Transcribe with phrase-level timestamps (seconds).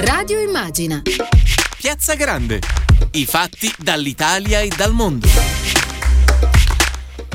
[0.00, 1.02] Radio Immagina.
[1.76, 2.60] Piazza Grande.
[3.10, 5.26] I fatti dall'Italia e dal mondo.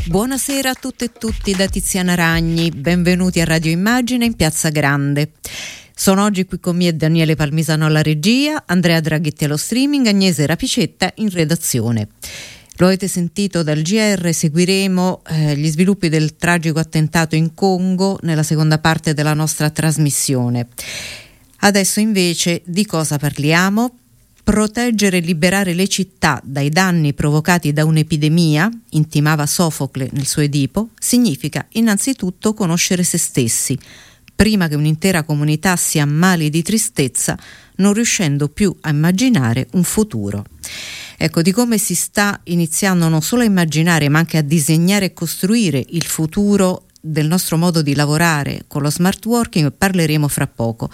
[0.06, 5.32] Buonasera a tutte e tutti da Tiziana Ragni, benvenuti a Radio Immagine in Piazza Grande.
[5.94, 11.12] Sono oggi qui con me Daniele Palmisano alla regia, Andrea Draghetti allo streaming, Agnese Rapicetta
[11.16, 12.08] in redazione.
[12.78, 18.42] Lo avete sentito dal GR, seguiremo eh, gli sviluppi del tragico attentato in Congo nella
[18.42, 20.70] seconda parte della nostra trasmissione.
[21.66, 23.98] Adesso invece di cosa parliamo?
[24.44, 30.90] Proteggere e liberare le città dai danni provocati da un'epidemia, intimava Sofocle nel suo Edipo,
[31.00, 33.80] significa innanzitutto conoscere se stessi,
[34.36, 37.38] prima che un'intera comunità si ammali di tristezza,
[37.78, 40.44] non riuscendo più a immaginare un futuro
[41.18, 45.14] ecco, di come si sta iniziando non solo a immaginare ma anche a disegnare e
[45.14, 50.90] costruire il futuro del nostro modo di lavorare con lo smart working parleremo fra poco,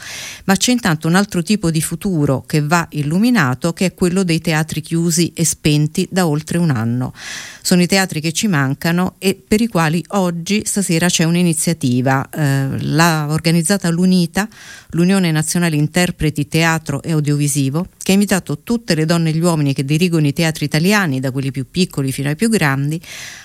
[0.45, 4.41] ma c'è intanto un altro tipo di futuro che va illuminato che è quello dei
[4.41, 7.13] teatri chiusi e spenti da oltre un anno.
[7.61, 12.81] Sono i teatri che ci mancano e per i quali oggi, stasera, c'è un'iniziativa, eh,
[12.81, 14.47] l'ha organizzata l'UNITA,
[14.91, 19.75] l'Unione Nazionale Interpreti Teatro e Audiovisivo, che ha invitato tutte le donne e gli uomini
[19.75, 22.99] che dirigono i teatri italiani, da quelli più piccoli fino ai più grandi,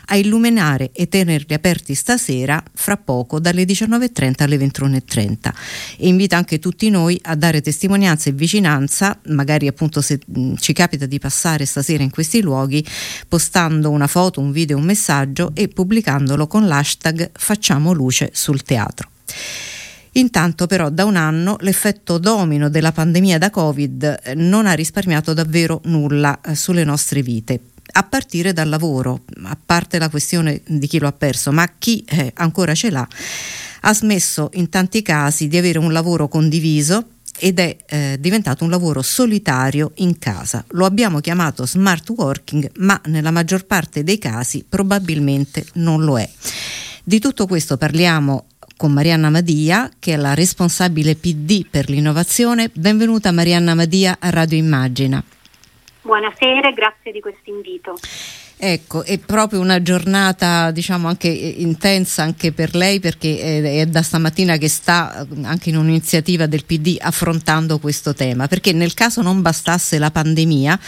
[0.07, 5.53] a illuminare e tenerli aperti stasera, fra poco, dalle 19.30 alle 21.30.
[5.99, 10.19] E invita anche tutti noi a dare testimonianza e vicinanza, magari appunto se
[10.59, 12.85] ci capita di passare stasera in questi luoghi,
[13.29, 19.11] postando una foto, un video, un messaggio e pubblicandolo con l'hashtag Facciamo luce sul teatro.
[20.17, 25.33] Intanto però da un anno l'effetto domino della pandemia da Covid eh, non ha risparmiato
[25.33, 27.61] davvero nulla eh, sulle nostre vite
[27.97, 32.05] a partire dal lavoro, a parte la questione di chi lo ha perso, ma chi
[32.09, 33.07] eh, ancora ce l'ha,
[33.83, 38.71] ha smesso in tanti casi di avere un lavoro condiviso ed è eh, diventato un
[38.71, 40.65] lavoro solitario in casa.
[40.71, 46.29] Lo abbiamo chiamato smart working, ma nella maggior parte dei casi probabilmente non lo è.
[47.03, 52.71] Di tutto questo parliamo con Marianna Madia, che è la responsabile PD per l'innovazione.
[52.73, 55.23] Benvenuta Marianna Madia a Radio Immagina.
[56.05, 57.95] Buonasera e grazie di questo invito.
[58.57, 64.01] Ecco, è proprio una giornata diciamo anche eh, intensa anche per lei perché è, da
[64.01, 69.23] stamattina che sta eh, anche in un'iniziativa del PD affrontando questo tema, perché nel caso
[69.23, 70.79] non bastasse la pandemia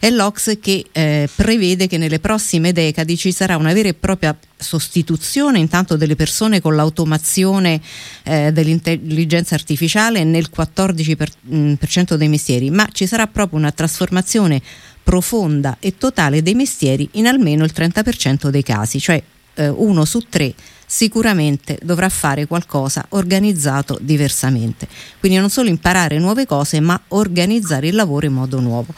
[0.00, 4.36] è l'Ox che eh, prevede che nelle prossime decadi ci sarà una vera e propria
[4.56, 7.80] sostituzione intanto delle persone con l'automazione
[8.24, 13.58] eh, dell'intelligenza artificiale nel 14% per, mh, per cento dei mestieri, ma ci sarà proprio
[13.58, 14.60] una trasformazione
[15.02, 19.22] profonda e totale dei mestieri in almeno il 30% dei casi, cioè
[19.54, 20.54] eh, uno su tre
[20.92, 24.86] sicuramente dovrà fare qualcosa organizzato diversamente.
[25.18, 28.92] Quindi non solo imparare nuove cose, ma organizzare il lavoro in modo nuovo.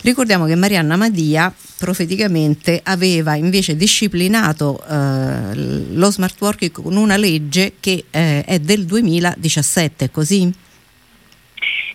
[0.00, 7.74] Ricordiamo che Marianna Madia profeticamente aveva invece disciplinato eh, lo smart working con una legge
[7.78, 10.50] che eh, è del 2017, così?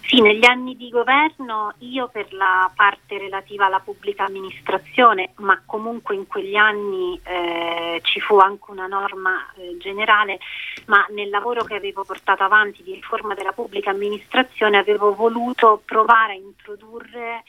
[0.09, 6.15] Sì, negli anni di governo io per la parte relativa alla pubblica amministrazione, ma comunque
[6.15, 10.39] in quegli anni eh, ci fu anche una norma eh, generale,
[10.87, 16.31] ma nel lavoro che avevo portato avanti di riforma della pubblica amministrazione avevo voluto provare
[16.33, 17.43] a introdurre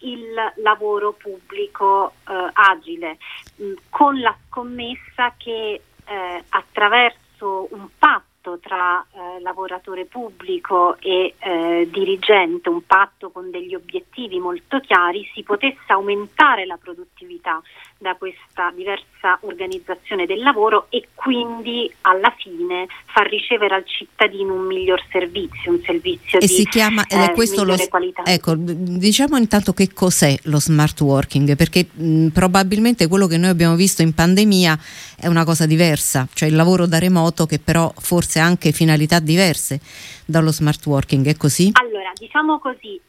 [0.00, 3.16] il lavoro pubblico eh, agile,
[3.54, 11.34] mh, con la scommessa che eh, attraverso un patto patto tra eh, lavoratore pubblico e
[11.38, 17.60] eh, dirigente, un patto con degli obiettivi molto chiari, si potesse aumentare la produttività
[17.98, 24.66] da questa diversa organizzazione del lavoro e quindi alla fine far ricevere al cittadino un
[24.66, 28.22] miglior servizio, un servizio e di si chiama, eh, questo migliore lo, qualità.
[28.24, 33.76] Ecco, diciamo intanto che cos'è lo smart working, perché mh, probabilmente quello che noi abbiamo
[33.76, 34.78] visto in pandemia
[35.18, 39.20] è una cosa diversa, cioè il lavoro da remoto che però forse ha anche finalità
[39.20, 39.80] diverse
[40.26, 41.70] dallo smart working, è così?
[41.72, 43.00] Allora, diciamo così,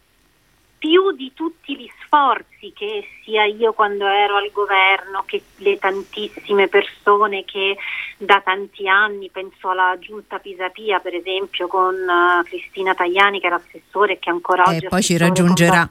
[0.77, 6.67] più di tutti gli sforzi che sia io quando ero al governo, che le tantissime
[6.67, 7.77] persone che
[8.17, 13.55] da tanti anni, penso alla giunta Pisapia per esempio con uh, Cristina Tagliani che era
[13.55, 15.89] assessore e che ancora oggi è poi ci raggiungerà.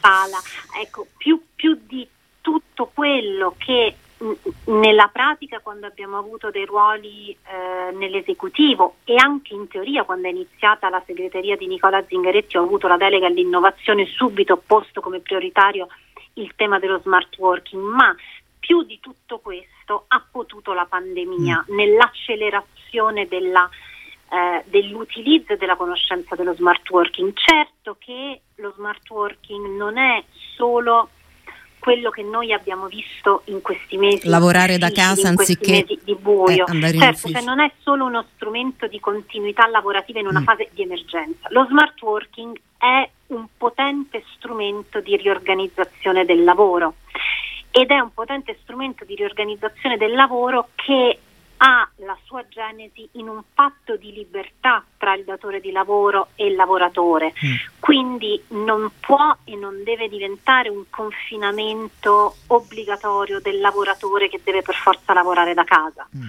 [0.00, 0.38] Sala,
[0.82, 2.06] ecco, più, più di
[2.40, 3.94] tutto quello che
[4.66, 10.30] nella pratica quando abbiamo avuto dei ruoli eh, nell'esecutivo e anche in teoria quando è
[10.30, 15.88] iniziata la segreteria di Nicola Zingaretti ho avuto la delega all'innovazione subito posto come prioritario
[16.34, 18.14] il tema dello smart working, ma
[18.58, 21.74] più di tutto questo ha potuto la pandemia mm.
[21.74, 23.68] nell'accelerazione della
[24.30, 27.32] eh, dell'utilizzo e della conoscenza dello smart working.
[27.34, 30.24] Certo che lo smart working non è
[30.56, 31.10] solo
[31.84, 34.26] quello che noi abbiamo visto in questi mesi.
[34.26, 36.66] Lavorare da casa anziché di buio.
[36.66, 40.44] Eh, certo, cioè non è solo uno strumento di continuità lavorativa in una mm.
[40.44, 41.46] fase di emergenza.
[41.50, 46.94] Lo smart working è un potente strumento di riorganizzazione del lavoro
[47.70, 51.18] ed è un potente strumento di riorganizzazione del lavoro che
[51.58, 56.46] ha la sua genesi in un patto di libertà tra il datore di lavoro e
[56.46, 57.54] il lavoratore, mm.
[57.78, 64.74] quindi non può e non deve diventare un confinamento obbligatorio del lavoratore che deve per
[64.74, 66.06] forza lavorare da casa.
[66.16, 66.26] Mm.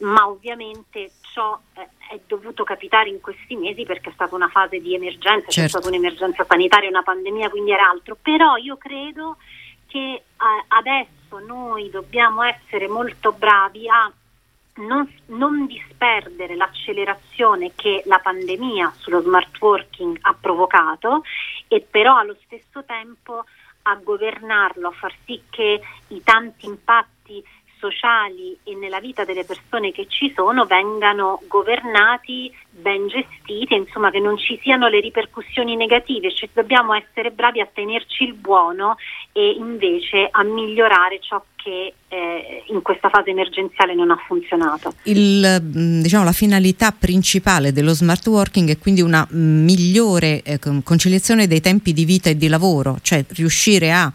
[0.00, 4.80] Ma ovviamente ciò eh, è dovuto capitare in questi mesi perché è stata una fase
[4.80, 5.60] di emergenza, certo.
[5.60, 8.16] c'è stata un'emergenza sanitaria, una pandemia, quindi era altro.
[8.20, 9.36] Però io credo
[9.86, 10.24] che eh,
[10.68, 14.10] adesso noi dobbiamo essere molto bravi a
[14.80, 21.22] non, non, disperdere l'accelerazione che la pandemia sullo smart working ha provocato
[21.68, 23.44] e però allo stesso tempo
[23.82, 27.42] a governarlo, a far sì che i tanti impatti
[27.80, 34.20] sociali e nella vita delle persone che ci sono vengano governati, ben gestiti, insomma che
[34.20, 38.96] non ci siano le ripercussioni negative, cioè dobbiamo essere bravi a tenerci il buono
[39.32, 44.94] e invece a migliorare ciò che eh, in questa fase emergenziale non ha funzionato.
[45.04, 51.46] Il, mm, diciamo, la finalità principale dello smart working è quindi una migliore eh, conciliazione
[51.46, 54.12] dei tempi di vita e di lavoro, cioè riuscire a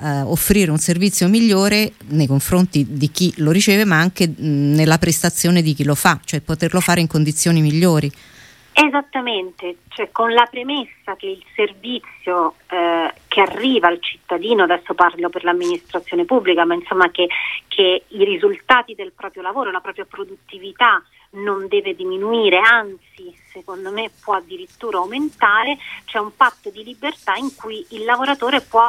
[0.00, 4.98] eh, offrire un servizio migliore nei confronti di chi lo riceve ma anche mh, nella
[4.98, 8.10] prestazione di chi lo fa, cioè poterlo fare in condizioni migliori.
[8.78, 15.30] Esattamente, cioè con la premessa che il servizio eh, che arriva al cittadino, adesso parlo
[15.30, 17.26] per l'amministrazione pubblica, ma insomma che,
[17.68, 21.02] che, i risultati del proprio lavoro, la propria produttività
[21.36, 27.54] non deve diminuire, anzi secondo me può addirittura aumentare, c'è un patto di libertà in
[27.56, 28.86] cui il lavoratore può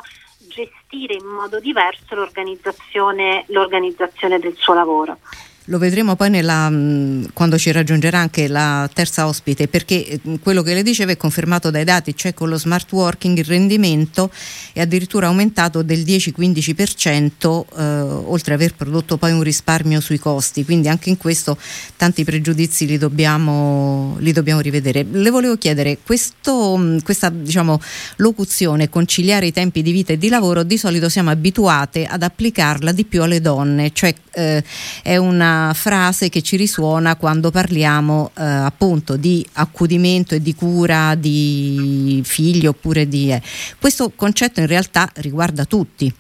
[0.50, 5.20] gestire in modo diverso l'organizzazione, l'organizzazione del suo lavoro.
[5.70, 10.62] Lo vedremo poi nella, mm, quando ci raggiungerà anche la terza ospite, perché mm, quello
[10.62, 14.32] che le dicevo è confermato dai dati, cioè con lo smart working il rendimento
[14.72, 20.88] è addirittura aumentato del 10-15%, eh, oltre aver prodotto poi un risparmio sui costi, quindi
[20.88, 21.58] anche in questo
[21.98, 25.06] tanti pregiudizi li dobbiamo, li dobbiamo rivedere.
[25.10, 27.82] Le volevo chiedere, questo, mm, questa diciamo,
[28.18, 32.94] locuzione, conciliare i tempi di vita e di lavoro, di solito siamo abituate ad applicarla
[32.94, 34.64] di più alle donne, cioè eh,
[35.02, 41.16] è una frase che ci risuona quando parliamo eh, appunto di accudimento e di cura
[41.16, 43.32] di figli oppure di...
[43.32, 43.42] Eh.
[43.80, 46.14] Questo concetto in realtà riguarda tutti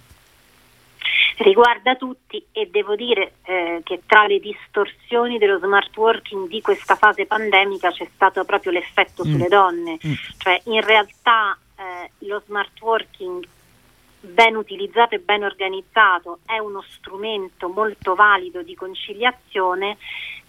[1.40, 6.96] riguarda tutti e devo dire eh, che tra le distorsioni dello smart working di questa
[6.96, 9.31] fase pandemica c'è stato proprio l'effetto mm.
[9.31, 10.14] sulle donne, mm.
[10.38, 13.48] cioè in realtà eh, lo smart working
[14.19, 19.98] ben utilizzato e ben organizzato è uno strumento molto valido di conciliazione,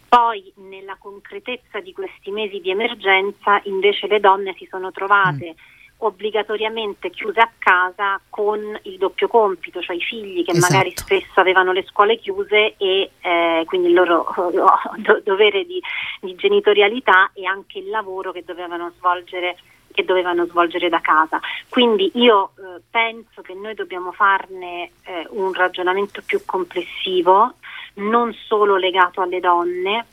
[0.08, 5.96] poi nella concretezza di questi mesi di emergenza invece le donne si sono trovate mm.
[5.98, 10.72] obbligatoriamente chiuse a casa con il doppio compito, cioè i figli che esatto.
[10.72, 14.26] magari spesso avevano le scuole chiuse e eh, quindi il loro
[14.96, 15.78] do- dovere di,
[16.22, 19.56] di genitorialità e anche il lavoro che dovevano svolgere
[19.98, 21.40] che dovevano svolgere da casa.
[21.68, 27.54] Quindi io eh, penso che noi dobbiamo farne eh, un ragionamento più complessivo,
[27.94, 30.06] non solo legato alle donne.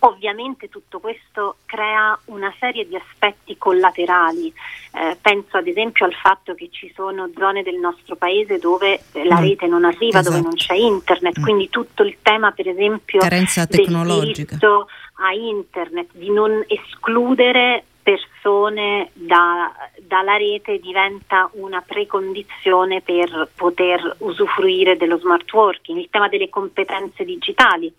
[0.00, 4.52] Ovviamente tutto questo crea una serie di aspetti collaterali,
[4.92, 9.40] eh, penso ad esempio al fatto che ci sono zone del nostro paese dove la
[9.40, 9.42] mm.
[9.42, 10.36] rete non arriva, esatto.
[10.36, 11.42] dove non c'è internet, mm.
[11.42, 14.56] quindi tutto il tema per esempio Carenza tecnologica.
[14.60, 14.86] del
[15.16, 24.96] a internet, di non escludere persone da, dalla rete diventa una precondizione per poter usufruire
[24.96, 27.92] dello smart working, il tema delle competenze digitali.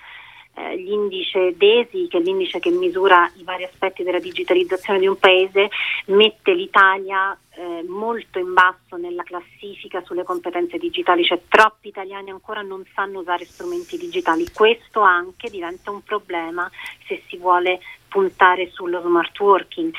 [0.58, 5.18] Eh, l'indice DESI, che è l'indice che misura i vari aspetti della digitalizzazione di un
[5.18, 5.70] paese,
[6.06, 12.62] mette l'Italia eh, molto in basso nella classifica sulle competenze digitali, cioè troppi italiani ancora
[12.62, 14.50] non sanno usare strumenti digitali.
[14.54, 16.70] Questo anche diventa un problema
[17.06, 19.94] se si vuole puntare sullo smart working.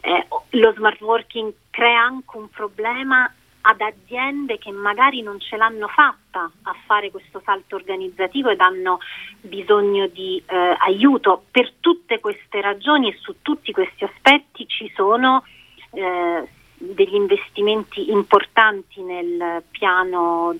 [0.00, 5.86] Eh, lo smart working crea anche un problema ad aziende che magari non ce l'hanno
[5.88, 9.00] fatta a fare questo salto organizzativo ed hanno
[9.40, 11.44] bisogno di eh, aiuto.
[11.50, 15.44] Per tutte queste ragioni e su tutti questi aspetti ci sono
[15.92, 20.54] eh, degli investimenti importanti nel piano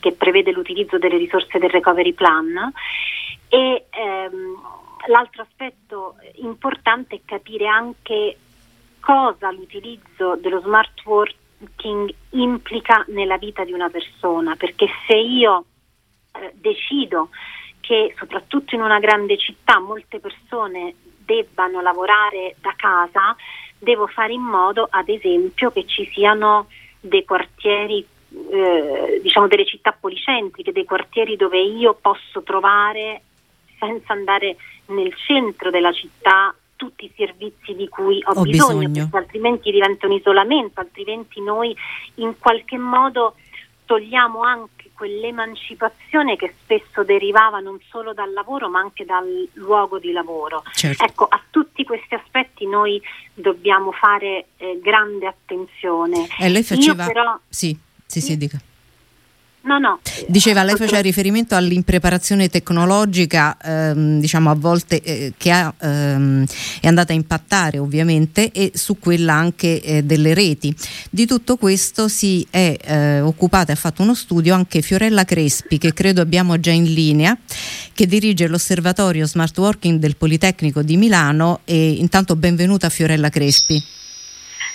[0.00, 2.72] che prevede l'utilizzo delle risorse del recovery plan
[3.48, 4.58] e ehm,
[5.06, 8.36] l'altro aspetto importante è capire anche
[9.00, 15.64] cosa l'utilizzo dello smart working implica nella vita di una persona, perché se io
[16.32, 17.28] eh, decido
[17.80, 23.36] che soprattutto in una grande città molte persone debbano lavorare da casa,
[23.78, 26.68] devo fare in modo, ad esempio, che ci siano
[27.00, 28.06] dei quartieri,
[28.50, 33.22] eh, diciamo delle città policentriche, dei quartieri dove io posso trovare,
[33.78, 34.56] senza andare
[34.86, 39.08] nel centro della città, tutti i servizi di cui ho, ho bisogno, bisogno.
[39.12, 41.74] altrimenti diventa un isolamento, altrimenti noi
[42.16, 43.36] in qualche modo
[43.86, 50.12] togliamo anche quell'emancipazione che spesso derivava non solo dal lavoro ma anche dal luogo di
[50.12, 50.62] lavoro.
[50.72, 51.04] Certo.
[51.04, 53.00] Ecco, a tutti questi aspetti noi
[53.34, 56.26] dobbiamo fare eh, grande attenzione.
[56.38, 57.04] E lei faceva...
[57.04, 57.38] Io però...
[57.48, 57.76] Sì,
[58.06, 58.58] sì, sì, dica.
[59.64, 59.98] No, no.
[60.28, 66.44] Diceva, lei faceva riferimento all'impreparazione tecnologica, ehm, diciamo a volte eh, che ha, ehm,
[66.82, 70.74] è andata a impattare ovviamente e su quella anche eh, delle reti.
[71.08, 75.78] Di tutto questo si è eh, occupata e ha fatto uno studio anche Fiorella Crespi,
[75.78, 77.34] che credo abbiamo già in linea,
[77.94, 83.82] che dirige l'osservatorio Smart Working del Politecnico di Milano e intanto benvenuta Fiorella Crespi.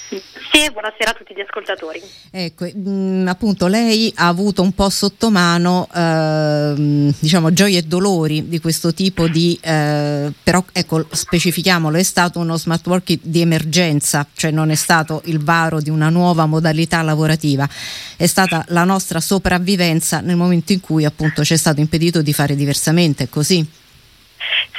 [0.10, 2.01] Sì, buonasera a tutti gli ascoltatori.
[2.32, 7.82] Ecco, mh, mm, appunto lei ha avuto un po' sotto mano eh, diciamo gioie e
[7.84, 13.42] dolori di questo tipo di eh, però ecco specifichiamolo è stato uno smart working di
[13.42, 17.70] emergenza, cioè non è stato il varo di una nuova modalità lavorativa,
[18.18, 22.34] è stata la nostra sopravvivenza nel momento in cui appunto ci è stato impedito di
[22.34, 23.78] fare diversamente, è così?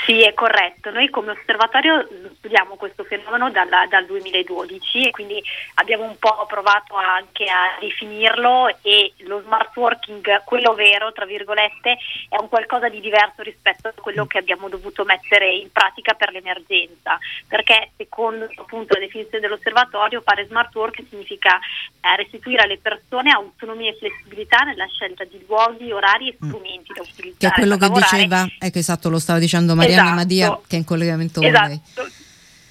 [0.05, 0.91] Sì, è corretto.
[0.91, 2.07] Noi come osservatorio
[2.39, 5.43] studiamo questo fenomeno dalla, dal 2012 e quindi
[5.75, 11.99] abbiamo un po' provato anche a definirlo e lo smart working, quello vero, tra virgolette,
[12.29, 16.31] è un qualcosa di diverso rispetto a quello che abbiamo dovuto mettere in pratica per
[16.33, 21.59] l'emergenza, perché secondo appunto la definizione dell'osservatorio fare smart work significa
[22.01, 26.49] eh, restituire alle persone autonomia e flessibilità nella scelta di luoghi, orari e mm.
[26.49, 27.37] strumenti da utilizzare.
[27.39, 28.17] Che è quello che lavorare.
[28.17, 31.69] diceva, ecco esatto, lo stava dicendo Marianna esatto, Madia che è in collegamento esatto, con
[31.69, 32.13] lei.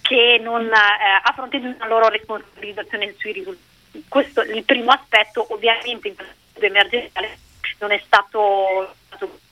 [0.01, 4.05] Che non, eh, a fronte di una loro responsabilizzazione sui risultati.
[4.07, 6.25] Questo il primo aspetto, ovviamente in periodo
[6.59, 7.37] emergenziale
[7.79, 8.95] non è stato,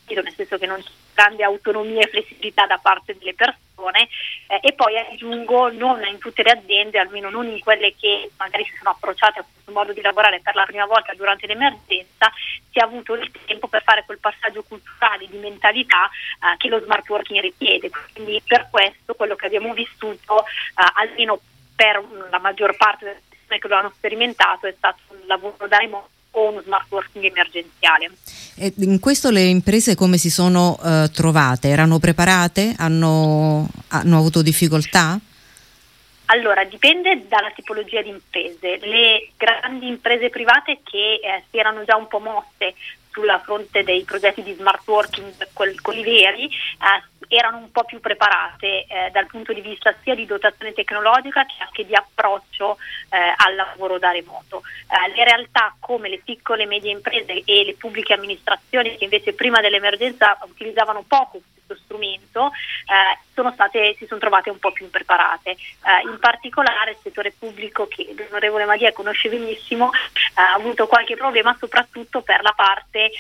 [0.08, 4.08] stato nel senso che non c'è grande autonomia e flessibilità da parte delle persone
[4.48, 8.64] eh, e poi aggiungo non in tutte le aziende, almeno non in quelle che magari
[8.66, 12.32] si sono approcciate a questo modo di lavorare per la prima volta durante l'emergenza,
[12.72, 16.80] si è avuto il tempo per fare quel passaggio culturale di mentalità eh, che lo
[16.82, 17.90] smart working richiede.
[18.14, 21.40] Quindi per questo quello che abbiamo vissuto, eh, almeno
[21.76, 25.78] per la maggior parte delle persone che lo hanno sperimentato, è stato un lavoro da
[25.78, 28.12] remoto o uno smart working emergenziale.
[28.56, 31.70] E in questo le imprese come si sono uh, trovate?
[31.70, 32.74] Erano preparate?
[32.78, 35.20] Hanno, hanno avuto difficoltà?
[36.30, 38.80] Allora, dipende dalla tipologia di imprese.
[38.82, 42.76] Le grandi imprese private che eh, si erano già un po' mosse
[43.18, 48.86] sulla fronte dei progetti di smart working, quelli veri, eh, erano un po' più preparate
[48.86, 52.78] eh, dal punto di vista sia di dotazione tecnologica che anche di approccio
[53.10, 54.62] eh, al lavoro da remoto.
[54.88, 59.34] Eh, le realtà come le piccole e medie imprese e le pubbliche amministrazioni che invece
[59.34, 64.86] prima dell'emergenza utilizzavano poco questo strumento eh, sono state, si sono trovate un po' più
[64.86, 65.52] impreparate.
[65.52, 69.92] Eh, in particolare il settore pubblico che l'onorevole Madia conosce benissimo
[70.36, 73.12] ha avuto qualche problema soprattutto per la parte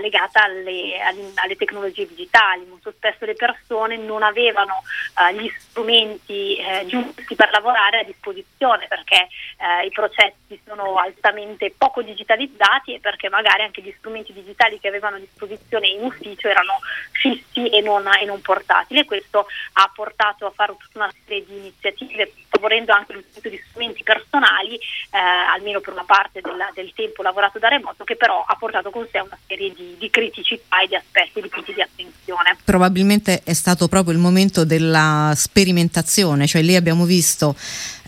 [0.00, 0.98] legata alle,
[1.34, 2.64] alle, tecnologie digitali.
[2.66, 4.82] Molto spesso le persone non avevano
[5.16, 9.28] uh, gli strumenti eh, giusti per lavorare a disposizione perché
[9.58, 14.88] eh, i processi sono altamente poco digitalizzati e perché magari anche gli strumenti digitali che
[14.88, 16.74] avevano a disposizione in ufficio erano
[17.12, 17.87] fissi e non,
[18.26, 23.12] non portatili e questo ha portato a fare tutta una serie di iniziative favorendo anche
[23.12, 25.18] l'utilizzo di strumenti personali, eh,
[25.54, 29.06] almeno per una parte della, del tempo lavorato da remoto, che però ha portato con
[29.10, 32.56] sé una serie di, di criticità e di aspetti di punti di attenzione.
[32.64, 37.54] Probabilmente è stato proprio il momento della sperimentazione, cioè lì abbiamo visto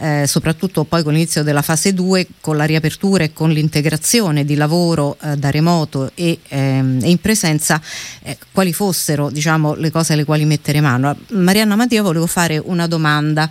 [0.01, 4.55] eh, soprattutto poi con l'inizio della fase 2, con la riapertura e con l'integrazione di
[4.55, 7.81] lavoro eh, da remoto e, ehm, e in presenza,
[8.23, 11.15] eh, quali fossero diciamo, le cose alle quali mettere mano.
[11.33, 13.49] Marianna Mattia, volevo fare una domanda.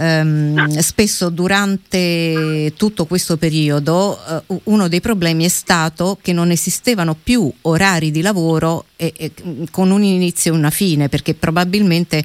[0.00, 7.16] Um, spesso durante tutto questo periodo uh, uno dei problemi è stato che non esistevano
[7.20, 9.32] più orari di lavoro e, e,
[9.72, 12.24] con un inizio e una fine, perché probabilmente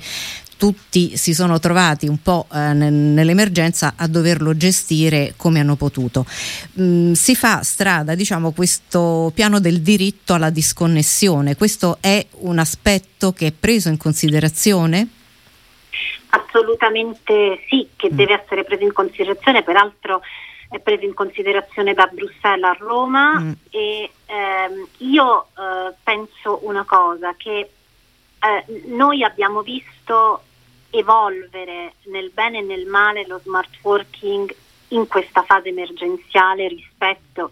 [0.63, 6.25] tutti si sono trovati un po' eh, nell'emergenza a doverlo gestire come hanno potuto.
[6.79, 11.57] Mm, si fa strada, diciamo, questo piano del diritto alla disconnessione.
[11.57, 15.05] Questo è un aspetto che è preso in considerazione?
[16.29, 18.15] Assolutamente sì, che mm.
[18.15, 20.21] deve essere preso in considerazione, peraltro
[20.69, 23.51] è preso in considerazione da Bruxelles a Roma mm.
[23.69, 27.69] e ehm, io eh, penso una cosa, che
[28.43, 30.43] eh, noi abbiamo visto
[30.93, 34.53] evolvere nel bene e nel male lo smart working
[34.89, 37.49] in questa fase emergenziale rispetto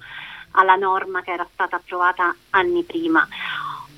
[0.52, 3.28] alla norma che era stata approvata anni prima.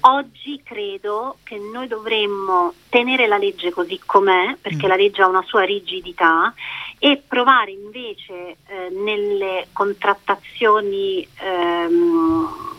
[0.06, 4.90] Oggi credo che noi dovremmo tenere la legge così com'è, perché mm.
[4.90, 6.54] la legge ha una sua rigidità,
[7.00, 12.73] e provare invece eh, nelle contrattazioni ehm,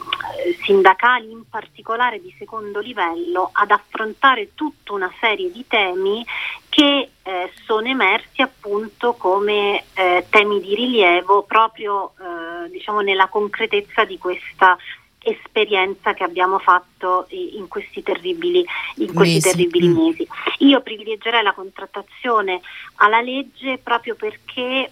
[0.64, 6.24] sindacali, in particolare di secondo livello, ad affrontare tutta una serie di temi
[6.68, 14.04] che eh, sono emersi appunto come eh, temi di rilievo proprio eh, diciamo nella concretezza
[14.04, 14.76] di questa
[15.24, 18.64] esperienza che abbiamo fatto in questi terribili,
[18.96, 19.50] in questi mesi.
[19.50, 19.96] terribili mm.
[19.96, 20.28] mesi.
[20.58, 22.60] Io privilegerei la contrattazione
[22.96, 24.90] alla legge proprio perché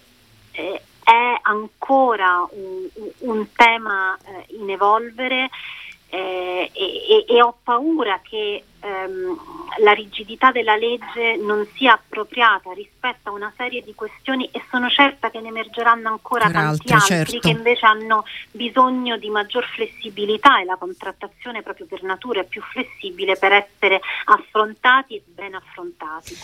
[0.53, 5.49] eh, è ancora un, un tema eh, in evolvere
[6.15, 9.41] eh, e, e, ho paura che ehm,
[9.79, 14.91] la rigidità della legge non sia appropriata rispetto a una serie di questioni e sono
[14.91, 17.39] certa che ne emergeranno ancora per tanti altri, certo.
[17.39, 22.61] che invece hanno bisogno di maggior flessibilità e la contrattazione proprio per natura è più
[22.61, 26.37] flessibile per essere affrontati e ben affrontati.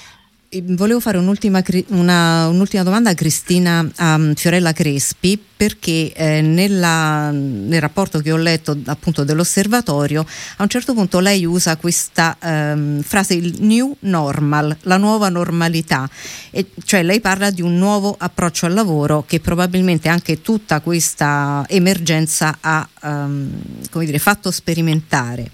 [0.50, 7.82] Volevo fare un'ultima, una, un'ultima, domanda a Cristina a Fiorella Crespi perché eh, nella, nel
[7.82, 10.24] rapporto che ho letto appunto dell'osservatorio
[10.56, 16.08] a un certo punto lei usa questa ehm, frase il new normal, la nuova normalità,
[16.50, 21.66] e cioè lei parla di un nuovo approccio al lavoro che probabilmente anche tutta questa
[21.68, 23.50] emergenza ha ehm,
[23.92, 25.50] dire, fatto sperimentare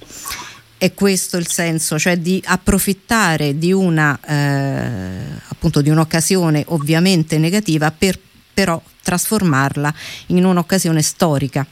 [0.84, 7.90] è questo il senso, cioè di approfittare di una eh, appunto di un'occasione ovviamente negativa
[7.90, 8.18] per
[8.52, 9.92] però trasformarla
[10.26, 11.66] in un'occasione storica.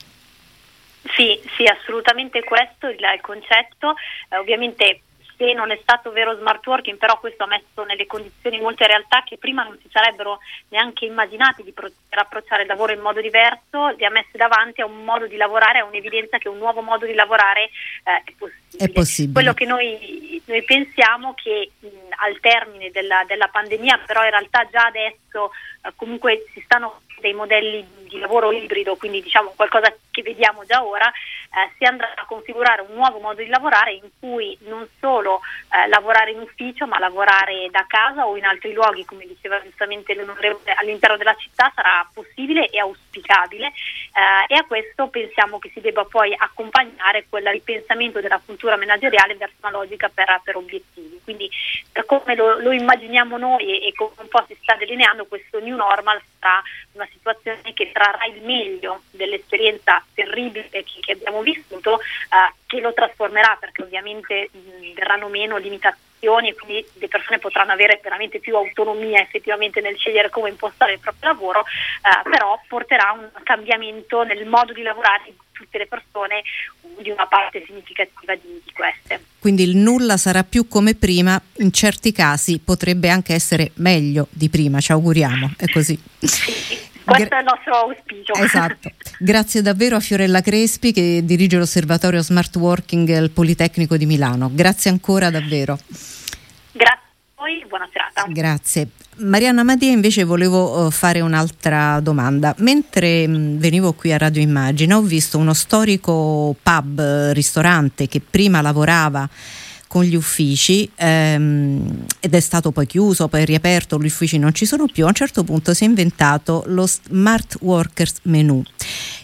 [1.15, 3.97] Sì, sì, assolutamente questo il, il concetto.
[4.30, 5.02] Eh, ovviamente
[5.43, 9.25] se non è stato vero smart working, però questo ha messo nelle condizioni molte realtà
[9.25, 13.89] che prima non si sarebbero neanche immaginati di poter approcciare il lavoro in modo diverso,
[13.97, 17.07] li ha messi davanti a un modo di lavorare, a un'evidenza che un nuovo modo
[17.07, 17.65] di lavorare
[18.05, 18.85] eh, è, possibile.
[18.85, 19.33] è, possibile.
[19.33, 21.87] Quello che noi, noi pensiamo che mh,
[22.23, 25.50] al termine della, della, pandemia, però in realtà già adesso
[25.83, 30.85] eh, comunque si stanno dei modelli di lavoro ibrido, quindi diciamo qualcosa che vediamo già
[30.85, 35.41] ora, eh, si andrà a configurare un nuovo modo di lavorare in cui non solo
[35.71, 40.15] eh, lavorare in ufficio ma lavorare da casa o in altri luoghi, come diceva giustamente
[40.15, 45.80] l'onorevole, all'interno della città sarà possibile e auspicabile eh, e a questo pensiamo che si
[45.80, 51.21] debba poi accompagnare quel ripensamento della cultura manageriale verso una logica per, per obiettivi.
[51.25, 51.49] Quindi
[52.04, 55.76] come lo, lo immaginiamo noi e, e come un po' si sta delineando questo new
[55.76, 56.61] normal sarà
[56.93, 62.93] una situazione che trarrà il meglio dell'esperienza terribile che, che abbiamo vissuto, eh, che lo
[62.93, 68.57] trasformerà perché ovviamente mh, verranno meno limitazioni e quindi le persone potranno avere veramente più
[68.57, 74.47] autonomia effettivamente nel scegliere come impostare il proprio lavoro, eh, però porterà un cambiamento nel
[74.47, 76.43] modo di lavorare di tutte le persone
[76.99, 79.25] di una parte significativa di, di queste.
[79.39, 84.49] Quindi il nulla sarà più come prima, in certi casi potrebbe anche essere meglio di
[84.49, 85.99] prima, ci auguriamo, è così.
[87.04, 88.34] Questo è il nostro auspicio.
[88.34, 88.91] Esatto.
[89.19, 94.50] Grazie davvero a Fiorella Crespi che dirige l'osservatorio Smart Working al Politecnico di Milano.
[94.52, 95.78] Grazie ancora davvero.
[96.73, 98.25] Grazie a voi, buona serata.
[98.28, 98.88] Grazie.
[99.17, 102.54] Marianna Madia invece volevo eh, fare un'altra domanda.
[102.58, 108.21] Mentre mm, venivo qui a Radio Immagine ho visto uno storico pub, eh, ristorante che
[108.21, 109.28] prima lavorava
[109.93, 114.65] con gli uffici ehm, ed è stato poi chiuso, poi riaperto, gli uffici non ci
[114.65, 118.63] sono più, a un certo punto si è inventato lo Smart Workers Menu.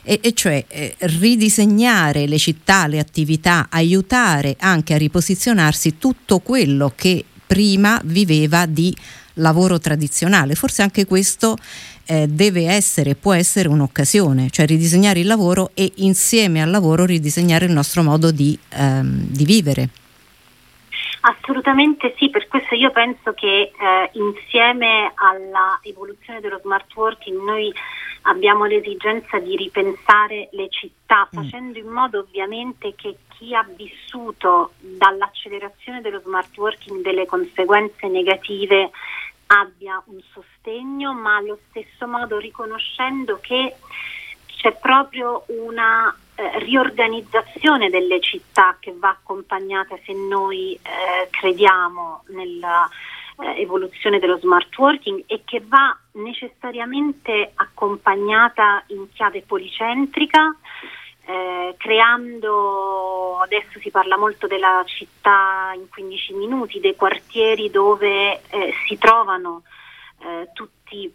[0.02, 6.92] E, e cioè eh, ridisegnare le città, le attività, aiutare anche a riposizionarsi tutto quello
[6.94, 8.94] che prima viveva di
[9.36, 10.54] lavoro tradizionale.
[10.54, 11.56] Forse anche questo
[12.04, 17.64] eh, deve essere, può essere un'occasione, cioè ridisegnare il lavoro e insieme al lavoro ridisegnare
[17.64, 19.88] il nostro modo di, ehm, di vivere.
[21.28, 27.70] Assolutamente sì, per questo io penso che eh, insieme alla evoluzione dello smart working noi
[28.22, 31.38] abbiamo l'esigenza di ripensare le città, mm.
[31.38, 38.90] facendo in modo ovviamente che chi ha vissuto dall'accelerazione dello smart working delle conseguenze negative
[39.48, 43.76] abbia un sostegno, ma allo stesso modo riconoscendo che
[44.46, 52.88] c'è proprio una eh, riorganizzazione delle città che va accompagnata se noi eh, crediamo nella
[53.38, 60.54] eh, evoluzione dello smart working e che va necessariamente accompagnata in chiave policentrica,
[61.26, 68.74] eh, creando, adesso si parla molto della città in 15 minuti, dei quartieri dove eh,
[68.86, 69.62] si trovano
[70.20, 71.12] eh, tutti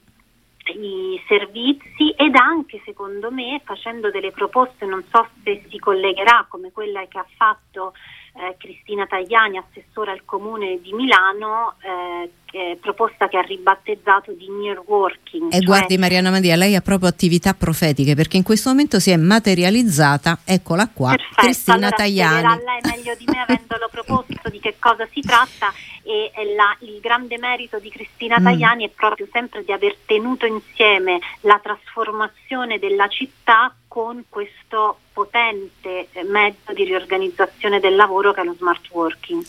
[0.72, 6.72] i servizi ed anche secondo me facendo delle proposte, non so se si collegherà come
[6.72, 7.94] quella che ha fatto
[8.36, 14.48] eh, Cristina Tagliani, assessora al Comune di Milano, eh, eh, proposta che ha ribattezzato di
[14.50, 15.52] near working.
[15.52, 15.62] E cioè...
[15.66, 20.40] guardi Mariana Madia, lei ha proprio attività profetiche perché in questo momento si è materializzata,
[20.46, 22.64] eccola qua, Perfetto, Cristina allora Tagliani.
[22.64, 27.38] lei meglio di me avendolo proposto di che cosa si tratta e la, il grande
[27.38, 28.44] merito di Cristina mm.
[28.44, 36.10] Tajani è proprio sempre di aver tenuto insieme la trasformazione della città con questo potente
[36.28, 39.44] mezzo di riorganizzazione del lavoro che è lo smart working.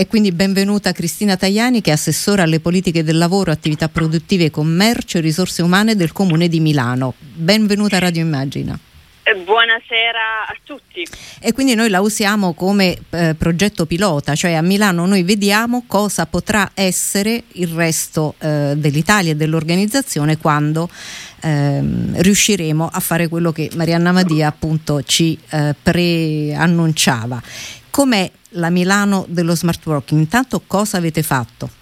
[0.00, 5.18] E quindi benvenuta Cristina Tajani che è assessora alle politiche del lavoro, attività produttive, commercio
[5.18, 7.14] e risorse umane del Comune di Milano.
[7.18, 8.78] Benvenuta a Radio Immagina.
[9.34, 11.06] Buonasera a tutti.
[11.38, 16.24] E quindi noi la usiamo come eh, progetto pilota, cioè a Milano noi vediamo cosa
[16.24, 20.88] potrà essere il resto eh, dell'Italia e dell'organizzazione quando
[21.42, 27.42] ehm, riusciremo a fare quello che Marianna Madia appunto ci eh, preannunciava.
[27.90, 30.20] Com'è la Milano dello smart working?
[30.20, 31.77] Intanto cosa avete fatto?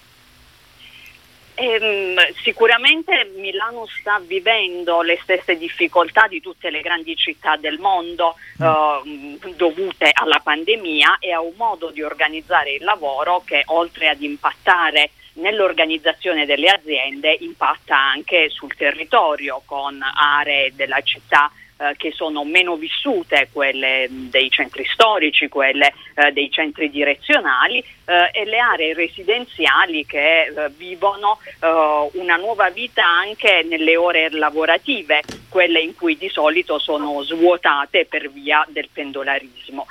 [1.58, 8.36] Ehm, sicuramente Milano sta vivendo le stesse difficoltà di tutte le grandi città del mondo
[8.60, 14.20] eh, dovute alla pandemia e a un modo di organizzare il lavoro che oltre ad
[14.20, 22.44] impattare nell'organizzazione delle aziende impatta anche sul territorio con aree della città eh, che sono
[22.44, 28.94] meno vissute, quelle dei centri storici, quelle eh, dei centri direzionali eh, e le aree
[28.94, 36.16] residenziali che eh, vivono eh, una nuova vita anche nelle ore lavorative, quelle in cui
[36.16, 39.86] di solito sono svuotate per via del pendolarismo.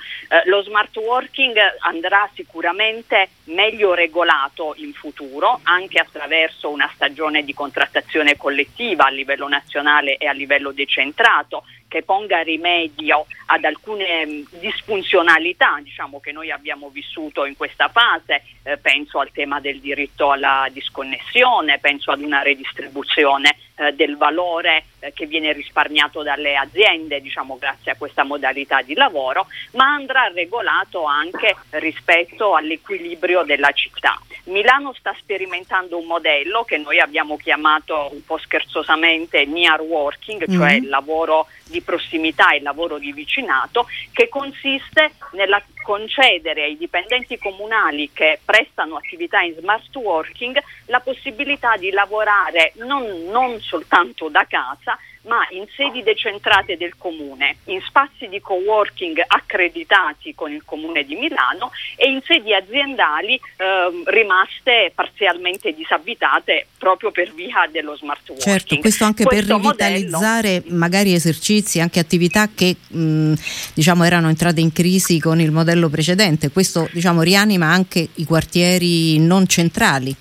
[0.45, 8.36] Lo smart working andrà sicuramente meglio regolato in futuro anche attraverso una stagione di contrattazione
[8.36, 15.80] collettiva a livello nazionale e a livello decentrato che ponga rimedio ad alcune mh, disfunzionalità
[15.82, 20.67] diciamo, che noi abbiamo vissuto in questa fase, eh, penso al tema del diritto alla
[20.71, 27.58] disconnessione, penso ad una redistribuzione eh, del valore eh, che viene risparmiato dalle aziende diciamo,
[27.58, 34.20] grazie a questa modalità di lavoro, ma andrà regolato anche rispetto all'equilibrio della città.
[34.46, 40.72] Milano sta sperimentando un modello che noi abbiamo chiamato un po' scherzosamente near working, cioè
[40.72, 40.84] mm-hmm.
[40.84, 47.38] il lavoro di prossimità e il lavoro di vicinato, che consiste nella concedere ai dipendenti
[47.38, 54.45] comunali che prestano attività in smart working la possibilità di lavorare non, non soltanto da
[54.47, 61.04] casa, ma in sedi decentrate del comune, in spazi di co-working accreditati con il comune
[61.04, 68.30] di Milano e in sedi aziendali eh, rimaste parzialmente disabitate proprio per via dello smart
[68.30, 68.47] working.
[68.47, 70.78] Certo, questo anche questo per rivitalizzare modello...
[70.78, 73.34] magari esercizi, anche attività che mh,
[73.73, 76.51] diciamo erano entrate in crisi con il modello precedente.
[76.51, 80.15] Questo diciamo rianima anche i quartieri non centrali.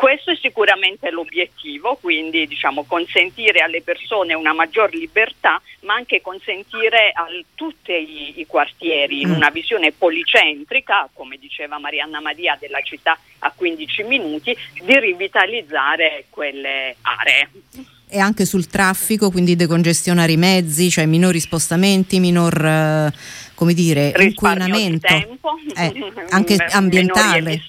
[0.00, 7.12] Questo è sicuramente l'obiettivo, quindi diciamo, consentire alle persone una maggior libertà, ma anche consentire
[7.12, 9.34] a tutti i, i quartieri in mm.
[9.34, 16.96] una visione policentrica, come diceva Marianna Madia della città a 15 minuti, di rivitalizzare quelle
[17.02, 17.50] aree
[18.12, 23.12] e anche sul traffico, quindi decongestionare i mezzi, cioè minori spostamenti, minor eh,
[23.60, 25.92] come dire, inquinamento, tempo, eh,
[26.30, 27.60] anche ambientale.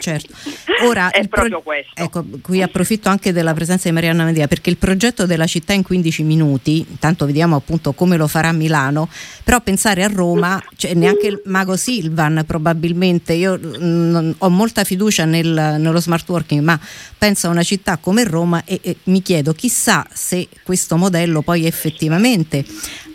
[0.00, 0.32] Certo.
[0.86, 1.90] Ora, è proprio pro- questo.
[1.94, 5.82] Ecco, qui approfitto anche della presenza di Marianna Medea perché il progetto della città in
[5.82, 9.08] 15 minuti, intanto vediamo appunto come lo farà Milano,
[9.42, 14.84] però pensare a Roma, cioè neanche il Mago Silvan probabilmente, io mh, mm, ho molta
[14.84, 16.78] fiducia nel, nello smart working, ma
[17.18, 21.66] penso a una città come Roma e, e mi chiedo chissà se questo modello poi
[21.66, 22.64] effettivamente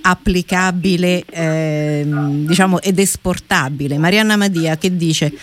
[0.09, 3.97] applicabile eh, diciamo, ed esportabile.
[3.97, 5.33] Marianna Madia che dice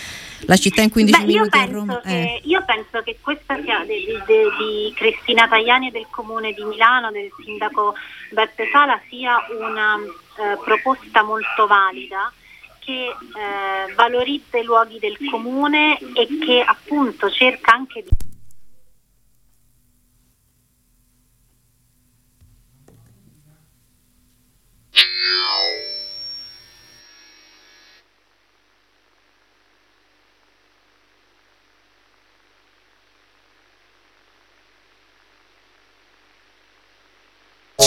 [0.46, 1.96] la città in 15 Beh, minuti io Roma.
[1.96, 6.52] Penso che, io penso che questa sia di, di, di, Cristina Tajani e del Comune
[6.52, 7.94] di Milano, del sindaco
[8.30, 12.32] Beppe Sala, sia una eh, proposta molto valida
[12.78, 18.10] che eh, valorizza i luoghi del comune e che appunto cerca anche di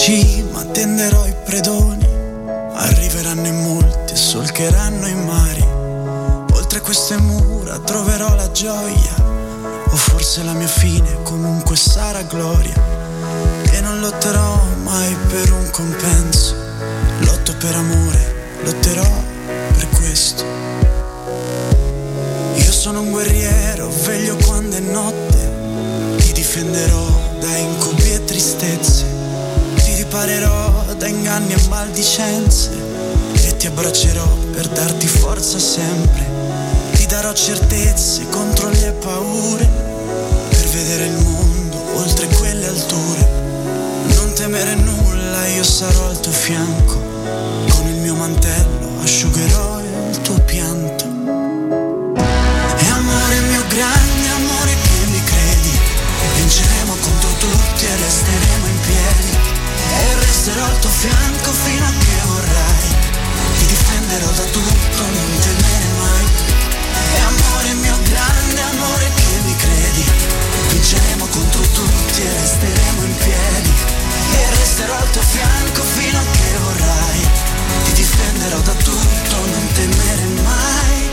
[0.08, 2.06] Cima tenderò i predoni,
[2.76, 5.62] arriveranno in molti solcheranno i mari.
[6.54, 9.16] Oltre queste mura troverò la gioia,
[9.86, 12.76] o forse la mia fine comunque sarà gloria.
[13.70, 16.56] E non lotterò mai per un compenso,
[17.68, 19.24] per amore, lotterò
[19.76, 20.46] per questo.
[22.56, 27.06] Io sono un guerriero, veglio quando è notte, ti difenderò
[27.42, 29.16] da incubi e tristezze
[29.98, 32.70] riparerò da inganni e maldicenze
[33.34, 36.26] e ti abbraccerò per darti forza sempre.
[36.94, 39.70] Ti darò certezze contro le paure
[40.50, 43.28] per vedere il mondo oltre quelle alture.
[44.16, 47.17] Non temere nulla, io sarò al tuo fianco.
[48.18, 51.06] Mantello asciugherò il tuo pianto.
[51.06, 55.80] E amore mio grande amore che mi credi,
[56.36, 59.38] vinceremo contro tutti e resteremo in piedi
[60.02, 62.88] e resterò al tuo fianco fino a che vorrai.
[63.60, 66.26] Ti difenderò da tutto, non temere mai.
[67.14, 70.06] E amore mio grande amore che mi credi,
[70.70, 73.72] vinceremo contro tutti e resteremo in piedi.
[74.34, 77.57] E resterò al tuo fianco fino a che vorrai.
[78.48, 81.10] Difenderò da tutto, non temere mai.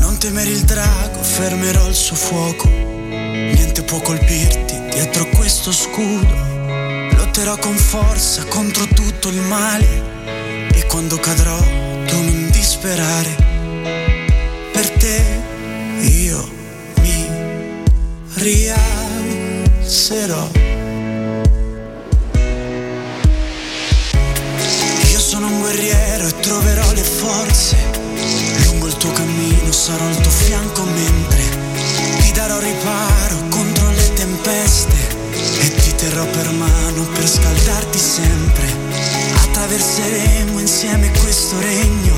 [0.00, 2.68] Non temere il drago, fermerò il suo fuoco.
[2.68, 6.50] Niente può colpirti dietro questo scudo.
[7.16, 13.34] Lotterò con forza contro tutto il male e quando cadrò tu non disperare.
[14.72, 15.24] Per te
[16.02, 16.50] io
[17.00, 17.26] mi
[18.34, 19.92] rialzerò.
[25.42, 27.76] Sono un guerriero e troverò le forze.
[28.64, 31.42] Lungo il tuo cammino sarò al tuo fianco mentre
[32.20, 34.96] ti darò riparo contro le tempeste
[35.60, 38.72] e ti terrò per mano per scaldarti sempre.
[39.42, 42.14] Attraverseremo insieme questo regno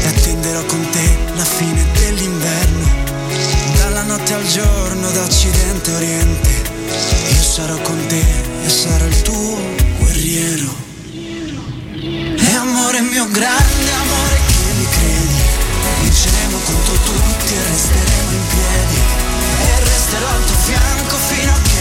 [0.00, 2.86] e attenderò con te la fine dell'inverno.
[3.76, 6.50] Dalla notte al giorno, da occidente a oriente,
[7.28, 8.24] io sarò con te
[8.64, 9.58] e sarò il tuo
[9.98, 10.83] guerriero.
[12.94, 15.42] Amore mio grande amore che mi credi,
[16.02, 19.00] vinceremo contro tutti e resteremo in piedi.
[19.66, 21.73] E resterò al tuo fianco fino a che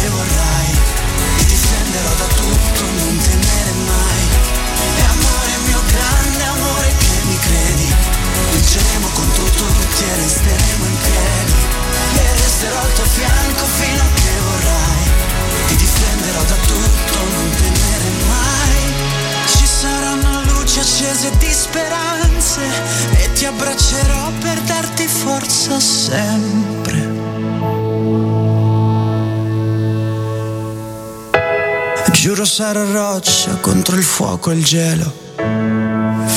[23.43, 27.11] ti abbraccerò per darti forza sempre.
[32.13, 35.13] Giuro sarò roccia contro il fuoco e il gelo.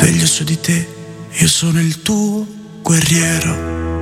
[0.01, 0.89] Veglio su di te,
[1.31, 2.45] io sono il tuo
[2.83, 3.96] guerriero.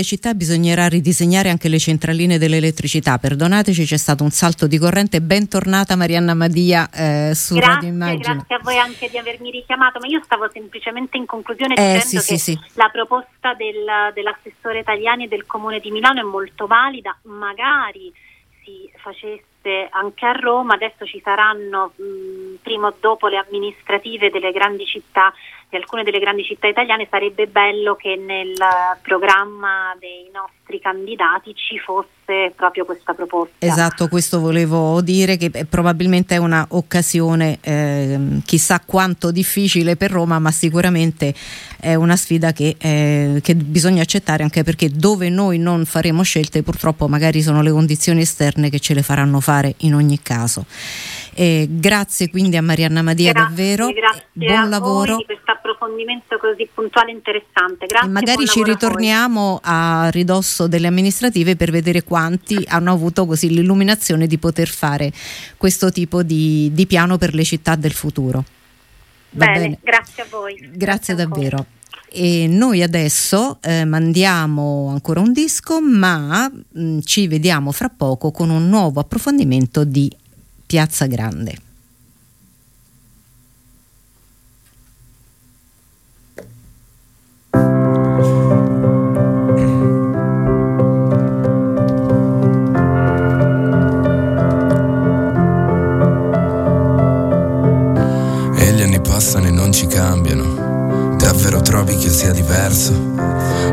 [0.00, 3.18] Alle città, bisognerà ridisegnare anche le centraline dell'elettricità.
[3.18, 5.20] Perdonateci, c'è stato un salto di corrente.
[5.20, 8.34] Bentornata Marianna Madia eh, su grazie, Radio Immagine.
[8.34, 12.00] Grazie a voi anche di avermi richiamato, ma io stavo semplicemente in conclusione Eh, dicendo
[12.02, 12.58] sì, che sì, sì.
[12.74, 18.12] la proposta del- dell'assessore Italiani e del Comune di Milano è molto valida, magari
[18.64, 19.44] si facesse
[19.90, 25.32] anche a Roma, adesso ci saranno mh, prima o dopo le amministrative delle grandi città,
[25.70, 28.54] di alcune delle grandi città italiane, sarebbe bello che nel
[29.02, 33.54] programma dei nostri candidati ci fosse proprio questa proposta.
[33.64, 40.40] Esatto, questo volevo dire che eh, probabilmente è un'occasione ehm, chissà quanto difficile per Roma,
[40.40, 41.32] ma sicuramente
[41.78, 46.64] è una sfida che, eh, che bisogna accettare anche perché dove noi non faremo scelte
[46.64, 50.66] purtroppo magari sono le condizioni esterne che ce le faranno fare in ogni caso.
[51.34, 55.16] Eh, grazie quindi a Marianna Madia Grazie, davvero, grazie buon a lavoro.
[55.16, 57.86] di questo approfondimento così puntuale e interessante.
[57.86, 58.08] Grazie.
[58.08, 63.26] E magari ci lavoro a ritorniamo a ridosso delle amministrative per vedere quanti hanno avuto
[63.26, 65.12] così l'illuminazione di poter fare
[65.56, 68.44] questo tipo di, di piano per le città del futuro.
[69.30, 69.78] Bene, bene?
[69.82, 70.70] grazie a voi.
[70.72, 71.28] Grazie ancora.
[71.38, 71.66] davvero.
[72.12, 78.50] E noi adesso eh, mandiamo ancora un disco, ma mh, ci vediamo fra poco con
[78.50, 80.10] un nuovo approfondimento di
[80.70, 81.56] Piazza Grande.
[98.56, 101.16] E gli anni passano e non ci cambiano.
[101.16, 102.92] Davvero trovi che io sia diverso?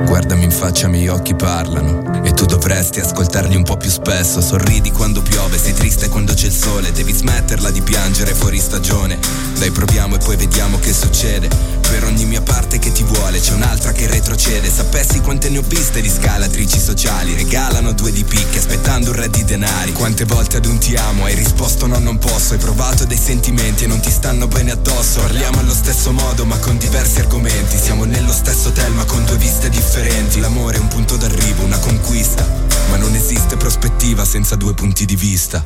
[0.08, 2.07] Guardami in faccia, i miei occhi parlano.
[2.28, 4.42] E tu dovresti ascoltarli un po' più spesso.
[4.42, 6.92] Sorridi quando piove, sei triste quando c'è il sole.
[6.92, 9.18] Devi smetterla di piangere fuori stagione.
[9.58, 11.48] Dai, proviamo e poi vediamo che succede.
[11.90, 14.70] Per ogni mia parte che ti vuole, c'è un'altra che retrocede.
[14.70, 17.34] Sapessi quante ne ho viste di scalatrici sociali.
[17.34, 19.94] Regalano due di picche aspettando un re di denari.
[19.94, 22.54] Quante volte ad un ti amo hai risposto no, non posso.
[22.54, 25.22] Hai provato dei sentimenti e non ti stanno bene addosso.
[25.22, 27.78] Parliamo allo stesso modo ma con diversi argomenti.
[27.78, 30.40] Siamo nello stesso hotel ma con due viste differenti.
[30.40, 32.46] L'amore è un punto d'arrivo, una conquista.
[32.90, 35.64] Ma non esiste prospettiva senza due punti di vista.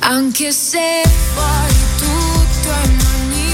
[0.00, 1.02] Anche se
[1.34, 3.53] poi tutto è magnifico,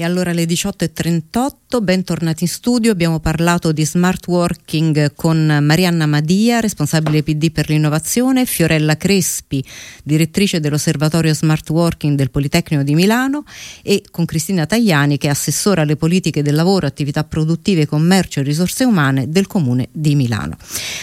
[0.00, 6.60] E allora alle 18.38, bentornati in studio, abbiamo parlato di smart working con Marianna Madia,
[6.60, 9.62] responsabile PD per l'innovazione, Fiorella Crespi,
[10.02, 13.44] direttrice dell'Osservatorio Smart Working del Politecnico di Milano
[13.82, 18.44] e con Cristina Tagliani che è assessora alle politiche del lavoro, attività produttive, commercio e
[18.44, 20.56] risorse umane del Comune di Milano.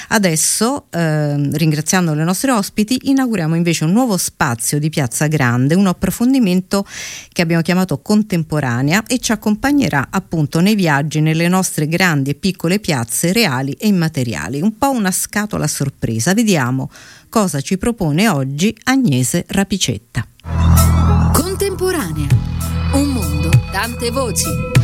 [0.08, 5.86] Adesso, ehm, ringraziando le nostre ospiti, inauguriamo invece un nuovo spazio di Piazza Grande, un
[5.86, 6.84] approfondimento
[7.32, 8.00] che abbiamo chiamato
[8.88, 13.88] contemporanea e ci accompagnerà appunto nei viaggi nelle nostre grandi e piccole piazze reali e
[13.88, 14.62] immateriali.
[14.62, 16.34] Un po' una scatola sorpresa.
[16.34, 16.90] Vediamo
[17.30, 20.26] cosa ci propone oggi Agnese Rapicetta.
[21.34, 22.28] Contemporanea.
[22.94, 24.77] Un mondo, tante voci.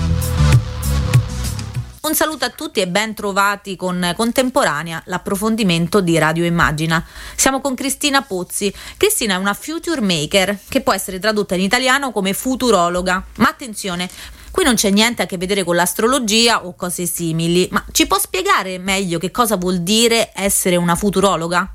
[2.05, 7.01] Un saluto a tutti e ben trovati con Contemporanea, l'approfondimento di Radio Immagina.
[7.33, 8.73] Siamo con Cristina Pozzi.
[8.97, 13.23] Cristina è una future maker che può essere tradotta in italiano come futurologa.
[13.37, 14.09] Ma attenzione,
[14.51, 18.19] qui non c'è niente a che vedere con l'astrologia o cose simili, ma ci può
[18.19, 21.73] spiegare meglio che cosa vuol dire essere una futurologa?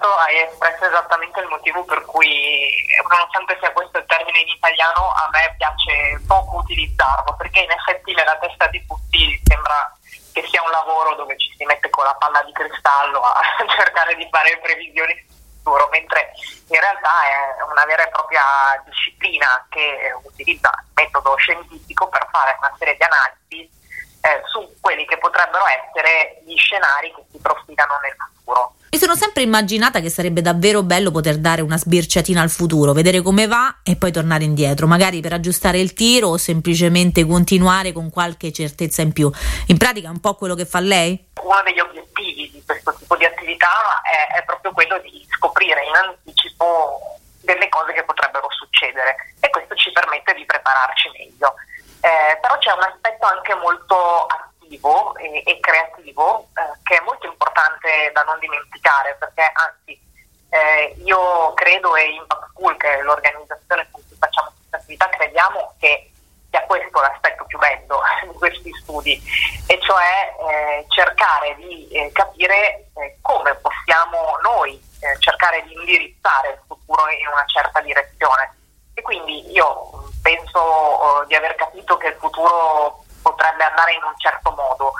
[0.00, 2.72] Ma intanto hai espresso esattamente il motivo per cui,
[3.06, 8.14] nonostante sia questo il termine in italiano, a me piace poco utilizzarlo, perché in effetti
[8.14, 9.94] nella testa di tutti sembra
[10.32, 13.42] che sia un lavoro dove ci si mette con la palla di cristallo a
[13.76, 15.12] cercare di fare previsioni
[15.60, 16.32] futuro, mentre
[16.68, 18.42] in realtà è una vera e propria
[18.86, 23.79] disciplina che utilizza il metodo scientifico per fare una serie di analisi
[24.20, 28.74] eh, su quelli che potrebbero essere gli scenari che si profilano nel futuro.
[28.92, 33.22] Mi sono sempre immaginata che sarebbe davvero bello poter dare una sbirciatina al futuro, vedere
[33.22, 38.10] come va e poi tornare indietro, magari per aggiustare il tiro o semplicemente continuare con
[38.10, 39.30] qualche certezza in più.
[39.68, 41.30] In pratica è un po' quello che fa lei?
[41.40, 45.94] Uno degli obiettivi di questo tipo di attività è, è proprio quello di scoprire in
[45.94, 46.98] anticipo
[47.42, 51.54] delle cose che potrebbero succedere e questo ci permette di prepararci meglio.
[52.00, 57.26] Eh, però c'è un aspetto anche molto attivo e, e creativo eh, che è molto
[57.26, 60.00] importante da non dimenticare perché anzi
[60.48, 65.74] eh, io credo e Impact School che è l'organizzazione con cui facciamo questa attività crediamo
[65.78, 66.10] che
[66.48, 68.00] sia questo l'aspetto più bello
[68.32, 69.20] di questi studi
[69.66, 74.88] e cioè eh, cercare di eh, capire eh, come possiamo noi
[75.18, 78.54] cercare di indirizzare il futuro in una certa direzione.
[78.92, 84.14] E quindi io penso uh, di aver capito che il futuro potrebbe andare in un
[84.16, 84.92] certo modo,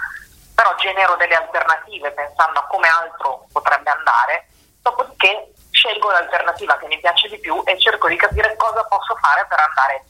[0.55, 4.49] però genero delle alternative pensando a come altro potrebbe andare,
[4.83, 9.47] dopodiché scelgo l'alternativa che mi piace di più e cerco di capire cosa posso fare
[9.49, 10.05] per andare.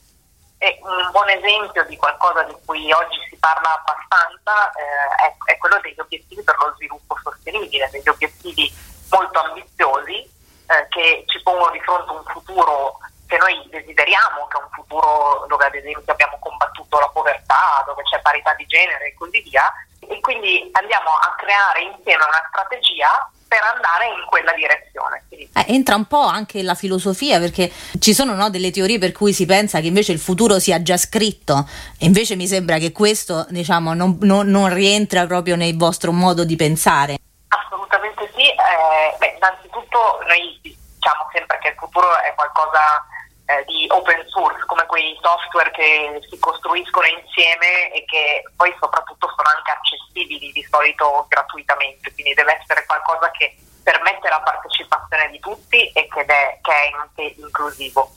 [0.57, 5.57] E un buon esempio di qualcosa di cui oggi si parla abbastanza eh, è, è
[5.57, 8.71] quello degli obiettivi per lo sviluppo sostenibile, degli obiettivi
[9.09, 10.19] molto ambiziosi
[10.67, 12.99] eh, che ci pongono di fronte un futuro
[13.31, 18.03] che noi desideriamo, che è un futuro dove ad esempio abbiamo combattuto la povertà, dove
[18.03, 19.71] c'è parità di genere e così via,
[20.01, 23.07] e quindi andiamo a creare insieme una strategia
[23.47, 25.23] per andare in quella direzione.
[25.31, 29.31] Eh, entra un po' anche la filosofia perché ci sono no, delle teorie per cui
[29.31, 31.65] si pensa che invece il futuro sia già scritto
[31.97, 36.43] e invece mi sembra che questo diciamo, non, non, non rientra proprio nel vostro modo
[36.43, 37.17] di pensare.
[37.47, 43.03] Assolutamente sì, eh, beh, innanzitutto noi diciamo sempre che il futuro è qualcosa
[43.51, 49.27] eh, di open source, come quei software che si costruiscono insieme e che poi soprattutto
[49.27, 55.39] sono anche accessibili di solito gratuitamente, quindi deve essere qualcosa che permette la partecipazione di
[55.39, 58.11] tutti e che è, che è anche inclusivo.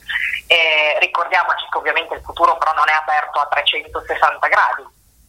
[0.47, 4.85] Eh, ricordiamoci che ovviamente il futuro però non è aperto a 360 gradi,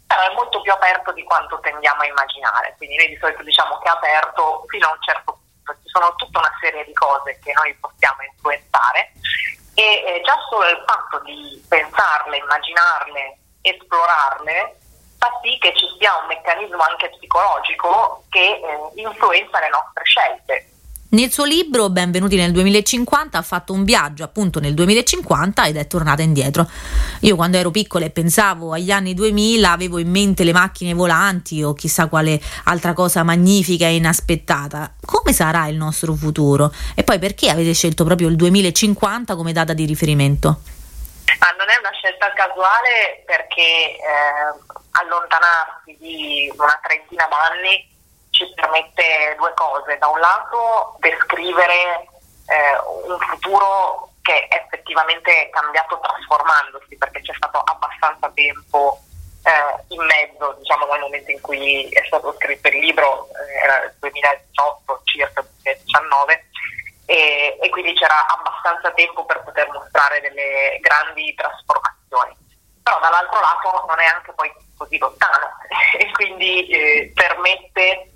[0.06, 3.78] però è molto più aperto di quanto tendiamo a immaginare, quindi noi di solito diciamo
[3.78, 7.40] che è aperto fino a un certo punto, ci sono tutta una serie di cose
[7.42, 9.10] che noi possiamo influenzare
[9.76, 14.76] e eh, già solo il fatto di pensarle, immaginarle, esplorarle
[15.18, 20.70] fa sì che ci sia un meccanismo anche psicologico che eh, influenza le nostre scelte.
[21.16, 25.86] Nel suo libro Benvenuti nel 2050 ha fatto un viaggio appunto nel 2050 ed è
[25.86, 26.68] tornata indietro.
[27.20, 31.62] Io quando ero piccola e pensavo agli anni 2000 avevo in mente le macchine volanti
[31.62, 34.92] o chissà quale altra cosa magnifica e inaspettata.
[35.06, 36.70] Come sarà il nostro futuro?
[36.94, 40.60] E poi perché avete scelto proprio il 2050 come data di riferimento?
[41.38, 43.96] Ah, non è una scelta casuale perché eh,
[44.90, 47.95] allontanarsi di una trentina d'anni
[48.36, 49.96] ci permette due cose.
[49.96, 52.06] Da un lato descrivere
[52.46, 52.76] eh,
[53.08, 59.00] un futuro che effettivamente è cambiato trasformandosi perché c'è stato abbastanza tempo
[59.44, 63.84] eh, in mezzo, diciamo dal momento in cui è stato scritto il libro, eh, era
[63.84, 66.44] il 2018 circa 2019
[67.06, 72.36] e, e quindi c'era abbastanza tempo per poter mostrare delle grandi trasformazioni.
[72.82, 75.50] Però dall'altro lato non è anche poi così lontano
[75.98, 78.10] e quindi eh, permette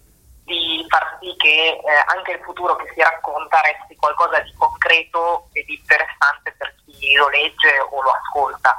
[0.51, 5.49] di far sì che eh, anche il futuro che si racconta resti qualcosa di concreto
[5.53, 8.75] e di interessante per chi lo legge o lo ascolta.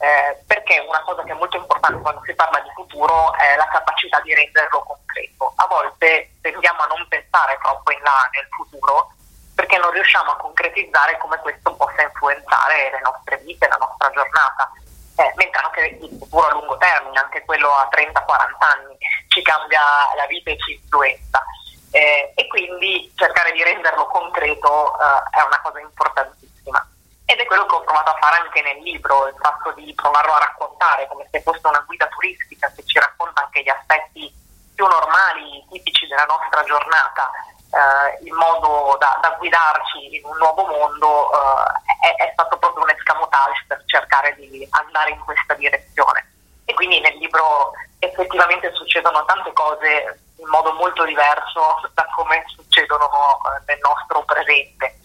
[0.00, 3.68] Eh, perché una cosa che è molto importante quando si parla di futuro è la
[3.68, 5.52] capacità di renderlo concreto.
[5.56, 9.12] A volte tendiamo a non pensare troppo in là nel futuro
[9.54, 14.72] perché non riusciamo a concretizzare come questo possa influenzare le nostre vite, la nostra giornata
[15.20, 18.14] eh, mentre anche il futuro a lungo termine, anche quello a 30-40
[18.58, 18.96] anni,
[19.28, 19.80] ci cambia
[20.16, 21.44] la vita e ci influenza.
[21.92, 26.86] Eh, e quindi cercare di renderlo concreto eh, è una cosa importantissima.
[27.26, 30.32] Ed è quello che ho provato a fare anche nel libro, il fatto di provarlo
[30.32, 34.32] a raccontare come se fosse una guida turistica che ci racconta anche gli aspetti
[34.74, 37.30] più normali, tipici della nostra giornata,
[37.70, 42.84] eh, in modo da, da, guidarci in un nuovo mondo, eh, è, è, stato proprio
[42.84, 46.26] un escamotage per cercare di andare in questa direzione.
[46.64, 53.06] E quindi nel libro effettivamente succedono tante cose in modo molto diverso da come succedono
[53.06, 54.98] eh, nel nostro presente.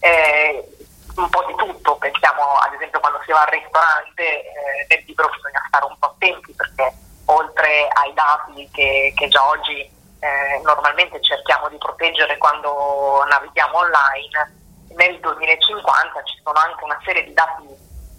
[0.00, 0.68] Eh,
[1.16, 5.28] un po' di tutto, pensiamo ad esempio quando si va al ristorante, eh, nel libro
[5.28, 6.92] bisogna stare un po' attenti perché
[7.26, 9.80] oltre ai dati che, che già oggi
[10.22, 14.61] eh, normalmente cerchiamo di proteggere quando navighiamo online,
[14.96, 17.68] nel 2050 ci sono anche una serie di dati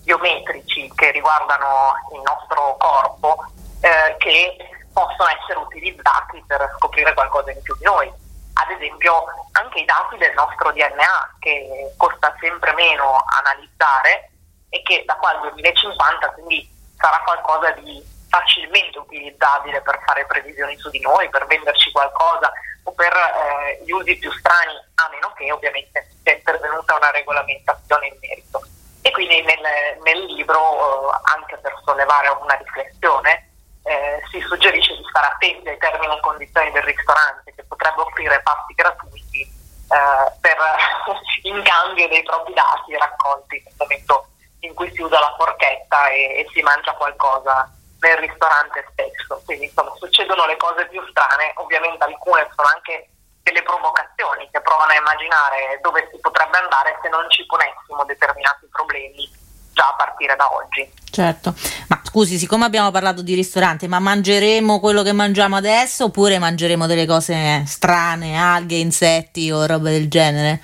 [0.04, 3.46] biometrici che riguardano il nostro corpo
[3.82, 4.58] eh, che
[4.92, 8.08] possono essere utilizzati per scoprire qualcosa in più di noi.
[8.54, 14.30] Ad esempio anche i dati del nostro DNA che costa sempre meno analizzare
[14.70, 20.78] e che da qua al 2050 quindi sarà qualcosa di facilmente utilizzabile per fare previsioni
[20.78, 22.52] su di noi, per venderci qualcosa
[22.84, 28.08] o per eh, gli usi più strani, a meno che ovviamente sia intervenuta una regolamentazione
[28.08, 28.62] in merito.
[29.02, 33.50] E quindi nel, nel libro, eh, anche per sollevare una riflessione,
[33.84, 38.42] eh, si suggerisce di stare attenti ai termini e condizioni del ristorante che potrebbe offrire
[38.42, 40.58] pasti gratuiti eh, per,
[41.44, 44.28] in cambio dei propri dati raccolti nel momento
[44.60, 47.70] in cui si usa la forchetta e, e si mangia qualcosa
[48.04, 49.42] nel ristorante stesso.
[49.46, 53.08] Quindi insomma succedono le cose più strane, ovviamente alcune sono anche
[53.44, 58.68] delle provocazioni che provano a immaginare dove si potrebbe andare se non ci ponessimo determinati
[58.72, 59.30] problemi
[59.74, 60.92] già a partire da oggi.
[61.10, 61.54] Certo,
[61.88, 66.88] ma scusi, siccome abbiamo parlato di ristorante, ma mangeremo quello che mangiamo adesso oppure mangeremo
[66.88, 70.62] delle cose strane, alghe, insetti o roba del genere?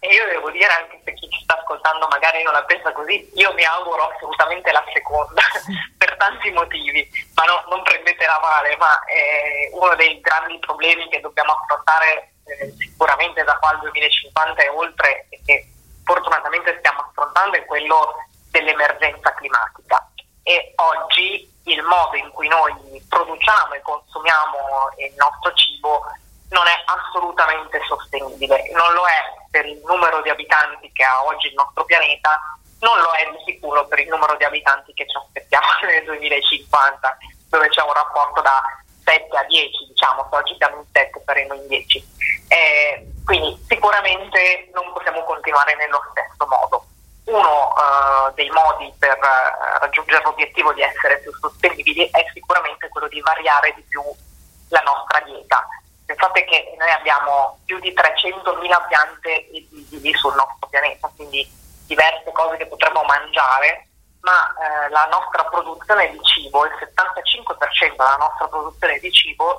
[0.00, 1.00] Ma io devo dire anche
[1.50, 5.42] sta ascoltando magari non la pensa così, io mi auguro assolutamente la seconda
[5.98, 11.20] per tanti motivi, ma no, non prendetela male, ma è uno dei grandi problemi che
[11.20, 15.66] dobbiamo affrontare eh, sicuramente da qua al 2050 e oltre e che
[16.04, 18.14] fortunatamente stiamo affrontando è quello
[18.50, 20.08] dell'emergenza climatica.
[20.42, 24.56] E oggi il modo in cui noi produciamo e consumiamo
[24.96, 26.02] il nostro cibo
[26.50, 31.48] non è assolutamente sostenibile, non lo è per il numero di abitanti che ha oggi
[31.48, 32.38] il nostro pianeta,
[32.80, 37.18] non lo è di sicuro per il numero di abitanti che ci aspettiamo nel 2050,
[37.50, 38.62] dove c'è un rapporto da
[39.04, 42.08] 7 a 10, diciamo, se oggi siamo in 7 saremo in 10.
[42.48, 46.84] Eh, quindi sicuramente non possiamo continuare nello stesso modo.
[47.24, 53.06] Uno uh, dei modi per uh, raggiungere l'obiettivo di essere più sostenibili è sicuramente quello
[53.06, 54.02] di variare di più
[54.68, 55.64] la nostra dieta
[56.10, 61.48] Pensate che noi abbiamo più di 300.000 piante invisibili sul nostro pianeta, quindi
[61.86, 63.86] diverse cose che potremmo mangiare,
[64.22, 69.56] ma eh, la nostra produzione di cibo, il 75% della nostra produzione di cibo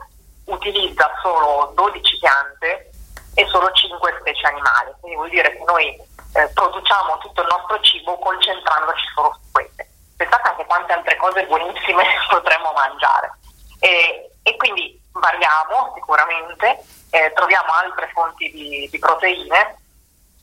[0.47, 2.91] utilizza solo 12 piante
[3.35, 4.91] e solo 5 specie animali.
[4.99, 9.89] Quindi vuol dire che noi eh, produciamo tutto il nostro cibo concentrandoci solo su queste.
[10.17, 13.39] Pensate anche quante altre cose buonissime potremmo mangiare.
[13.79, 19.77] E, e quindi variamo sicuramente, eh, troviamo altre fonti di, di, proteine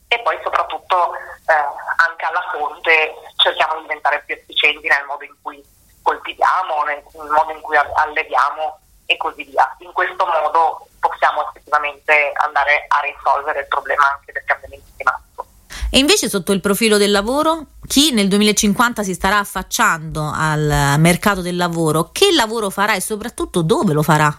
[0.07, 1.53] e poi soprattutto eh,
[1.97, 5.63] anche alla fonte cerchiamo di diventare più efficienti nel modo in cui
[6.01, 9.75] coltiviamo, nel, nel modo in cui alleviamo e così via.
[9.79, 15.45] In questo modo possiamo effettivamente andare a risolvere il problema anche del cambiamento climatico.
[15.91, 21.41] E invece sotto il profilo del lavoro, chi nel 2050 si starà affacciando al mercato
[21.41, 24.35] del lavoro, che lavoro farà e soprattutto dove lo farà?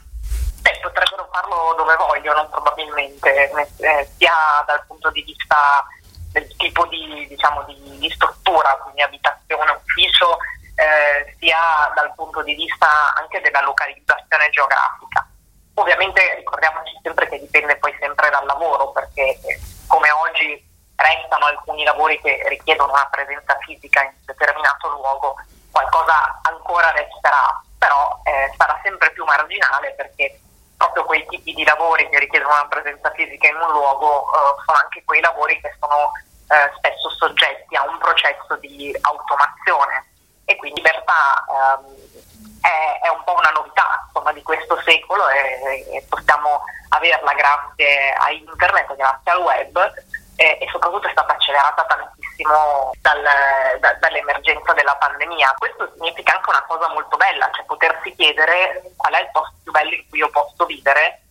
[0.61, 4.35] Beh, potrebbero farlo dove vogliono probabilmente, eh, sia
[4.67, 5.85] dal punto di vista
[6.33, 10.39] del tipo di, diciamo, di, di struttura, quindi abitazione, ufficio,
[10.77, 15.27] eh, sia dal punto di vista anche della localizzazione geografica.
[15.75, 21.85] Ovviamente ricordiamoci sempre che dipende poi sempre dal lavoro, perché eh, come oggi restano alcuni
[21.85, 25.35] lavori che richiedono una presenza fisica in un determinato luogo,
[25.71, 30.39] qualcosa ancora resterà, però eh, sarà sempre più marginale perché
[30.81, 34.79] proprio quei tipi di lavori che richiedono una presenza fisica in un luogo eh, sono
[34.83, 36.11] anche quei lavori che sono
[36.49, 40.09] eh, spesso soggetti a un processo di automazione.
[40.47, 41.85] E quindi libertà ehm,
[42.63, 48.13] è, è, un po' una novità insomma, di questo secolo e, e, possiamo averla grazie
[48.15, 49.77] a internet, grazie al web
[50.37, 52.30] e, e soprattutto è stata accelerata tantissimo
[53.01, 53.23] dal,
[53.79, 55.55] da, dall'emergenza della pandemia.
[55.59, 59.73] Questo significa anche una cosa molto bella, cioè potersi chiedere qual è il posto più
[59.73, 61.23] bello in cui io posso vivere,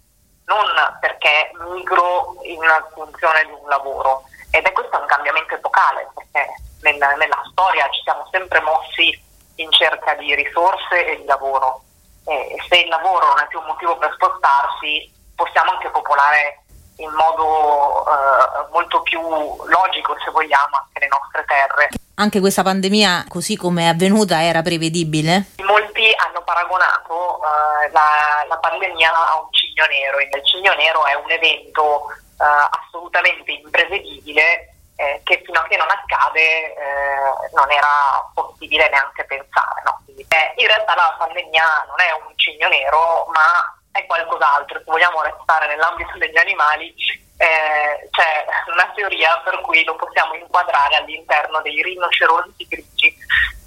[0.46, 0.66] non
[1.00, 2.62] perché migro in
[2.94, 8.02] funzione di un lavoro, ed è questo un cambiamento epocale perché nel, nella storia ci
[8.02, 11.84] siamo sempre mossi in cerca di risorse e di lavoro
[12.26, 16.64] e se il lavoro non è più un motivo per spostarsi possiamo anche popolare
[17.00, 21.90] in modo eh, molto più logico se vogliamo anche le nostre terre.
[22.16, 25.56] Anche questa pandemia, così come è avvenuta, era prevedibile?
[25.64, 30.20] Molti hanno paragonato eh, la, la, pandemia a un cigno nero.
[30.20, 35.88] Il cigno nero è un evento eh, assolutamente imprevedibile eh, che fino a che non
[35.90, 39.82] accade eh, non era possibile neanche pensare.
[39.86, 40.04] No?
[40.08, 44.80] Eh, in realtà la pandemia non è un cigno nero, ma è qualcos'altro.
[44.80, 46.94] Se vogliamo restare nell'ambito degli animali,
[47.38, 53.16] eh, c'è una teoria per cui lo possiamo inquadrare all'interno dei rinoceronti grigi.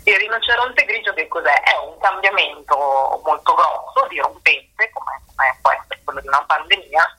[0.04, 1.62] Il rinoceronte grigio che cos'è?
[1.62, 7.16] È un cambiamento molto grosso, dirompente, come, come può essere quello di una pandemia,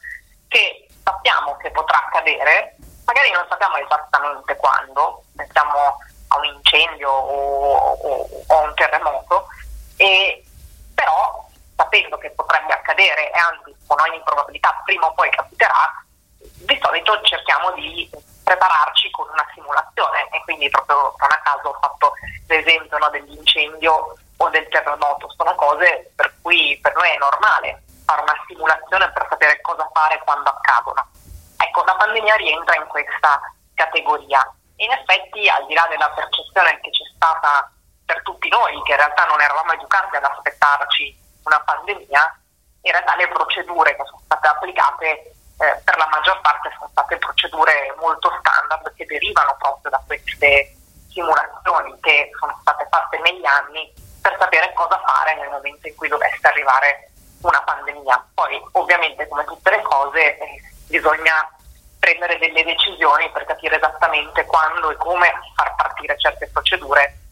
[0.49, 2.75] che sappiamo che potrà accadere,
[3.05, 5.97] magari non sappiamo esattamente quando, pensiamo
[6.27, 9.47] a un incendio o, o, o a un terremoto,
[9.97, 10.42] e,
[11.93, 16.03] sapendo che potrebbe accadere e anzi con ogni probabilità prima o poi capiterà,
[16.39, 18.09] di solito cerchiamo di
[18.43, 22.13] prepararci con una simulazione e quindi proprio non a caso ho fatto
[22.47, 28.21] l'esempio no, dell'incendio o del terremoto, sono cose per cui per noi è normale fare
[28.21, 31.07] una simulazione per sapere cosa fare quando accadono.
[31.57, 33.39] Ecco, la pandemia rientra in questa
[33.75, 34.41] categoria.
[34.77, 37.71] In effetti, al di là della percezione che c'è stata
[38.03, 42.39] per tutti noi, che in realtà non eravamo educati ad aspettarci una pandemia,
[42.81, 47.17] in realtà le procedure che sono state applicate eh, per la maggior parte sono state
[47.17, 50.75] procedure molto standard che derivano proprio da queste
[51.09, 56.07] simulazioni che sono state fatte negli anni per sapere cosa fare nel momento in cui
[56.07, 58.27] dovesse arrivare una pandemia.
[58.33, 61.49] Poi ovviamente come tutte le cose eh, bisogna
[61.99, 67.22] prendere delle decisioni per capire esattamente quando e come far partire certe procedure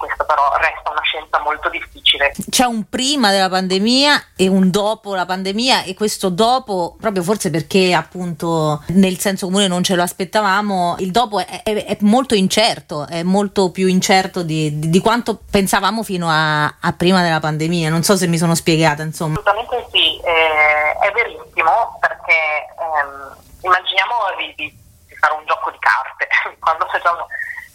[0.00, 2.32] questo però resta una scienza molto difficile.
[2.48, 7.50] C'è un prima della pandemia e un dopo la pandemia e questo dopo, proprio forse
[7.50, 12.34] perché appunto nel senso comune non ce lo aspettavamo, il dopo è, è, è molto
[12.34, 17.40] incerto, è molto più incerto di, di, di quanto pensavamo fino a, a, prima della
[17.40, 19.38] pandemia, non so se mi sono spiegata insomma.
[19.38, 24.78] Assolutamente sì, eh, è verissimo perché ehm, immaginiamo di, di,
[25.20, 26.26] fare un gioco di carte,
[26.58, 27.26] quando facciamo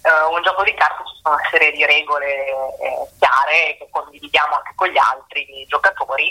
[0.06, 4.56] uh, un gioco di carte ci sono una serie di regole eh, chiare che condividiamo
[4.56, 6.30] anche con gli altri giocatori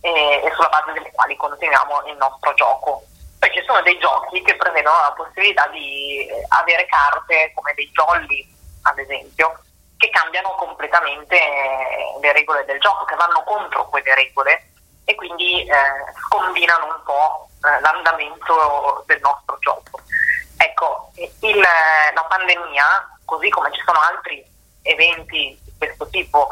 [0.00, 3.02] e, e, sulla base delle quali continuiamo il nostro gioco.
[3.38, 7.90] Poi ci sono dei giochi che prevedono la possibilità di eh, avere carte come dei
[7.92, 8.46] jolly,
[8.82, 9.60] ad esempio,
[9.96, 14.72] che cambiano completamente eh, le regole del gioco, che vanno contro quelle regole
[15.04, 15.74] e quindi eh,
[16.26, 20.00] scombinano un po' eh, l'andamento del nostro gioco.
[20.62, 24.44] Ecco, il, la pandemia, così come ci sono altri
[24.82, 26.48] eventi di questo tipo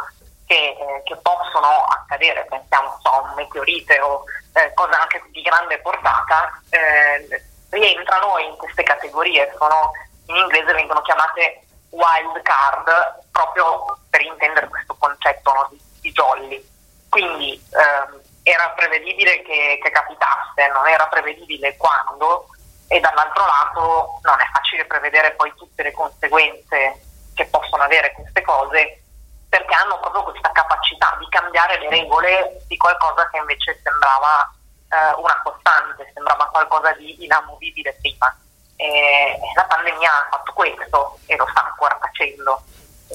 [0.47, 5.79] che, eh, che possono accadere, pensiamo a un meteorite o eh, cose anche di grande
[5.81, 9.93] portata, eh, rientrano in queste categorie, sono,
[10.29, 12.91] in inglese vengono chiamate wild card,
[13.31, 16.67] proprio per intendere questo concetto no, di, di, jolly.
[17.11, 22.49] Quindi ehm, era prevedibile che, che capitasse, non era prevedibile quando,
[22.89, 27.01] e dall'altro lato non è facile prevedere poi tutte le conseguenze
[27.35, 29.03] che possono avere queste cose
[29.49, 34.53] perché hanno proprio questa capacità di cambiare le regole di qualcosa che invece sembrava
[34.91, 38.37] eh, una costante, sembrava qualcosa di inamovibile prima.
[38.77, 42.63] E la pandemia ha fatto questo e lo sta ancora facendo.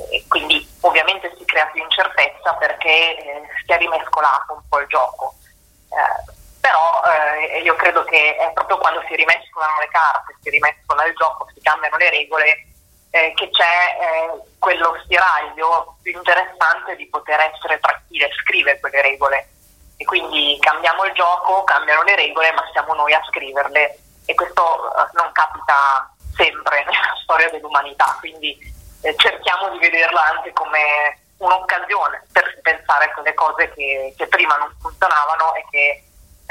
[0.09, 4.87] E quindi ovviamente si crea più incertezza perché eh, si è rimescolato un po' il
[4.87, 5.35] gioco.
[5.89, 11.03] Eh, però eh, io credo che è proprio quando si rimescolano le carte, si rimescola
[11.03, 12.67] il gioco, si cambiano le regole,
[13.11, 18.79] eh, che c'è eh, quello spiraglio più interessante di poter essere tra chi le scrive
[18.79, 19.49] quelle regole.
[19.97, 23.97] E quindi cambiamo il gioco, cambiano le regole, ma siamo noi a scriverle.
[24.25, 24.63] E questo
[24.95, 28.57] eh, non capita sempre nella storia dell'umanità, quindi
[29.01, 34.55] eh, cerchiamo di vederla anche come un'occasione per pensare a quelle cose che, che prima
[34.55, 36.03] non funzionavano e che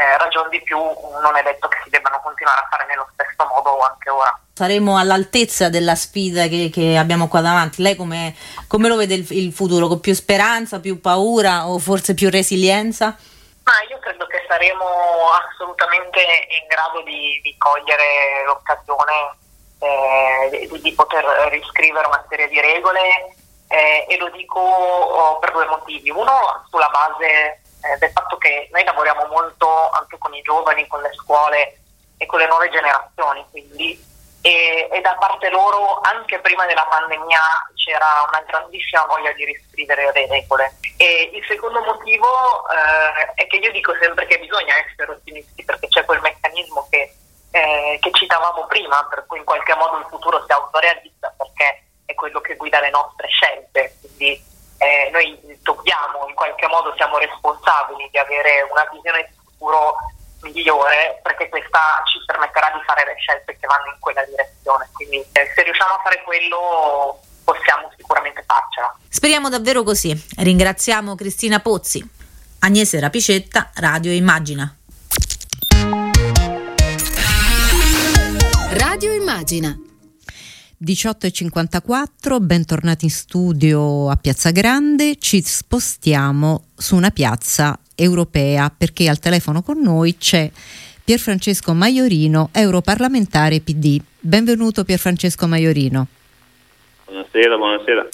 [0.03, 3.46] eh, ragion di più non è detto che si debbano continuare a fare nello stesso
[3.46, 4.36] modo anche ora.
[4.53, 7.82] Saremo all'altezza della sfida che, che abbiamo qua davanti.
[7.82, 8.34] Lei come,
[8.66, 9.86] come lo vede il, il, futuro?
[9.86, 13.16] Con più speranza, più paura o forse più resilienza?
[13.64, 14.84] Ma io credo che saremo
[15.48, 19.38] assolutamente in grado di, di cogliere l'occasione
[19.78, 23.34] eh, di, di, poter riscrivere una serie di regole
[23.68, 26.11] eh, e lo dico oh, per due motivi.
[26.11, 31.01] Uno sulla base eh, del fatto che noi lavoriamo molto anche con i giovani, con
[31.01, 31.78] le scuole
[32.16, 34.11] e con le nuove generazioni, quindi
[34.43, 37.39] e, e, da parte loro anche prima della pandemia
[37.76, 40.76] c'era una grandissima voglia di riscrivere le regole.
[40.97, 45.87] E il secondo motivo eh, è che io dico sempre che bisogna essere ottimisti perché
[45.87, 47.14] c'è quel meccanismo che,
[47.53, 52.14] eh, che citavamo prima, per cui in qualche modo il futuro si autorealizza perché è
[52.14, 53.97] quello che guida le nostre scelte.
[54.01, 54.43] Quindi
[54.83, 59.95] eh, noi dobbiamo, in qualche modo siamo responsabili di avere una visione di futuro
[60.43, 64.89] migliore perché questa ci permetterà di fare le scelte che vanno in quella direzione.
[64.93, 68.93] Quindi eh, se riusciamo a fare quello possiamo sicuramente farcela.
[69.09, 70.11] Speriamo davvero così.
[70.39, 72.03] Ringraziamo Cristina Pozzi,
[72.61, 74.74] Agnese Rapicetta, Radio Immagina.
[78.72, 79.91] Radio Immagina.
[80.85, 89.20] 18.54, bentornati in studio a Piazza Grande, ci spostiamo su una piazza europea perché al
[89.20, 90.51] telefono con noi c'è
[91.05, 94.01] Pierfrancesco Maiorino, europarlamentare PD.
[94.18, 96.07] Benvenuto Pierfrancesco Maiorino.
[97.05, 98.09] Buonasera, buonasera.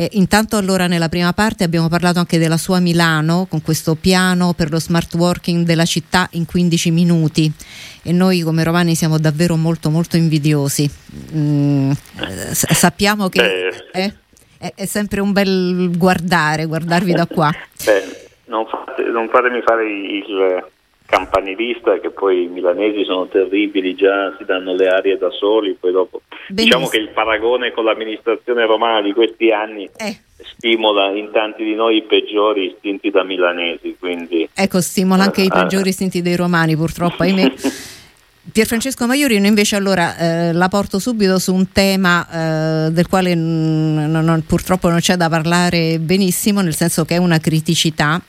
[0.00, 4.54] Eh, intanto allora nella prima parte abbiamo parlato anche della sua Milano con questo piano
[4.54, 7.52] per lo smart working della città in 15 minuti
[8.02, 10.88] e noi come romani siamo davvero molto molto invidiosi.
[11.34, 14.14] Mm, eh, sappiamo che eh,
[14.56, 17.50] è, è, sempre un bel guardare, guardarvi da qua.
[17.84, 20.64] Beh, non, fate, non fatemi fare il
[21.10, 25.92] campanilista che poi i milanesi sono terribili, già si danno le arie da soli, poi
[25.92, 26.54] dopo Benissimo.
[26.54, 30.20] diciamo che il paragone con l'amministrazione romana di questi anni eh.
[30.36, 33.96] stimola in tanti di noi i peggiori istinti da milanesi.
[33.98, 37.52] Quindi, ecco, stimola anche uh, i peggiori istinti dei romani purtroppo, ahimè.
[38.52, 44.10] Pierfrancesco Maiorino invece allora eh, la porto subito su un tema eh, del quale n-
[44.10, 48.20] n- purtroppo non c'è da parlare benissimo, nel senso che è una criticità.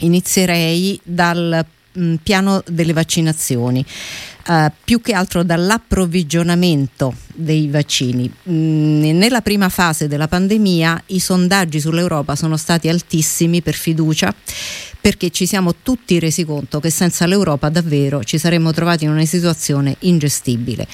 [0.00, 1.64] Inizierei dal
[1.96, 3.84] mh, piano delle vaccinazioni.
[4.46, 8.30] Uh, più che altro dall'approvvigionamento dei vaccini.
[8.50, 14.34] Mm, nella prima fase della pandemia i sondaggi sull'Europa sono stati altissimi per fiducia
[15.06, 19.24] perché ci siamo tutti resi conto che senza l'Europa davvero ci saremmo trovati in una
[19.24, 20.84] situazione ingestibile.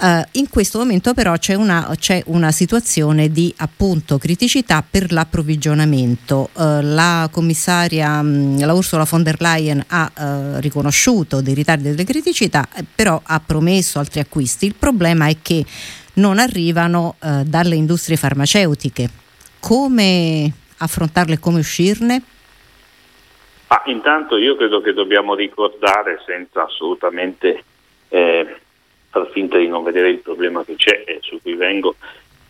[0.00, 6.48] Uh, in questo momento però c'è una, c'è una, situazione di appunto criticità per l'approvvigionamento.
[6.54, 11.90] Uh, la commissaria, um, la Ursula von der Leyen ha uh, riconosciuto dei ritardi e
[11.90, 14.64] delle criticità, però ha promesso altri acquisti.
[14.64, 15.66] Il problema è che
[16.20, 19.08] non arrivano dalle industrie farmaceutiche.
[19.58, 22.22] Come affrontarle e come uscirne?
[23.68, 27.62] Ah, intanto io credo che dobbiamo ricordare senza assolutamente
[28.08, 28.56] eh,
[29.10, 31.94] far finta di non vedere il problema che c'è e su cui vengo,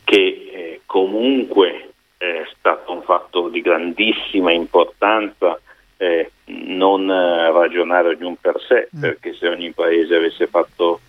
[0.04, 5.60] che eh, comunque è stato un fatto di grandissima importanza
[5.98, 9.00] eh, non eh, ragionare ognuno per sé, mm.
[9.00, 11.00] perché se ogni paese avesse fatto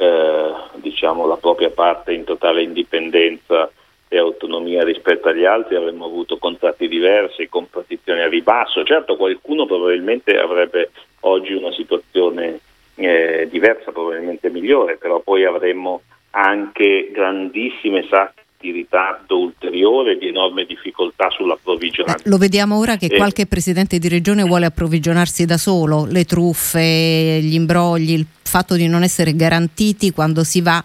[0.00, 3.70] eh, diciamo, la propria parte in totale indipendenza
[4.08, 8.82] e autonomia rispetto agli altri avremmo avuto contratti diversi, competizioni a ribasso.
[8.82, 10.90] Certo qualcuno probabilmente avrebbe
[11.20, 12.60] oggi una situazione
[12.94, 20.64] eh, diversa, probabilmente migliore, però poi avremmo anche grandissime sacche di ritardo ulteriore, di enorme
[20.66, 22.26] difficoltà sull'approvvigionamento.
[22.26, 23.16] Eh, lo vediamo ora che eh.
[23.16, 28.86] qualche presidente di regione vuole approvvigionarsi da solo, le truffe, gli imbrogli, il fatto di
[28.86, 30.84] non essere garantiti quando si va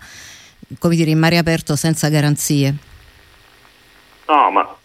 [0.79, 2.75] come dire, in mare aperto senza garanzie.
[4.27, 4.77] No, ma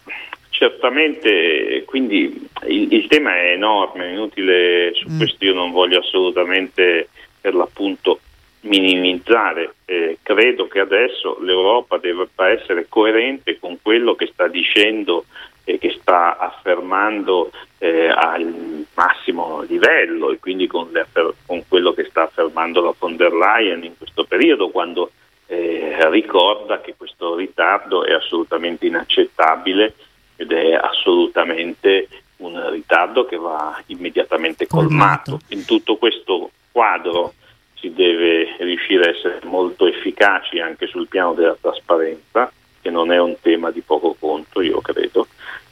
[0.49, 5.17] certamente, quindi il, il tema è enorme, è inutile, su mm.
[5.17, 8.19] questo io non voglio assolutamente per l'appunto
[8.61, 9.75] minimizzare.
[9.85, 15.25] Eh, credo che adesso l'Europa debba essere coerente con quello che sta dicendo
[15.63, 21.05] e che sta affermando eh, al massimo livello e quindi con, le,
[21.45, 25.11] con, quello che sta affermando la von der Leyen in questo periodo quando
[25.47, 29.93] eh, ricorda che questo ritardo è assolutamente inaccettabile
[30.35, 32.07] ed è assolutamente
[32.37, 35.39] un ritardo che va immediatamente colmato.
[35.49, 37.33] In tutto questo quadro
[37.81, 43.19] si deve riuscire a essere molto efficaci anche sul piano della trasparenza, che non è
[43.19, 45.27] un tema di poco conto, io credo,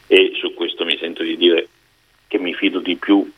[0.08, 1.68] e su questo mi sento di dire
[2.28, 3.32] che mi fido di più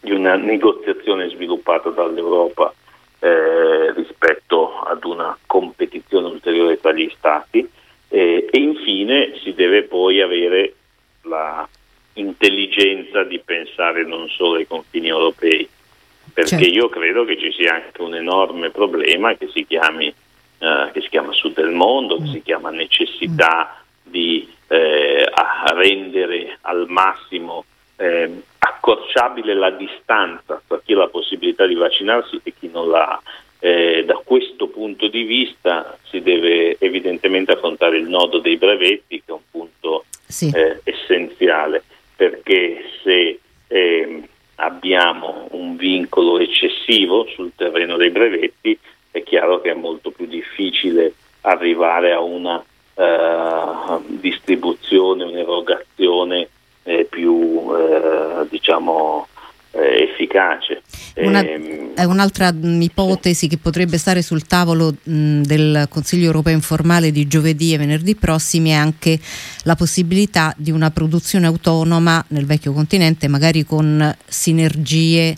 [0.00, 2.74] di una negoziazione sviluppata dall'Europa
[3.20, 7.66] eh, rispetto ad una competizione ulteriore tra gli stati
[8.08, 10.74] eh, e infine si deve poi avere
[11.22, 11.66] la
[12.14, 15.66] intelligenza di pensare non solo ai confini europei
[16.34, 16.66] perché certo.
[16.66, 20.12] io credo che ci sia anche un enorme problema che si, chiami,
[20.58, 22.24] eh, che si chiama sud del mondo, mm.
[22.24, 24.10] che si chiama necessità mm.
[24.10, 25.24] di eh,
[25.74, 27.64] rendere al massimo
[27.96, 33.22] eh, accorciabile la distanza tra chi ha la possibilità di vaccinarsi e chi non l'ha.
[33.60, 39.30] Eh, da questo punto di vista si deve evidentemente affrontare il nodo dei brevetti, che
[39.30, 40.50] è un punto Sì.
[40.52, 41.84] eh, essenziale,
[42.16, 44.26] perché se ehm,
[44.56, 48.78] abbiamo un vincolo eccessivo sul terreno dei brevetti,
[49.10, 52.62] è chiaro che è molto più difficile arrivare a una
[52.94, 56.48] eh, distribuzione, un'erogazione
[56.84, 59.26] eh, più eh, diciamo
[59.74, 60.82] eh, efficace.
[61.16, 66.54] Una- Ehm, è un'altra mh, ipotesi che potrebbe stare sul tavolo mh, del Consiglio europeo
[66.54, 69.18] informale di giovedì e venerdì prossimi è anche
[69.64, 75.36] la possibilità di una produzione autonoma nel vecchio continente, magari con sinergie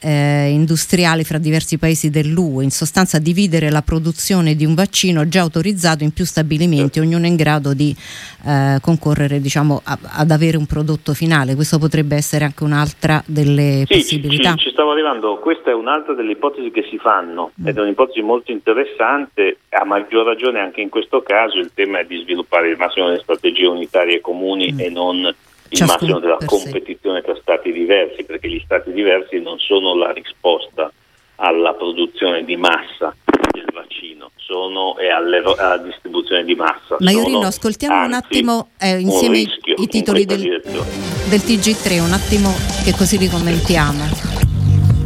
[0.00, 5.40] eh, industriali fra diversi paesi dell'UE, in sostanza dividere la produzione di un vaccino già
[5.40, 7.94] autorizzato in più stabilimenti, ognuno in grado di
[8.46, 11.54] eh, concorrere diciamo, a- ad avere un prodotto finale.
[11.54, 14.54] Questo potrebbe essere anche un'altra delle Sì, possibilità.
[14.56, 17.66] ci- ci stavo arrivando, questa è un'altra delle ipotesi che si fanno Mm.
[17.66, 22.04] ed è un'ipotesi molto interessante, a maggior ragione anche in questo caso il tema è
[22.04, 25.32] di sviluppare il massimo delle strategie unitarie comuni e non
[25.68, 30.12] il Ciascuno massimo della competizione tra stati diversi, perché gli stati diversi non sono la
[30.12, 30.90] risposta
[31.36, 33.14] alla produzione di massa
[33.52, 36.96] del vaccino, sono e alle- alla distribuzione di massa.
[36.98, 40.70] Maiorino, sono, ascoltiamo un anzi, attimo eh, un insieme i, rischio i in titoli questa
[40.70, 40.84] del,
[41.28, 42.50] del TG3, un attimo
[42.84, 44.34] che così li commentiamo.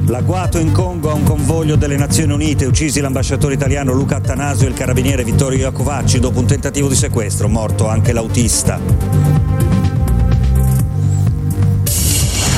[0.07, 4.71] L'agguato in Congo a un convoglio delle Nazioni Unite, uccisi l'ambasciatore italiano Luca Attanasio e
[4.71, 9.80] il carabiniere Vittorio Iacovacci dopo un tentativo di sequestro, morto anche l'autista.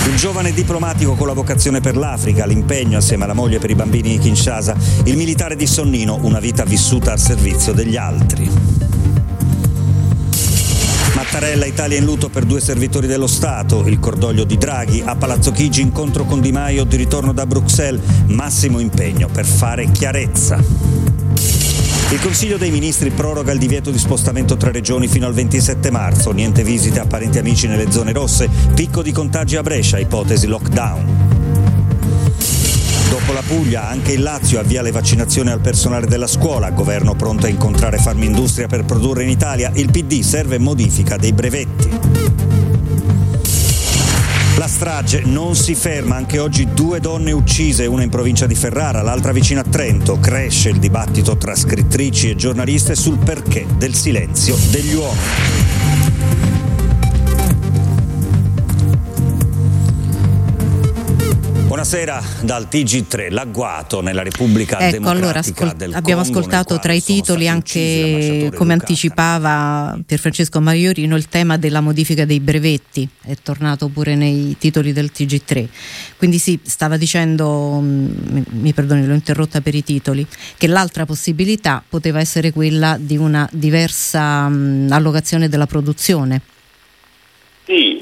[0.04, 4.10] Un giovane diplomatico con la vocazione per l'Africa, l'impegno assieme alla moglie per i bambini
[4.10, 8.50] di Kinshasa, il militare di Sonnino, una vita vissuta al servizio degli altri.
[11.14, 15.52] Mattarella, Italia in lutto per due servitori dello Stato, il cordoglio di Draghi, a Palazzo
[15.52, 21.61] Chigi incontro con Di Maio di ritorno da Bruxelles, massimo impegno per fare chiarezza.
[22.12, 26.30] Il Consiglio dei Ministri proroga il divieto di spostamento tra regioni fino al 27 marzo,
[26.32, 31.30] niente visite a parenti amici nelle zone rosse, picco di contagi a Brescia, ipotesi lockdown.
[33.08, 37.46] Dopo la Puglia, anche il Lazio avvia le vaccinazioni al personale della scuola, governo pronto
[37.46, 42.61] a incontrare Farmindustria per produrre in Italia, il PD serve modifica dei brevetti.
[44.58, 49.00] La strage non si ferma, anche oggi due donne uccise, una in provincia di Ferrara,
[49.00, 50.18] l'altra vicino a Trento.
[50.20, 55.71] Cresce il dibattito tra scrittrici e giornaliste sul perché del silenzio degli uomini.
[61.82, 66.92] Buonasera dal TG3, l'agguato nella Repubblica Ecco, allora Democratica ascol- del abbiamo Congo, ascoltato tra
[66.92, 73.88] i titoli anche, come anticipava Pierfrancesco Maiorino, il tema della modifica dei brevetti, è tornato
[73.88, 75.66] pure nei titoli del TG3.
[76.18, 80.24] Quindi sì, stava dicendo, mm, mi, mi perdoni, l'ho interrotta per i titoli,
[80.56, 86.42] che l'altra possibilità poteva essere quella di una diversa mm, allocazione della produzione.
[87.64, 88.01] Sì,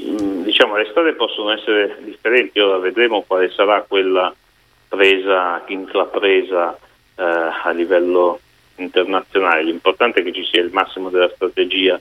[0.61, 4.31] diciamo le strade possono essere differenti, ora vedremo quale sarà quella
[4.87, 6.77] presa, intrapresa
[7.15, 8.39] eh, a livello
[8.75, 9.63] internazionale.
[9.63, 11.99] L'importante è che ci sia il massimo della strategia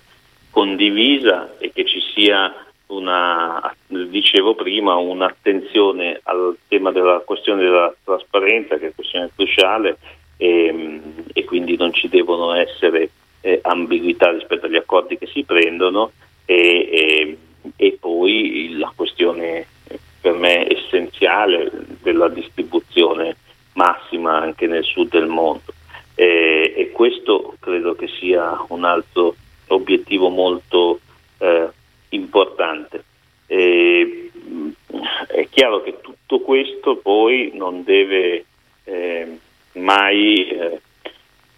[0.50, 2.54] condivisa e che ci sia
[2.88, 9.96] una, dicevo prima, un'attenzione al tema della questione della trasparenza, che è questione cruciale,
[10.36, 13.08] e, mh, e quindi non ci devono essere
[13.40, 16.12] eh, ambiguità rispetto agli accordi che si prendono
[16.44, 17.38] e, e-
[17.76, 19.66] e poi la questione
[20.20, 21.70] per me essenziale
[22.02, 23.36] della distribuzione
[23.74, 25.72] massima anche nel sud del mondo
[26.20, 29.34] e, e questo credo che sia un altro
[29.68, 31.00] obiettivo molto
[31.38, 31.68] eh,
[32.10, 33.04] importante.
[33.46, 34.68] E, mh,
[35.28, 38.44] è chiaro che tutto questo poi non deve
[38.84, 39.38] eh,
[39.72, 40.80] mai eh,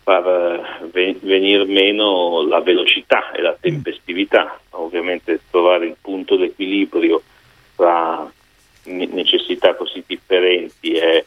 [0.02, 7.22] far eh, ve- venir meno la velocità e la tempestività, ovviamente trovare il punto d'equilibrio
[7.76, 8.30] tra
[8.84, 11.24] ne- necessità così differenti è,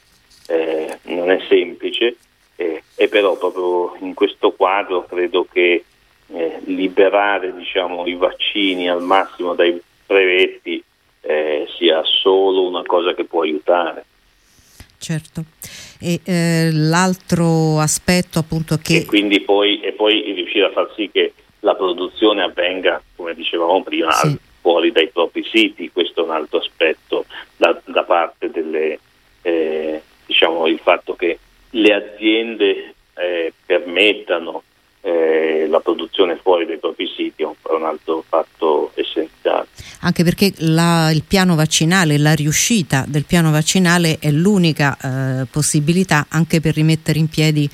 [0.48, 2.18] eh, non è semplice
[2.56, 5.84] eh, e però proprio in questo quadro credo che
[6.28, 10.84] eh, liberare diciamo, i vaccini al massimo dai brevetti
[11.22, 14.06] eh, sia solo una cosa che può aiutare.
[14.98, 15.44] Certo.
[16.00, 18.98] E eh, l'altro aspetto appunto che...
[18.98, 23.82] e quindi poi, e poi riuscire a far sì che la produzione avvenga, come dicevamo
[23.84, 24.38] prima, Sì.
[24.62, 27.26] fuori dai propri siti, questo è un altro aspetto
[27.58, 29.00] da, da parte delle,
[29.42, 31.40] eh, diciamo, il fatto che
[31.72, 34.64] le aziende eh, permettano
[35.02, 38.45] eh, la produzione fuori dai propri siti è un, altro fatto.
[40.16, 46.28] Anche perché la- il piano vaccinale, la riuscita del piano vaccinale è l'unica eh, possibilità
[46.30, 47.70] anche per rimettere in piedi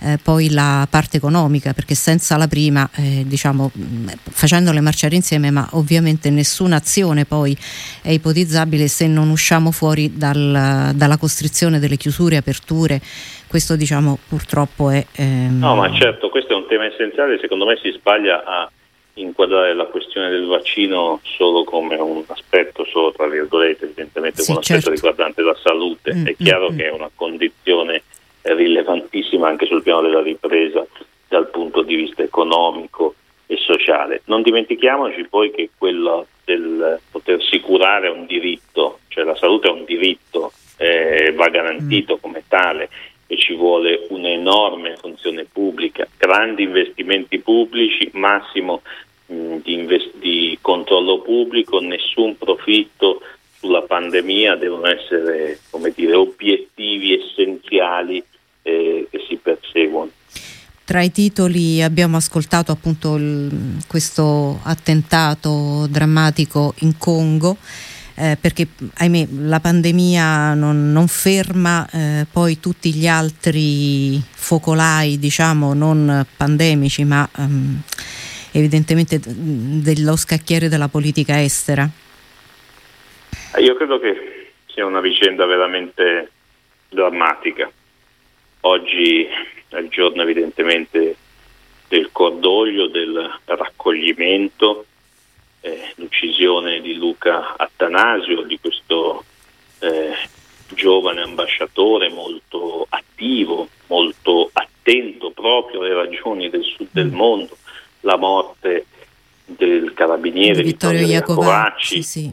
[0.00, 3.70] eh, poi la parte economica, perché senza la prima, eh, diciamo,
[4.18, 7.56] facendole marciare insieme, ma ovviamente nessuna azione poi
[8.02, 13.00] è ipotizzabile se non usciamo fuori dal, dalla costrizione delle chiusure, aperture.
[13.46, 15.06] Questo diciamo purtroppo è...
[15.14, 15.58] Ehm...
[15.60, 18.70] No, ma certo, questo è un tema essenziale, secondo me si sbaglia a
[19.16, 24.58] inquadrare la questione del vaccino solo come un aspetto, solo tra virgolette, evidentemente sì, come
[24.58, 24.94] un aspetto certo.
[24.94, 26.14] riguardante la salute.
[26.14, 28.02] Mm, è chiaro mm, che è una condizione
[28.42, 30.86] rilevantissima anche sul piano della ripresa
[31.28, 33.14] dal punto di vista economico
[33.46, 34.22] e sociale.
[34.26, 39.72] Non dimentichiamoci poi che quello del potersi curare è un diritto, cioè la salute è
[39.72, 42.18] un diritto, eh, va garantito mm.
[42.20, 42.88] come tale
[43.28, 48.82] e ci vuole un'enorme funzione pubblica, grandi investimenti pubblici, massimo
[49.26, 53.20] di, invest- di controllo pubblico, nessun profitto
[53.58, 55.58] sulla pandemia, devono essere
[55.94, 58.22] dire, obiettivi essenziali
[58.62, 60.10] eh, che si perseguono.
[60.84, 67.56] Tra i titoli abbiamo ascoltato appunto il, questo attentato drammatico in Congo.
[68.18, 75.74] Eh, perché ahimè la pandemia non, non ferma eh, poi tutti gli altri focolai diciamo
[75.74, 77.82] non pandemici ma ehm,
[78.58, 81.88] evidentemente dello scacchiere della politica estera.
[83.58, 86.30] Io credo che sia una vicenda veramente
[86.88, 87.70] drammatica
[88.66, 89.24] Oggi
[89.68, 91.14] è il giorno evidentemente
[91.86, 94.86] del cordoglio, del raccoglimento,
[95.60, 99.24] eh, l'uccisione di Luca Attanasio, di questo
[99.78, 100.14] eh,
[100.74, 107.14] giovane ambasciatore molto attivo, molto attento proprio alle ragioni del sud del mm.
[107.14, 107.56] mondo,
[108.06, 108.86] la morte
[109.44, 112.30] del carabiniere di Vittorio Iacovacci, sì.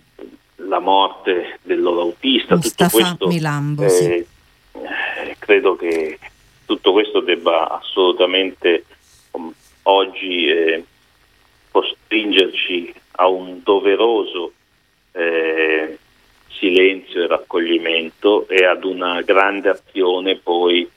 [0.67, 4.31] la morte del loro autista, Mustafa tutto questo Milambo, eh, sì
[5.39, 6.17] credo che
[6.65, 8.85] tutto questo debba assolutamente
[9.31, 9.53] um,
[9.83, 10.83] oggi eh,
[11.69, 14.53] costringerci a un doveroso
[15.11, 15.97] eh,
[16.47, 20.89] silenzio e raccoglimento e ad una grande azione poi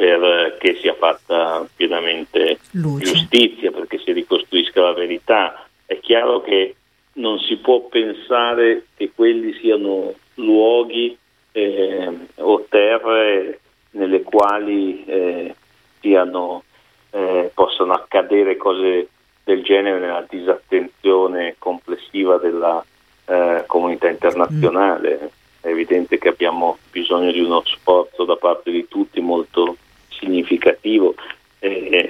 [0.00, 3.04] perché sia fatta pienamente Luce.
[3.04, 5.66] giustizia, perché si ricostruisca la verità.
[5.84, 6.74] È chiaro che
[7.14, 11.16] non si può pensare che quelli siano luoghi
[11.52, 15.54] eh, o terre nelle quali eh,
[16.00, 16.62] siano,
[17.10, 19.08] eh, possono accadere cose
[19.44, 22.82] del genere nella disattenzione complessiva della
[23.26, 25.18] eh, comunità internazionale.
[25.22, 25.26] Mm.
[25.60, 29.76] È evidente che abbiamo bisogno di uno sforzo da parte di tutti molto
[30.20, 31.14] significativo.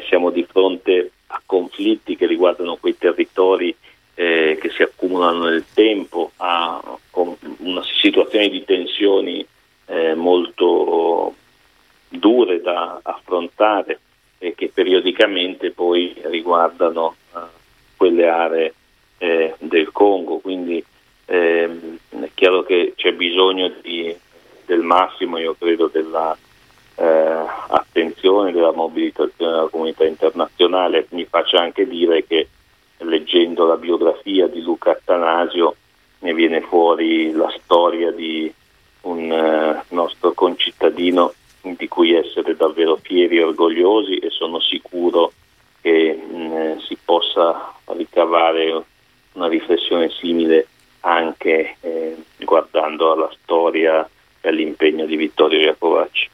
[0.08, 3.74] siamo di fronte a conflitti che riguardano quei territori
[4.14, 6.80] eh, che si accumulano nel tempo, a
[7.58, 9.46] una situazione di tensioni
[9.86, 11.34] eh, molto
[12.08, 14.00] dure da affrontare
[14.38, 17.38] e che periodicamente poi riguardano uh,
[17.96, 18.74] quelle aree
[19.18, 20.38] eh, del Congo.
[20.38, 20.82] Quindi
[21.26, 24.14] ehm, è chiaro che c'è bisogno di,
[24.66, 26.36] del massimo, io credo, della
[27.00, 31.06] eh, attenzione, della mobilitazione della comunità internazionale.
[31.10, 32.48] Mi faccio anche dire che
[32.98, 35.76] leggendo la biografia di Luca Attanasio
[36.18, 38.52] ne viene fuori la storia di
[39.02, 41.32] un uh, nostro concittadino
[41.62, 45.32] di cui essere davvero fieri e orgogliosi e sono sicuro
[45.80, 48.84] che mh, si possa ricavare
[49.32, 50.66] una riflessione simile
[51.00, 54.06] anche eh, guardando alla storia
[54.42, 56.28] e all'impegno di Vittorio Iacovacci.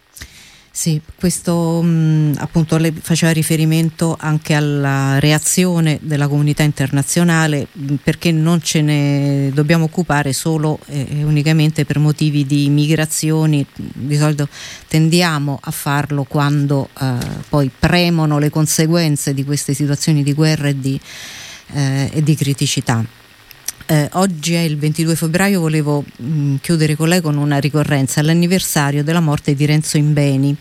[0.78, 8.30] Sì, questo mh, appunto lei faceva riferimento anche alla reazione della comunità internazionale mh, perché
[8.30, 14.50] non ce ne dobbiamo occupare solo e eh, unicamente per motivi di migrazioni, di solito
[14.86, 17.14] tendiamo a farlo quando eh,
[17.48, 21.00] poi premono le conseguenze di queste situazioni di guerra e di,
[21.72, 23.02] eh, e di criticità.
[23.88, 28.18] Eh, oggi è il 22 febbraio, volevo mh, mm, chiudere con lei con una ricorrenza
[28.18, 30.56] all'anniversario della morte di Renzo Imbeni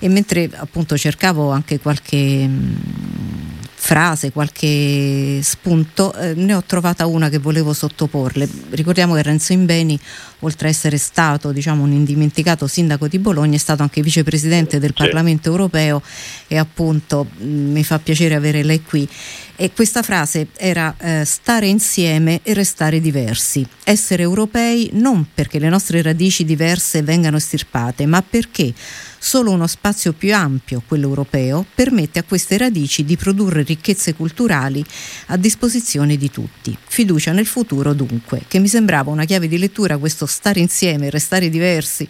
[0.00, 2.16] e mentre appunto cercavo anche qualche
[2.48, 3.56] mh, mm,
[3.86, 8.48] frase, qualche spunto, eh, ne ho trovata una che volevo sottoporle.
[8.70, 9.96] Ricordiamo che Renzo Imbeni,
[10.40, 14.92] oltre a essere stato diciamo, un indimenticato sindaco di Bologna, è stato anche vicepresidente del
[14.92, 16.02] Parlamento europeo
[16.48, 19.08] e appunto mh, mi fa piacere avere lei qui.
[19.58, 25.70] E questa frase era eh, stare insieme e restare diversi, essere europei non perché le
[25.70, 28.74] nostre radici diverse vengano estirpate, ma perché
[29.18, 34.84] solo uno spazio più ampio, quello europeo, permette a queste radici di produrre ricchezze culturali
[35.28, 36.76] a disposizione di tutti.
[36.86, 41.48] Fiducia nel futuro dunque, che mi sembrava una chiave di lettura questo stare insieme, restare
[41.48, 42.06] diversi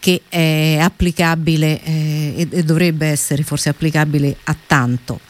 [0.00, 5.20] che è applicabile eh, e, dovrebbe essere forse applicabile a tanto.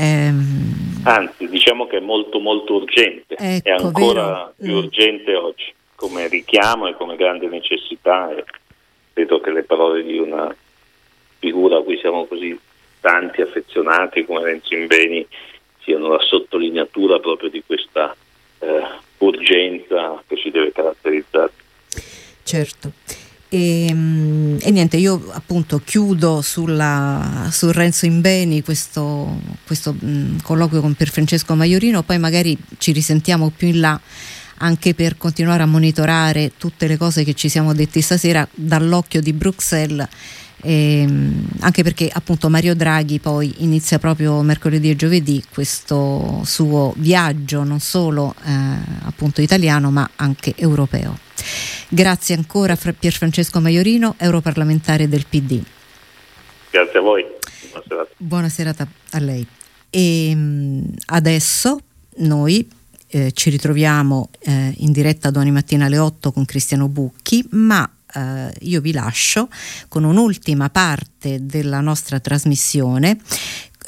[0.00, 1.02] Ehm...
[1.04, 4.54] Anzi, diciamo che è molto molto urgente, ecco, è ancora vero?
[4.58, 4.76] più mm.
[4.76, 8.44] urgente oggi come richiamo e come grande necessità e
[9.12, 10.54] credo che le parole di una
[11.38, 12.58] figura a cui siamo così
[13.00, 15.26] tanti affezionati come Renzo Imbeni
[15.82, 18.16] siano la sottolineatura proprio di questa
[18.60, 18.82] eh,
[19.18, 21.52] urgenza che ci deve caratterizzare.
[22.42, 22.92] Certo.
[23.52, 30.80] E, ehm, e, niente, io appunto chiudo sulla, su Renzo Imbeni questo, questo mh, colloquio
[30.80, 34.00] con Pierfrancesco Maiorino, poi magari ci risentiamo più in là
[34.62, 39.32] anche per continuare a monitorare tutte le cose che ci siamo detti stasera dall'occhio di
[39.32, 40.06] Bruxelles.
[40.62, 47.64] Ehm, anche perché appunto Mario Draghi poi inizia proprio mercoledì e giovedì questo suo viaggio
[47.64, 48.50] non solo eh,
[49.04, 51.18] appunto italiano ma anche europeo.
[51.88, 55.62] Grazie ancora a Pier Francesco Maiorino, europarlamentare del PD.
[56.70, 57.24] Grazie a voi.
[57.70, 59.46] Buona serata, Buona serata a lei.
[59.88, 61.80] E ehm, adesso
[62.18, 62.68] noi
[63.08, 68.52] eh, ci ritroviamo eh, in diretta domani mattina alle 8 con Cristiano Bucchi, ma eh,
[68.60, 69.48] io vi lascio
[69.88, 73.18] con un'ultima parte della nostra trasmissione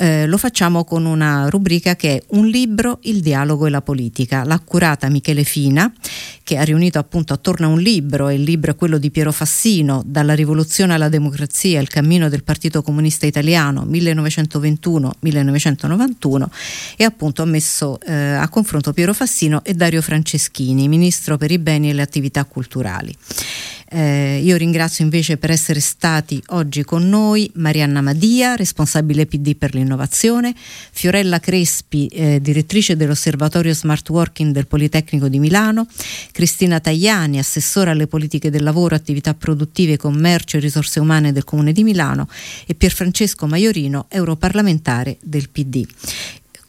[0.02, 4.42] eh, lo facciamo con una rubrica che è Un libro, il dialogo e la politica.
[4.42, 5.92] L'ha curata Michele Fina,
[6.42, 9.30] che ha riunito appunto attorno a un libro, e il libro è quello di Piero
[9.30, 16.46] Fassino, Dalla rivoluzione alla democrazia, il cammino del Partito Comunista Italiano 1921-1991
[16.96, 21.60] e appunto ha messo eh, a confronto Piero Fassino e Dario Franceschini, ministro per i
[21.60, 23.16] beni e le attività culturali.
[23.94, 29.74] Eh, io ringrazio invece per essere stati oggi con noi Marianna Madia, responsabile PD per
[29.74, 29.91] l'innovazione,
[30.90, 35.86] Fiorella Crespi, eh, direttrice dell'Osservatorio Smart Working del Politecnico di Milano,
[36.30, 41.72] Cristina Tagliani, assessora alle politiche del lavoro, attività produttive, commercio e risorse umane del Comune
[41.72, 42.28] di Milano
[42.66, 45.86] e Pierfrancesco Maiorino, europarlamentare del PD.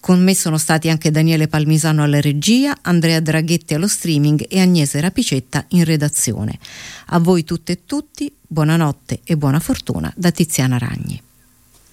[0.03, 4.99] Con me sono stati anche Daniele Palmisano alla regia, Andrea Draghetti allo streaming e Agnese
[4.99, 6.59] Rapicetta in redazione.
[7.05, 11.21] A voi tutte e tutti, buonanotte e buona fortuna da Tiziana Ragni.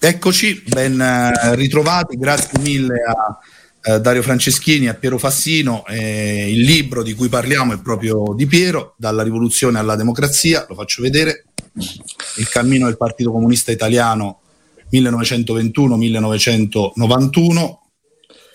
[0.03, 3.37] Eccoci, ben eh, ritrovati, grazie mille a
[3.83, 5.85] eh, Dario Franceschini, a Piero Fassino.
[5.85, 10.73] Eh, il libro di cui parliamo è proprio di Piero, Dalla rivoluzione alla democrazia, lo
[10.73, 11.45] faccio vedere,
[12.37, 14.39] Il cammino del Partito Comunista Italiano
[14.91, 17.77] 1921-1991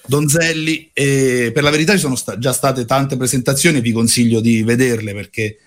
[0.05, 0.90] Donzelli.
[0.92, 5.59] Per la verità ci sono sta- già state tante presentazioni, vi consiglio di vederle perché,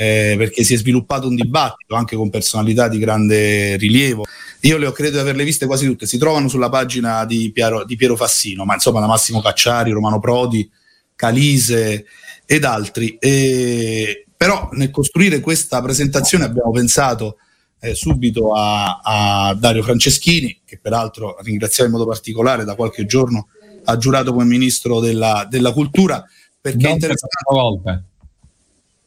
[0.00, 4.24] eh, perché, si è sviluppato un dibattito anche con personalità di grande rilievo.
[4.60, 7.84] Io le ho credo di averle viste quasi tutte, si trovano sulla pagina di Piero,
[7.84, 10.70] di Piero Fassino, ma insomma da Massimo Cacciari, Romano Prodi,
[11.16, 12.06] Calise
[12.46, 13.16] ed altri.
[13.18, 17.38] E, però nel costruire questa presentazione abbiamo pensato
[17.80, 23.48] eh, subito a, a, Dario Franceschini, che peraltro ringraziamo in modo particolare da qualche giorno
[23.82, 26.24] ha giurato come ministro della, della cultura
[26.60, 28.04] perché non è interessante.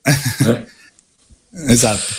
[1.67, 2.13] esatto.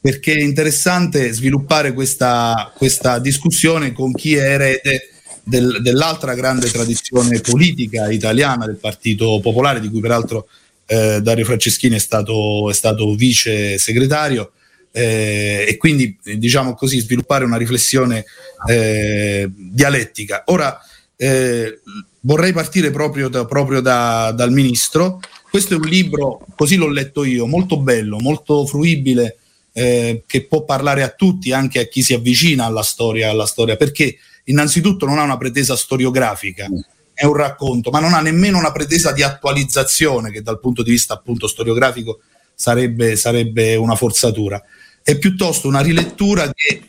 [0.00, 5.10] Perché è interessante sviluppare questa, questa discussione con chi è erede
[5.44, 10.48] del, dell'altra grande tradizione politica italiana del Partito Popolare, di cui peraltro
[10.86, 14.52] eh, Dario Franceschini è stato, è stato vice segretario.
[14.94, 18.24] Eh, e quindi diciamo così sviluppare una riflessione
[18.68, 20.42] eh, dialettica.
[20.46, 20.78] Ora,
[21.16, 21.80] eh,
[22.20, 25.20] vorrei partire proprio, da, proprio da, dal ministro.
[25.52, 29.36] Questo è un libro, così l'ho letto io, molto bello, molto fruibile,
[29.74, 33.76] eh, che può parlare a tutti, anche a chi si avvicina alla storia, alla storia,
[33.76, 36.68] perché innanzitutto non ha una pretesa storiografica,
[37.12, 40.90] è un racconto, ma non ha nemmeno una pretesa di attualizzazione, che dal punto di
[40.90, 42.20] vista appunto storiografico
[42.54, 44.58] sarebbe, sarebbe una forzatura.
[45.02, 46.84] È piuttosto una rilettura che,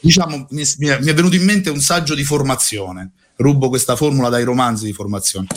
[0.00, 3.10] diciamo, mi, mi è venuto in mente un saggio di formazione.
[3.36, 5.48] Rubo questa formula dai romanzi di formazione,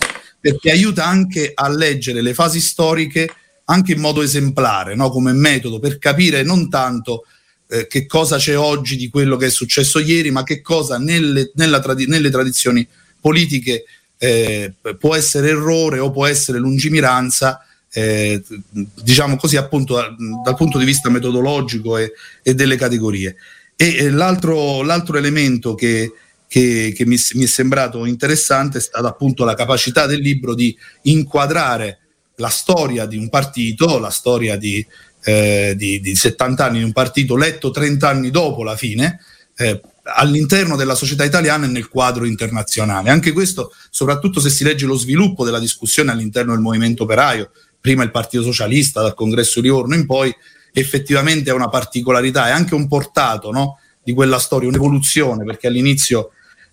[0.41, 3.29] perché aiuta anche a leggere le fasi storiche
[3.65, 5.09] anche in modo esemplare, no?
[5.09, 7.25] come metodo, per capire non tanto
[7.69, 11.51] eh, che cosa c'è oggi di quello che è successo ieri, ma che cosa nelle,
[11.53, 12.85] tradi- nelle tradizioni
[13.19, 13.85] politiche
[14.17, 20.77] eh, può essere errore o può essere lungimiranza, eh, diciamo così, appunto dal, dal punto
[20.77, 22.11] di vista metodologico e,
[22.43, 23.35] e delle categorie.
[23.75, 26.11] E l'altro, l'altro elemento che,
[26.51, 30.77] che, che mi, mi, è sembrato interessante è stata appunto la capacità del libro di
[31.03, 31.99] inquadrare
[32.35, 34.85] la storia di un partito, la storia di,
[35.23, 39.21] eh, di, di 70 anni di un partito letto 30 anni dopo la fine,
[39.55, 43.11] eh, all'interno della società italiana e nel quadro internazionale.
[43.11, 48.03] Anche questo, soprattutto se si legge lo sviluppo della discussione all'interno del movimento operaio, prima
[48.03, 50.35] il Partito Socialista, dal Congresso di Orno in poi,
[50.73, 53.79] effettivamente è una particolarità, è anche un portato no?
[54.03, 56.31] di quella storia, un'evoluzione, perché all'inizio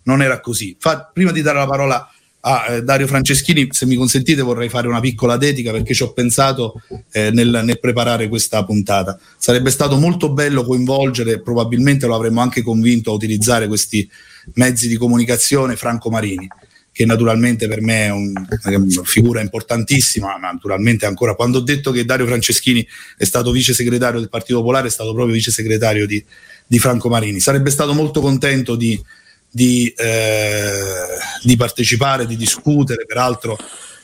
[0.09, 0.75] non era così.
[0.79, 2.11] Fa, prima di dare la parola
[2.41, 6.13] a eh, Dario Franceschini, se mi consentite vorrei fare una piccola dedica perché ci ho
[6.13, 6.81] pensato
[7.13, 9.19] eh, nel, nel, preparare questa puntata.
[9.37, 14.09] Sarebbe stato molto bello coinvolgere, probabilmente lo avremmo anche convinto a utilizzare questi
[14.55, 16.49] mezzi di comunicazione Franco Marini
[16.91, 18.33] che naturalmente per me è un,
[18.65, 22.85] una figura importantissima, ma naturalmente ancora quando ho detto che Dario Franceschini
[23.17, 26.25] è stato vice segretario del Partito Popolare, è stato proprio vice segretario di,
[26.67, 27.39] di Franco Marini.
[27.39, 29.01] Sarebbe stato molto contento di,
[29.51, 33.57] di, eh, di partecipare, di discutere, peraltro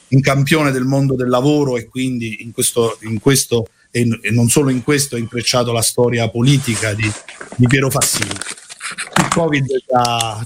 [0.08, 4.70] un campione del mondo del lavoro e quindi in questo, in questo e, non solo
[4.70, 7.10] in questo è intrecciato la storia politica di,
[7.56, 8.32] di Piero Fassini.
[9.16, 9.66] Il Covid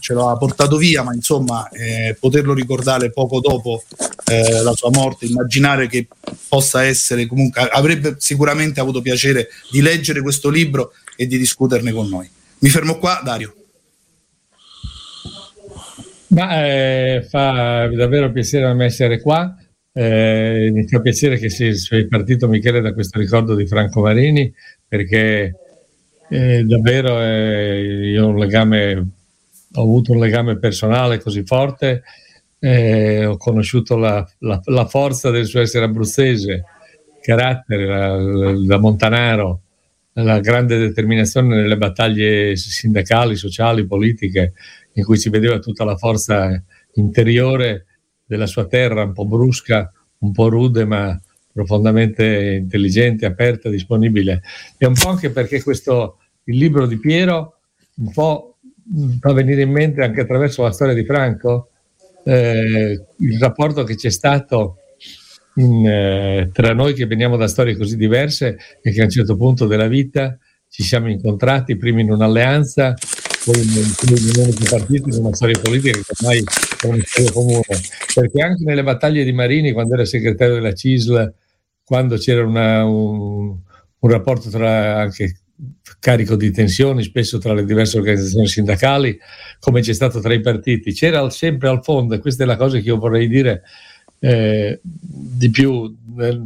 [0.01, 3.83] ce l'ha portato via, ma insomma eh, poterlo ricordare poco dopo
[4.27, 6.07] eh, la sua morte, immaginare che
[6.49, 12.09] possa essere comunque, avrebbe sicuramente avuto piacere di leggere questo libro e di discuterne con
[12.09, 12.31] noi.
[12.59, 13.55] Mi fermo qua, Dario.
[16.29, 19.57] Ma eh, fa davvero piacere a me essere qua.
[19.93, 21.73] Eh, mi fa piacere che sia
[22.09, 24.53] partito Michele da questo ricordo di Franco Marini
[24.87, 25.55] perché
[26.29, 28.95] eh, davvero eh, io ho, un legame,
[29.75, 32.03] ho avuto un legame personale così forte,
[32.59, 36.65] eh, ho conosciuto la, la, la, forza del suo essere abruzzese,
[37.21, 39.61] carattere da montanaro,
[40.13, 44.53] la grande determinazione nelle battaglie sindacali, sociali, politiche
[44.99, 46.63] in cui si vedeva tutta la forza
[46.95, 47.87] interiore
[48.25, 51.19] della sua terra, un po' brusca, un po' rude, ma
[51.53, 54.43] profondamente intelligente, aperta, disponibile.
[54.77, 57.61] E un po' anche perché questo, il libro di Piero,
[57.97, 58.57] un po'
[59.21, 61.71] fa venire in mente anche attraverso la storia di Franco,
[62.25, 64.79] eh, il rapporto che c'è stato
[65.55, 69.37] in, eh, tra noi che veniamo da storie così diverse e che a un certo
[69.37, 70.37] punto della vita
[70.69, 72.95] ci siamo incontrati, prima in un'alleanza,
[73.45, 77.63] poi in unici partiti, in una storia politica che ormai è una storia comune.
[78.15, 81.33] Perché anche nelle battaglie di Marini, quando era segretario della CISL,
[81.85, 83.57] quando c'era una, un,
[83.99, 85.39] un, rapporto tra anche
[85.99, 89.19] carico di tensioni, spesso tra le diverse organizzazioni sindacali,
[89.59, 92.79] come c'è stato tra i partiti, c'era sempre al fondo, e questa è la cosa
[92.79, 93.63] che io vorrei dire
[94.21, 96.41] eh, di più, eh,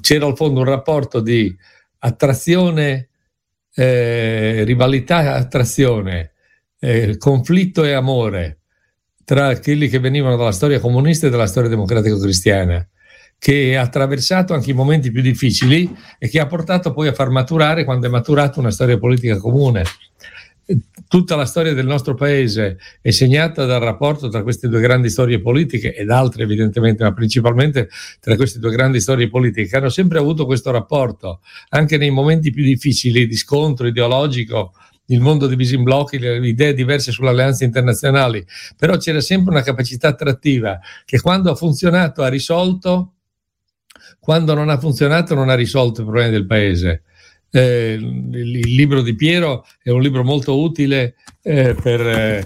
[0.00, 1.54] c'era al fondo un rapporto di
[1.98, 3.08] attrazione
[3.76, 6.32] eh, rivalità e attrazione,
[6.80, 8.60] eh, conflitto e amore
[9.24, 12.88] tra quelli che venivano dalla storia comunista e dalla storia democratico-cristiana,
[13.38, 17.28] che ha attraversato anche i momenti più difficili e che ha portato poi a far
[17.28, 19.82] maturare, quando è maturato, una storia politica comune
[21.06, 25.40] tutta la storia del nostro paese è segnata dal rapporto tra queste due grandi storie
[25.40, 27.88] politiche ed altre evidentemente, ma principalmente
[28.20, 32.50] tra queste due grandi storie politiche che hanno sempre avuto questo rapporto, anche nei momenti
[32.50, 34.72] più difficili di scontro ideologico,
[35.06, 38.44] il mondo diviso in blocchi, le idee diverse sulle alleanze internazionali,
[38.76, 43.12] però c'era sempre una capacità attrattiva che quando ha funzionato ha risolto,
[44.18, 47.02] quando non ha funzionato non ha risolto i problemi del paese
[47.50, 52.44] eh, il, libro di Piero è un libro molto utile eh, per, eh,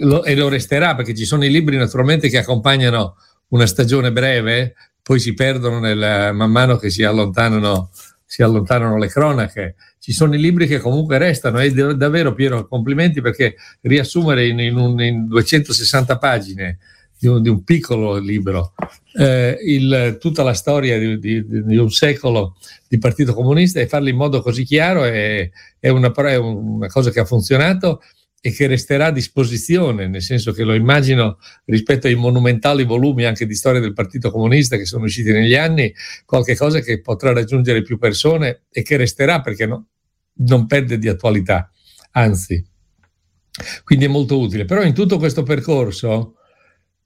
[0.00, 3.16] lo, e lo resterà perché ci sono i libri naturalmente che accompagnano
[3.48, 7.90] una stagione breve, poi si perdono nel, man mano che si allontanano,
[8.24, 9.74] si allontanano le cronache.
[9.98, 14.76] Ci sono i libri che comunque restano e davvero Piero complimenti perché riassumere in, in,
[14.76, 16.78] un, in 260 pagine
[17.18, 18.74] di un, di un piccolo libro,
[19.14, 24.08] eh, il, tutta la storia di, di, di, un secolo di Partito Comunista e farlo
[24.08, 25.50] in modo così chiaro è,
[25.80, 28.00] è, una, è una cosa che ha funzionato
[28.40, 33.46] e che resterà a disposizione, nel senso che lo immagino rispetto ai monumentali volumi anche
[33.46, 35.92] di storia del Partito Comunista che sono usciti negli anni,
[36.24, 39.88] qualche cosa che potrà raggiungere più persone e che resterà perché no,
[40.46, 41.68] non perde di attualità,
[42.12, 42.64] anzi.
[43.82, 44.64] Quindi è molto utile.
[44.64, 46.37] Però in tutto questo percorso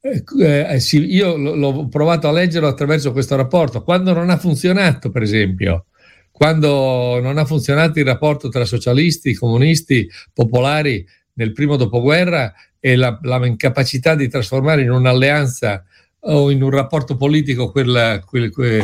[0.05, 3.83] eh, eh, sì, io l'ho provato a leggerlo attraverso questo rapporto.
[3.85, 5.87] Quando non ha funzionato, per esempio,
[6.33, 13.17] quando non ha funzionato il rapporto tra socialisti, comunisti, popolari nel primo dopoguerra e la,
[13.23, 15.85] la incapacità di trasformare in un'alleanza
[16.25, 18.83] o in un rapporto politico quella, quel, quel,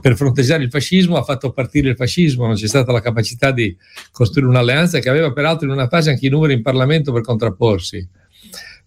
[0.00, 3.74] per fronteggiare il fascismo, ha fatto partire il fascismo, non c'è stata la capacità di
[4.10, 8.06] costruire un'alleanza che aveva peraltro in una fase anche i numeri in Parlamento per contrapporsi.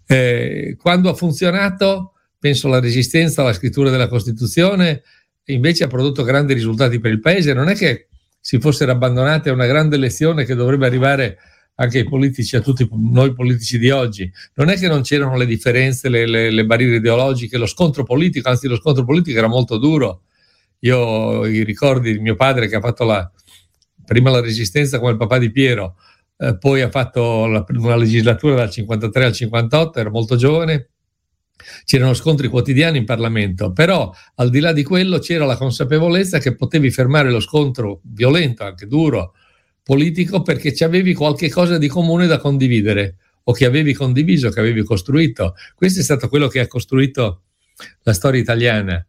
[0.05, 5.03] Eh, quando ha funzionato, penso alla resistenza alla scrittura della Costituzione,
[5.45, 7.53] invece ha prodotto grandi risultati per il Paese.
[7.53, 8.07] Non è che
[8.39, 11.37] si fossero abbandonate a una grande lezione che dovrebbe arrivare
[11.75, 14.31] anche ai politici, a tutti noi politici di oggi.
[14.55, 18.49] Non è che non c'erano le differenze, le, le, le barriere ideologiche, lo scontro politico,
[18.49, 20.23] anzi lo scontro politico era molto duro.
[20.79, 23.31] Io ho i ricordi di mio padre che ha fatto la,
[24.05, 25.95] prima la resistenza come il papà di Piero,
[26.43, 30.89] eh, poi ha fatto la, una legislatura dal 53 al 58, era molto giovane,
[31.85, 36.55] c'erano scontri quotidiani in Parlamento, però al di là di quello c'era la consapevolezza che
[36.55, 39.33] potevi fermare lo scontro violento, anche duro,
[39.83, 44.59] politico, perché ci avevi qualche cosa di comune da condividere o che avevi condiviso, che
[44.59, 45.55] avevi costruito.
[45.75, 47.43] Questo è stato quello che ha costruito
[48.03, 49.05] la storia italiana.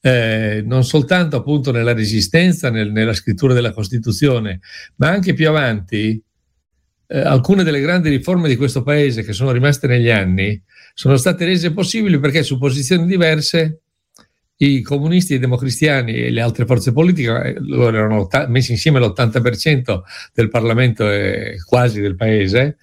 [0.00, 4.60] Eh, non soltanto appunto nella resistenza, nel, nella scrittura della Costituzione,
[4.96, 6.22] ma anche più avanti,
[7.08, 10.62] eh, alcune delle grandi riforme di questo paese che sono rimaste negli anni
[10.94, 13.80] sono state rese possibili perché su posizioni diverse
[14.60, 20.00] i comunisti, i democristiani e le altre forze politiche, eh, loro erano messi insieme l'80%
[20.34, 22.78] del Parlamento e quasi del paese,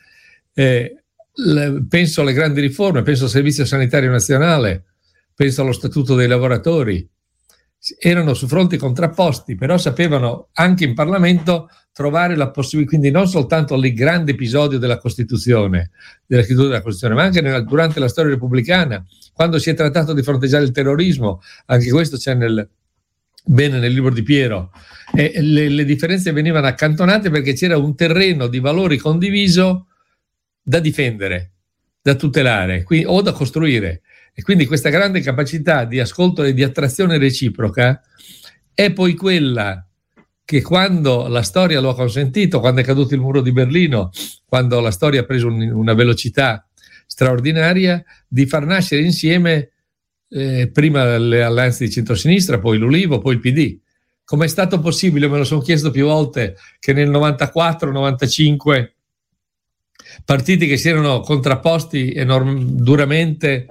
[0.53, 1.03] eh,
[1.33, 4.85] le, penso alle grandi riforme, penso al Servizio Sanitario Nazionale,
[5.35, 7.05] penso allo Statuto dei lavoratori,
[7.99, 13.75] erano su fronti contrapposti, però sapevano anche in Parlamento trovare la possibilità, quindi non soltanto
[13.75, 15.91] il grande episodio della Costituzione,
[16.25, 20.13] della scrittura della Costituzione, ma anche nella, durante la storia repubblicana, quando si è trattato
[20.13, 22.67] di fronteggiare il terrorismo, anche questo c'è nel,
[23.45, 24.71] bene nel libro di Piero,
[25.13, 29.87] e le, le differenze venivano accantonate perché c'era un terreno di valori condiviso
[30.61, 31.51] da difendere,
[32.01, 34.01] da tutelare quindi, o da costruire.
[34.37, 38.01] E quindi questa grande capacità di ascolto e di attrazione reciproca
[38.73, 39.87] è poi quella
[40.43, 44.11] che quando la storia lo ha consentito, quando è caduto il muro di Berlino,
[44.45, 46.67] quando la storia ha preso un, una velocità
[47.07, 49.71] straordinaria, di far nascere insieme
[50.27, 53.79] eh, prima le alleanze di centrosinistra, poi l'Ulivo, poi il PD.
[54.25, 58.91] Come è stato possibile, me lo sono chiesto più volte, che nel 94-95
[60.25, 63.67] partiti che si erano contrapposti enorm- duramente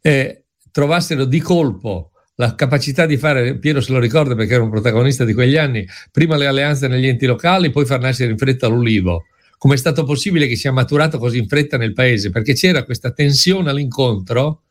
[0.00, 4.70] eh, trovassero di colpo la capacità di fare, Piero se lo ricorda perché era un
[4.70, 8.66] protagonista di quegli anni, prima le alleanze negli enti locali, poi far nascere in fretta
[8.66, 9.26] l'Ulivo.
[9.58, 12.30] Come è stato possibile che sia maturato così in fretta nel paese?
[12.30, 14.62] Perché c'era questa tensione all'incontro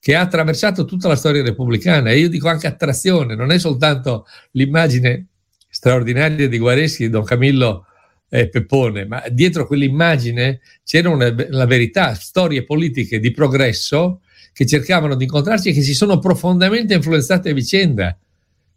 [0.00, 4.24] che ha attraversato tutta la storia repubblicana e io dico anche attrazione, non è soltanto
[4.52, 5.26] l'immagine
[5.68, 7.86] straordinaria di Guareschi, Don Camillo
[8.30, 14.22] eh, Peppone, ma dietro quell'immagine c'era una, la verità, storie politiche di progresso
[14.52, 18.16] che cercavano di incontrarsi e che si sono profondamente influenzate a vicenda,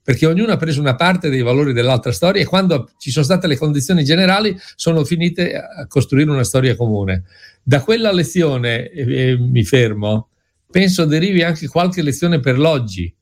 [0.01, 3.47] perché ognuno ha preso una parte dei valori dell'altra storia e quando ci sono state
[3.47, 7.23] le condizioni generali sono finite a costruire una storia comune.
[7.63, 10.29] Da quella lezione, eh, mi fermo,
[10.69, 13.13] penso derivi anche qualche lezione per l'oggi,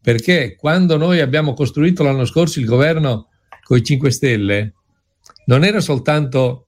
[0.00, 3.28] perché quando noi abbiamo costruito l'anno scorso il governo
[3.62, 4.74] con i 5 Stelle,
[5.46, 6.66] non era soltanto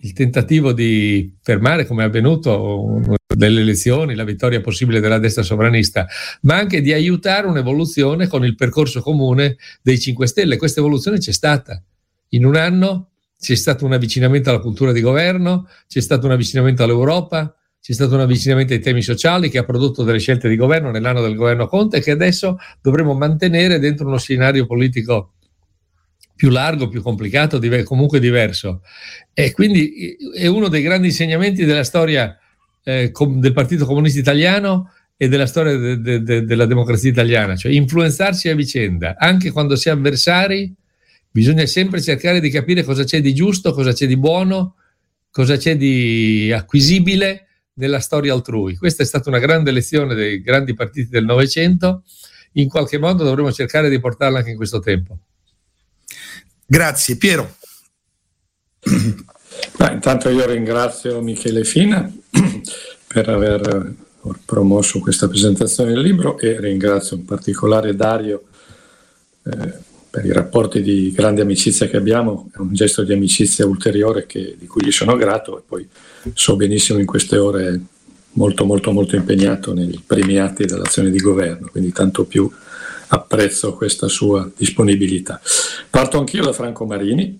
[0.00, 6.06] il tentativo di fermare, come è avvenuto delle elezioni, la vittoria possibile della destra sovranista,
[6.42, 10.56] ma anche di aiutare un'evoluzione con il percorso comune dei 5 Stelle.
[10.56, 11.82] Questa evoluzione c'è stata.
[12.30, 16.82] In un anno c'è stato un avvicinamento alla cultura di governo, c'è stato un avvicinamento
[16.82, 20.90] all'Europa, c'è stato un avvicinamento ai temi sociali che ha prodotto delle scelte di governo
[20.90, 25.34] nell'anno del governo Conte che adesso dovremo mantenere dentro uno scenario politico
[26.36, 28.82] più largo, più complicato, div- comunque diverso.
[29.32, 32.38] E quindi è uno dei grandi insegnamenti della storia
[32.84, 37.56] eh, com- del Partito Comunista Italiano e della storia de- de- de- della democrazia italiana,
[37.56, 40.72] cioè influenzarsi a vicenda, anche quando si è avversari,
[41.30, 44.76] bisogna sempre cercare di capire cosa c'è di giusto, cosa c'è di buono,
[45.30, 48.76] cosa c'è di acquisibile nella storia altrui.
[48.76, 52.04] Questa è stata una grande lezione dei grandi partiti del Novecento,
[52.52, 55.18] in qualche modo dovremo cercare di portarla anche in questo tempo.
[56.66, 57.56] Grazie Piero.
[59.76, 62.10] Beh, intanto io ringrazio Michele Fina
[63.06, 63.94] per aver
[64.44, 68.44] promosso questa presentazione del libro e ringrazio in particolare Dario
[69.44, 74.26] eh, per i rapporti di grande amicizia che abbiamo, è un gesto di amicizia ulteriore
[74.26, 75.86] che, di cui gli sono grato e poi
[76.32, 77.80] so benissimo in queste ore
[78.32, 82.50] molto molto molto impegnato nei primi atti dell'azione di governo, quindi tanto più
[83.08, 85.40] apprezzo questa sua disponibilità.
[85.88, 87.38] Parto anch'io da Franco Marini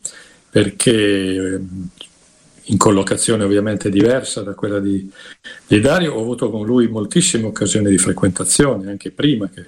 [0.48, 1.60] perché eh,
[2.68, 5.08] in collocazione ovviamente diversa da quella di,
[5.66, 9.64] di, Dario, ho avuto con lui moltissime occasioni di frequentazione, anche prima che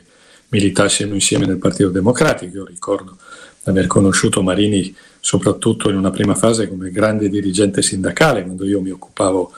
[0.49, 2.57] militassimo insieme nel Partito Democratico.
[2.57, 3.19] Io ricordo
[3.63, 8.81] di aver conosciuto Marini soprattutto in una prima fase come grande dirigente sindacale, quando io
[8.81, 9.53] mi occupavo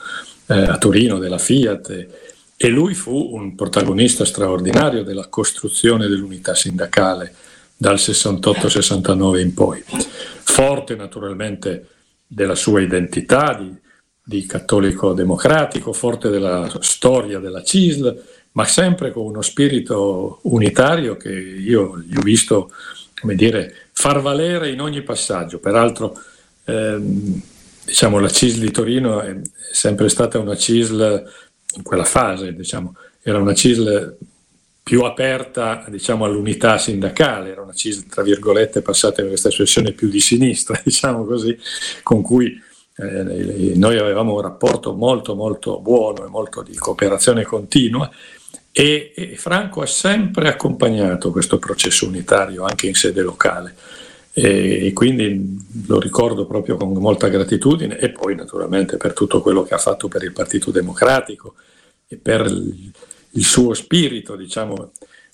[0.47, 2.09] eh, a Torino della Fiat e
[2.69, 7.33] lui fu un protagonista straordinario della costruzione dell'unità sindacale
[7.75, 9.83] dal 68-69 in poi.
[10.43, 11.87] Forte naturalmente
[12.27, 13.73] della sua identità di,
[14.23, 21.31] di cattolico democratico, forte della storia della CISL, ma sempre con uno spirito unitario che
[21.31, 22.71] io gli ho visto,
[23.19, 25.59] come dire, far valere in ogni passaggio.
[25.59, 26.15] Peraltro,
[26.65, 27.41] ehm,
[27.85, 29.35] diciamo, la CISL di Torino è
[29.71, 34.17] sempre stata una CISL in quella fase, diciamo, era una CISL
[34.83, 40.19] più aperta diciamo, all'unità sindacale, era una CISL, tra virgolette, passate questa espressione, più di
[40.19, 41.57] sinistra, diciamo così,
[42.03, 42.59] con cui
[42.97, 48.09] eh, noi avevamo un rapporto molto molto buono e molto di cooperazione continua
[48.71, 53.75] e, e, Franco ha sempre accompagnato questo processo unitario anche in sede locale
[54.33, 59.63] e, e quindi lo ricordo proprio con molta gratitudine e poi naturalmente per tutto quello
[59.63, 61.55] che ha fatto per il Partito Democratico
[62.07, 62.91] e per il,
[63.31, 64.91] il suo spirito diciamo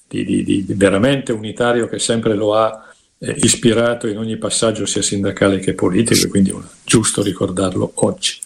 [0.07, 2.87] di, di, di, veramente unitario che sempre lo ha
[3.19, 8.39] eh, ispirato in ogni passaggio sia sindacale che politico e quindi è giusto ricordarlo oggi.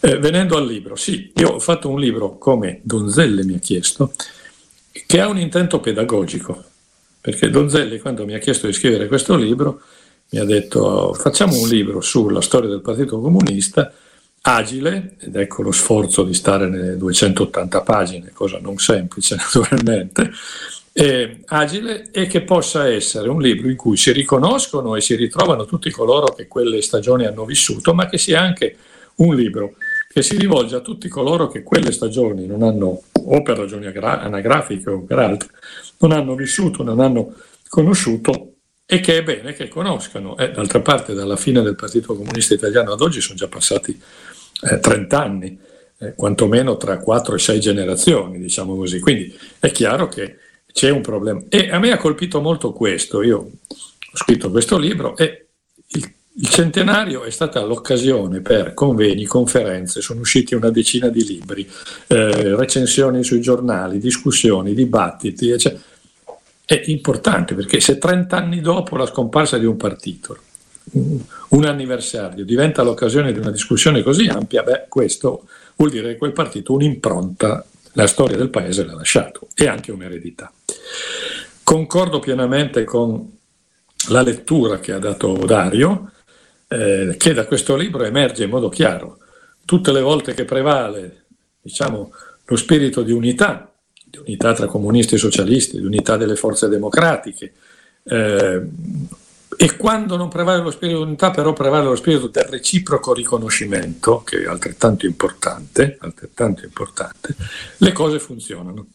[0.00, 4.12] Eh, venendo al libro, sì, io ho fatto un libro come Donzelle mi ha chiesto,
[5.06, 6.64] che ha un intento pedagogico,
[7.20, 9.82] perché Donzelli quando mi ha chiesto di scrivere questo libro
[10.30, 13.92] mi ha detto facciamo un libro sulla storia del Partito Comunista
[14.42, 20.30] agile, ed ecco lo sforzo di stare nelle 280 pagine, cosa non semplice naturalmente,
[20.92, 25.64] eh, agile e che possa essere un libro in cui si riconoscono e si ritrovano
[25.64, 28.76] tutti coloro che quelle stagioni hanno vissuto, ma che sia anche
[29.16, 29.74] un libro
[30.12, 34.90] che si rivolge a tutti coloro che quelle stagioni non hanno, o per ragioni anagrafiche
[34.90, 35.48] o per altre,
[36.00, 37.34] non hanno vissuto, non hanno
[37.68, 38.54] conosciuto
[38.86, 40.36] e che è bene che conoscano.
[40.36, 44.00] Eh, d'altra parte, dalla fine del Partito Comunista Italiano ad oggi sono già passati
[44.62, 45.58] eh, 30 anni,
[45.98, 48.98] eh, quantomeno tra 4 e 6 generazioni, diciamo così.
[49.00, 50.36] Quindi è chiaro che
[50.72, 51.42] c'è un problema.
[51.48, 53.22] E a me ha colpito molto questo.
[53.22, 55.46] Io ho scritto questo libro e
[55.88, 61.68] il il centenario è stata l'occasione per convegni, conferenze, sono usciti una decina di libri,
[62.06, 65.50] eh, recensioni sui giornali, discussioni, dibattiti.
[65.50, 65.82] Eccetera.
[66.70, 70.38] È importante perché se 30 anni dopo la scomparsa di un partito,
[70.92, 76.30] un anniversario, diventa l'occasione di una discussione così ampia, beh, questo vuol dire che quel
[76.30, 80.52] partito un'impronta, la storia del paese l'ha lasciato e anche un'eredità.
[81.64, 83.36] Concordo pienamente con
[84.10, 86.12] la lettura che ha dato Dario,
[86.68, 89.18] eh, che da questo libro emerge in modo chiaro.
[89.64, 91.24] Tutte le volte che prevale
[91.60, 92.12] diciamo,
[92.44, 93.70] lo spirito di unità,
[94.10, 97.52] di unità tra comunisti e socialisti, di unità delle forze democratiche,
[98.02, 98.62] eh,
[99.56, 104.22] e quando non prevale lo spirito di unità, però prevale lo spirito del reciproco riconoscimento,
[104.24, 107.34] che è altrettanto importante, altrettanto importante
[107.76, 108.86] le cose funzionano.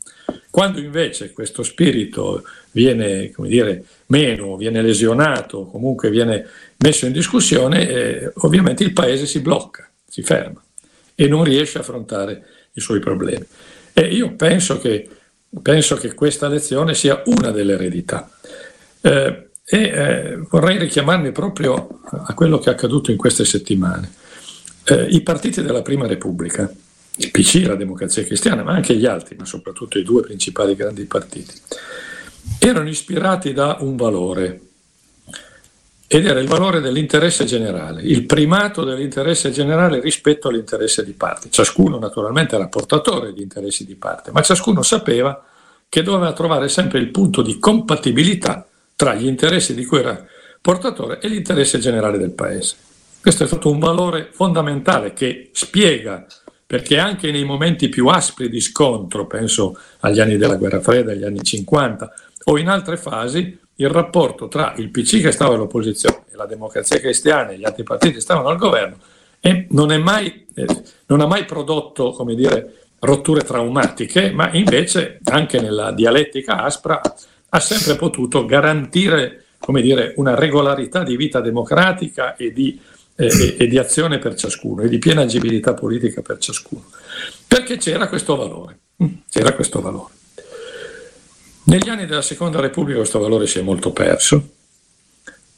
[0.50, 6.48] Quando invece questo spirito viene, dire, meno, viene lesionato, comunque viene
[6.78, 10.64] messo in discussione, eh, ovviamente il paese si blocca, si ferma
[11.14, 12.44] e non riesce a affrontare
[12.74, 13.46] i suoi problemi.
[13.98, 15.08] E io penso che,
[15.62, 18.30] penso che questa lezione sia una delle eredità.
[19.00, 24.12] Eh, e eh, vorrei richiamarmi proprio a quello che è accaduto in queste settimane.
[24.84, 26.70] Eh, I partiti della Prima Repubblica,
[27.16, 31.06] il PC, la Democrazia Cristiana, ma anche gli altri, ma soprattutto i due principali grandi
[31.06, 31.54] partiti,
[32.60, 34.60] erano ispirati da un valore,
[36.16, 41.50] ed era il valore dell'interesse generale, il primato dell'interesse generale rispetto all'interesse di parte.
[41.50, 45.44] Ciascuno naturalmente era portatore di interessi di parte, ma ciascuno sapeva
[45.90, 48.66] che doveva trovare sempre il punto di compatibilità
[48.96, 50.26] tra gli interessi di cui era
[50.62, 52.78] portatore e l'interesse generale del Paese.
[53.20, 56.26] Questo è stato un valore fondamentale che spiega
[56.66, 61.26] perché anche nei momenti più aspri di scontro, penso agli anni della guerra fredda, agli
[61.26, 62.14] anni 50,
[62.46, 67.00] o in altre fasi, il rapporto tra il PC che stava all'opposizione e la democrazia
[67.00, 68.98] cristiana e gli altri partiti che stavano al governo
[69.40, 70.66] e non, mai, eh,
[71.08, 77.02] non ha mai prodotto, come dire, rotture traumatiche, ma invece anche nella dialettica aspra
[77.50, 82.80] ha sempre potuto garantire, come dire, una regolarità di vita democratica e di
[83.16, 86.84] e, e, di azione per ciascuno e di piena agibilità politica per ciascuno.
[87.48, 88.80] Perché c'era questo valore.
[89.02, 90.15] Mm, c'era questo valore.
[91.68, 94.50] Negli anni della Seconda Repubblica questo valore si è molto perso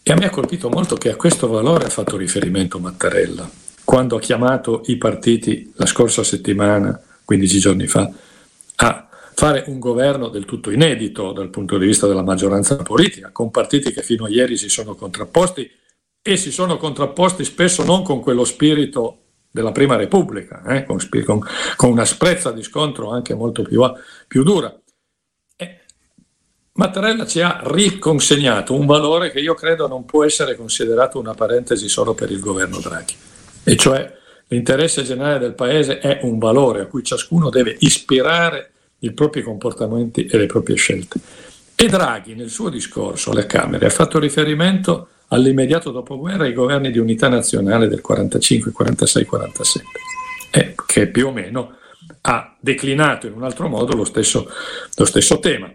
[0.02, 3.50] e a me ha colpito molto che a questo valore ha fatto riferimento Mattarella
[3.84, 8.10] quando ha chiamato i partiti la scorsa settimana, 15 giorni fa,
[8.76, 13.52] a fare un governo del tutto inedito dal punto di vista della maggioranza politica, con
[13.52, 15.70] partiti che fino a ieri si sono contrapposti
[16.22, 19.20] e si sono contrapposti spesso non con quello spirito
[19.52, 21.00] della Prima Repubblica, eh, con,
[21.76, 23.82] con, una sprezza di scontro anche molto più,
[24.28, 24.74] più dura.
[26.78, 31.90] Mattarella ci ha riconsegnato un valore che io credo non può essere considerato una parentesi
[31.90, 33.16] solo per il governo Draghi,
[33.64, 34.16] e cioè
[34.50, 40.28] l'interesse generale del Paese è un valore a cui ciascuno deve ispirare i propri comportamenti
[40.28, 41.20] e le proprie scelte.
[41.76, 47.00] E Draghi nel suo discorso alle Camere ha fatto riferimento all'immediato dopoguerra ai governi di
[47.00, 49.86] unità nazionale del 45, 46, 47,
[50.52, 51.76] eh, che più o meno
[52.22, 54.48] ha declinato in un altro modo lo stesso,
[54.96, 55.74] lo stesso tema.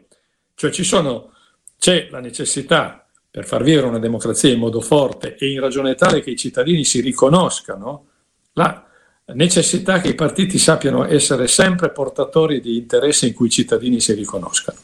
[0.62, 1.32] Cioè ci sono,
[1.76, 6.20] c'è la necessità per far vivere una democrazia in modo forte e in ragione tale
[6.20, 8.06] che i cittadini si riconoscano,
[8.52, 8.86] la
[9.34, 14.12] necessità che i partiti sappiano essere sempre portatori di interessi in cui i cittadini si
[14.12, 14.78] riconoscano.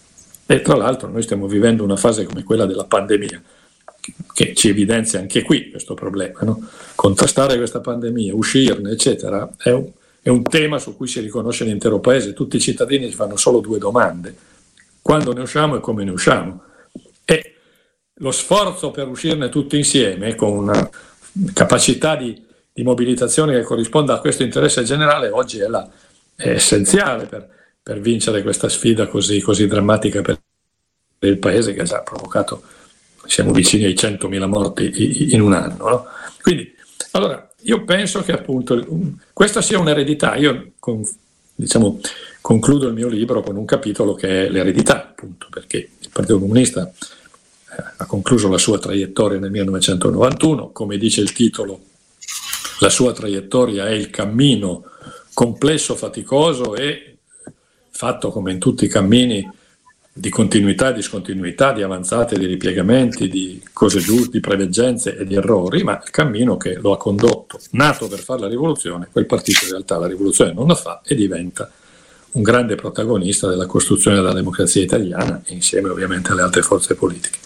[0.46, 3.40] E tra l'altro noi stiamo vivendo una fase come quella della pandemia,
[4.32, 6.40] che ci evidenzia anche qui questo problema.
[6.40, 6.60] No?
[6.96, 9.88] Contrastare questa pandemia, uscirne, eccetera, è un,
[10.22, 12.32] è un tema su cui si riconosce l'intero paese.
[12.32, 14.56] Tutti i cittadini si fanno solo due domande.
[15.09, 16.64] Quando ne usciamo e come ne usciamo?
[17.24, 17.55] E
[18.16, 20.90] lo sforzo per uscirne tutti insieme, con una
[21.55, 22.39] capacità di,
[22.70, 25.90] di mobilitazione che corrisponda a questo interesse generale, oggi è, la,
[26.36, 27.48] è essenziale per,
[27.82, 30.39] per, vincere questa sfida così, così drammatica per
[31.20, 32.62] il Paese che ha già provocato
[33.24, 35.89] siamo vicini ai 100.000 morti in un anno.
[35.89, 36.06] No?
[36.43, 36.70] Quindi,
[37.12, 38.86] allora, io penso che appunto
[39.32, 40.35] questa sia un'eredità.
[40.35, 41.02] Io con,
[41.55, 41.98] diciamo,
[42.48, 46.90] concludo il mio libro con un capitolo che è l'eredità, appunto, perché il Partito Comunista
[46.90, 51.78] eh, ha concluso la sua traiettoria nel 1991, come dice il titolo,
[52.80, 54.84] la sua traiettoria è il cammino
[55.34, 57.18] complesso, faticoso e
[57.90, 59.46] fatto come in tutti i cammini
[60.10, 65.34] di continuità e discontinuità, di avanzate, di ripiegamenti, di cose giuste, di preveggenze e di
[65.34, 69.64] errori, ma il cammino che lo ha condotto, nato per fare la rivoluzione, quel partito
[69.64, 71.70] in realtà la rivoluzione non la fa e diventa
[72.32, 77.38] un grande protagonista della costruzione della democrazia italiana, insieme ovviamente alle altre forze politiche.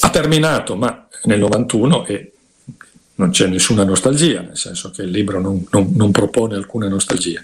[0.00, 2.32] Ha terminato, ma nel 91 e
[3.16, 7.42] non c'è nessuna nostalgia, nel senso che il libro non, non, non propone alcuna nostalgia.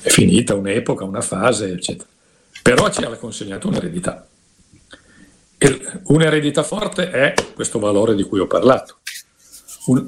[0.00, 2.08] È finita un'epoca, una fase, eccetera
[2.68, 4.26] però ci ha consegnato un'eredità.
[5.56, 8.98] E un'eredità forte è questo valore di cui ho parlato.
[9.86, 10.06] Un,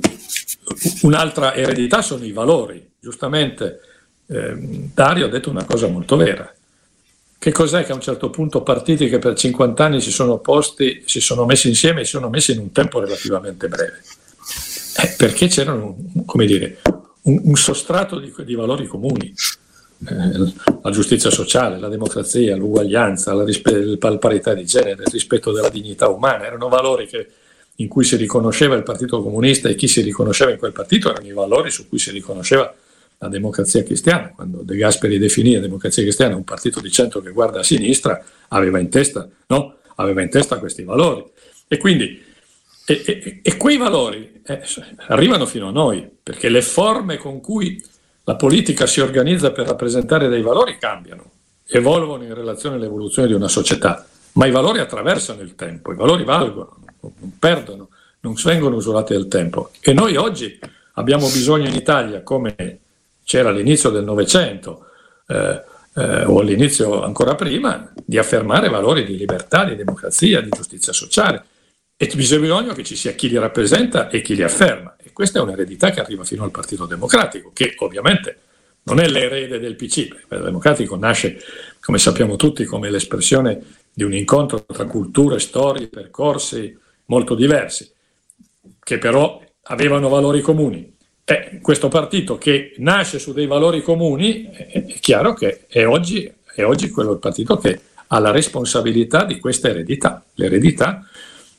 [1.03, 2.87] un'altra eredità sono i valori.
[3.01, 3.81] Giustamente
[4.31, 4.57] eh,
[4.95, 6.53] Dario ha detto una cosa molto vera.
[7.39, 11.03] Che cos'è che a un certo punto partiti che per 50 anni si sono opposti,
[11.07, 14.03] si sono messi insieme e si sono messi in un tempo relativamente breve?
[15.03, 15.97] Eh, perché c'erano,
[16.27, 16.81] come dire,
[17.23, 19.35] un, un sostrato di, di valori comuni
[20.07, 20.53] eh,
[20.83, 25.69] la giustizia sociale, la democrazia, l'uguaglianza, la, rispe- la, parità di genere, il rispetto della
[25.69, 27.27] dignità umana, erano valori che,
[27.77, 31.27] in cui si riconosceva il Partito Comunista e chi si riconosceva in quel partito erano
[31.27, 32.73] i valori su cui si riconosceva
[33.23, 34.33] la democrazia cristiana.
[34.35, 38.23] Quando De Gasperi definì la democrazia cristiana un partito di centro che guarda a sinistra,
[38.49, 39.77] aveva in testa, no?
[39.97, 41.25] aveva in testa questi valori.
[41.69, 42.23] E quindi
[42.87, 44.63] e, e, e quei valori eh,
[45.09, 47.83] arrivano fino a noi, perché le forme con cui
[48.25, 51.31] la politica si organizza per rappresentare dei valori cambiano,
[51.67, 56.25] evolvono in relazione all'evoluzione di una società, ma i valori attraversano il tempo, i valori
[56.25, 57.91] valgono, non perdono,
[58.21, 59.71] non vengono usurati del tempo.
[59.81, 60.59] E noi oggi
[60.95, 62.81] abbiamo bisogno in Italia, come
[63.31, 64.87] c'era all'inizio del Novecento
[65.29, 65.63] eh,
[65.95, 71.45] eh, o all'inizio ancora prima, di affermare valori di libertà, di democrazia, di giustizia sociale.
[71.97, 74.97] E c'è bisogno che ci sia chi li rappresenta e chi li afferma.
[75.01, 78.39] E questa è un'eredità che arriva fino al Partito Democratico, che ovviamente
[78.85, 79.97] non è l'erede del PC.
[79.99, 81.39] Il Partito Democratico nasce,
[81.81, 83.63] come sappiamo tutti, come l'espressione
[83.93, 87.89] di un incontro tra culture, storie, percorsi molto diversi,
[88.83, 90.99] che però avevano valori comuni.
[91.31, 96.65] E questo partito che nasce su dei valori comuni è, chiaro che è oggi, è
[96.65, 100.25] oggi quello il partito che ha la responsabilità di questa eredità.
[100.35, 101.07] L'eredità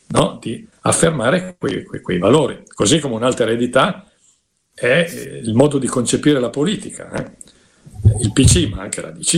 [0.07, 0.37] no?
[0.41, 2.61] di affermare quei, quei, quei, valori.
[2.67, 4.05] Così come un'altra eredità
[4.73, 7.09] è eh, il modo di concepire la politica.
[7.13, 7.31] Eh?
[8.19, 9.35] Il PC, ma anche la DC,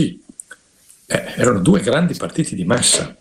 [1.06, 3.16] eh, erano due grandi partiti di massa.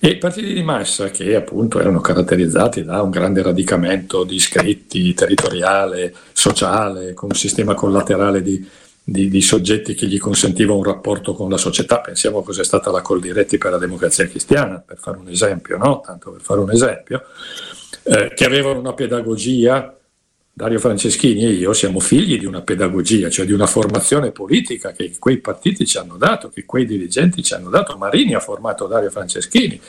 [0.00, 6.14] E partiti di massa che appunto erano caratterizzati da un grande radicamento di iscritti territoriale,
[6.32, 8.64] sociale, con un sistema collaterale di,
[9.02, 11.98] di, di, soggetti che gli consentiva un rapporto con la società.
[12.00, 16.00] Pensiamo a cos'è stata la Coldiretti per la democrazia cristiana, per fare un esempio, no?
[16.06, 17.24] Tanto per fare un esempio,
[18.04, 19.97] eh, che avevano una pedagogia.
[20.58, 25.14] Dario Franceschini e io siamo figli di una pedagogia, cioè di una formazione politica che
[25.20, 27.96] quei partiti ci hanno dato, che quei dirigenti ci hanno dato.
[27.96, 29.80] Marini ha formato Dario Franceschini,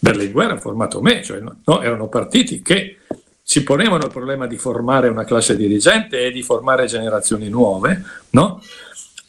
[0.00, 2.96] Berlinguer ha formato me, cioè, no, erano partiti che
[3.40, 8.60] si ponevano il problema di formare una classe dirigente e di formare generazioni nuove, no?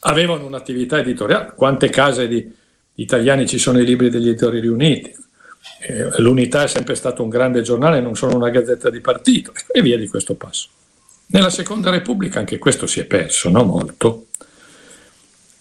[0.00, 1.52] avevano un'attività editoriale.
[1.54, 2.52] Quante case di
[2.94, 5.14] italiani ci sono i libri degli editori riuniti?
[5.80, 9.80] Eh, l'Unità è sempre stato un grande giornale, non solo una gazzetta di partito, e
[9.80, 10.70] via di questo passo.
[11.30, 13.62] Nella Seconda Repubblica anche questo si è perso, no?
[13.62, 14.28] molto.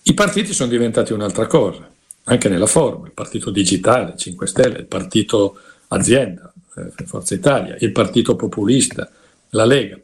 [0.03, 1.89] I partiti sono diventati un'altra cosa.
[2.29, 7.91] anche nella forma, il partito digitale, 5 Stelle, il partito azienda, eh, Forza Italia, il
[7.91, 9.09] partito populista,
[9.49, 9.97] la Lega,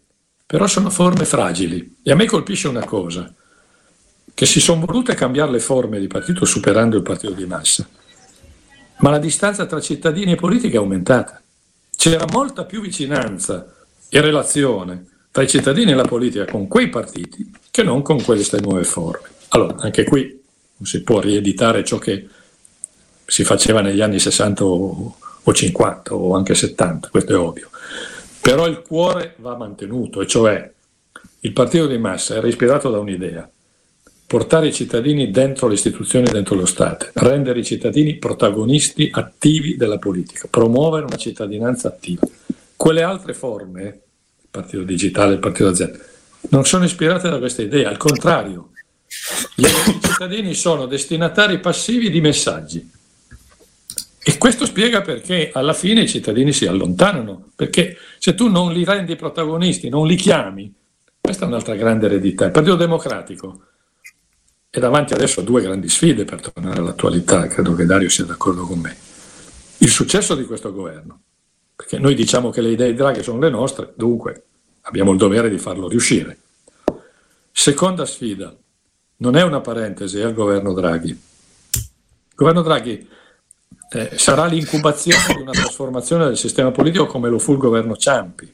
[0.45, 3.33] però sono forme fragili e a me colpisce una cosa,
[4.33, 7.87] che si sono volute cambiare le forme di partito superando il partito di massa,
[8.99, 11.41] ma la distanza tra cittadini e politica è aumentata.
[11.95, 13.73] C'era molta più vicinanza
[14.09, 18.59] e relazione tra i cittadini e la politica con quei partiti che non con queste
[18.61, 19.29] nuove forme.
[19.49, 20.21] Allora, anche qui
[20.77, 22.27] non si può rieditare ciò che
[23.25, 27.71] si faceva negli anni 60 o, o 50 o anche 70, questo è ovvio.
[28.41, 30.71] Però il cuore va mantenuto, e cioè
[31.39, 33.49] il partito di massa era ispirato da un'idea,
[34.27, 39.97] portare i cittadini dentro le istituzioni, dentro lo Stato, rendere i cittadini protagonisti attivi della
[39.97, 42.21] politica, promuovere una cittadinanza attiva.
[42.75, 43.99] Quelle altre forme,
[44.53, 45.97] partito digitale, il partito azienda,
[46.49, 48.69] non sono ispirate da questa idea, al contrario,
[49.55, 52.87] gli cittadini sono destinatari passivi di messaggi.
[54.25, 58.83] E questo spiega perché alla fine i cittadini si allontanano, perché se tu non li
[58.85, 60.71] rendi protagonisti, non li chiami,
[61.19, 62.45] questa è un'altra grande eredità.
[62.45, 63.61] Il Partito Democratico
[64.69, 68.65] è davanti adesso a due grandi sfide per tornare all'attualità, credo che Dario sia d'accordo
[68.65, 68.95] con me.
[69.79, 71.21] Il successo di questo governo,
[71.83, 74.43] perché noi diciamo che le idee di Draghi sono le nostre, dunque
[74.83, 76.37] abbiamo il dovere di farlo riuscire.
[77.51, 78.55] Seconda sfida,
[79.17, 81.09] non è una parentesi, il governo Draghi.
[81.09, 83.05] Il governo Draghi
[83.89, 88.53] eh, sarà l'incubazione di una trasformazione del sistema politico come lo fu il governo Ciampi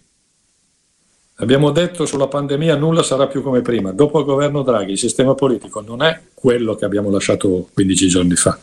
[1.35, 3.93] Abbiamo detto sulla pandemia nulla sarà più come prima.
[3.93, 8.35] Dopo il governo Draghi il sistema politico non è quello che abbiamo lasciato 15 giorni
[8.35, 8.59] fa.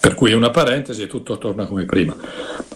[0.00, 2.16] Per cui una parentesi e tutto torna come prima.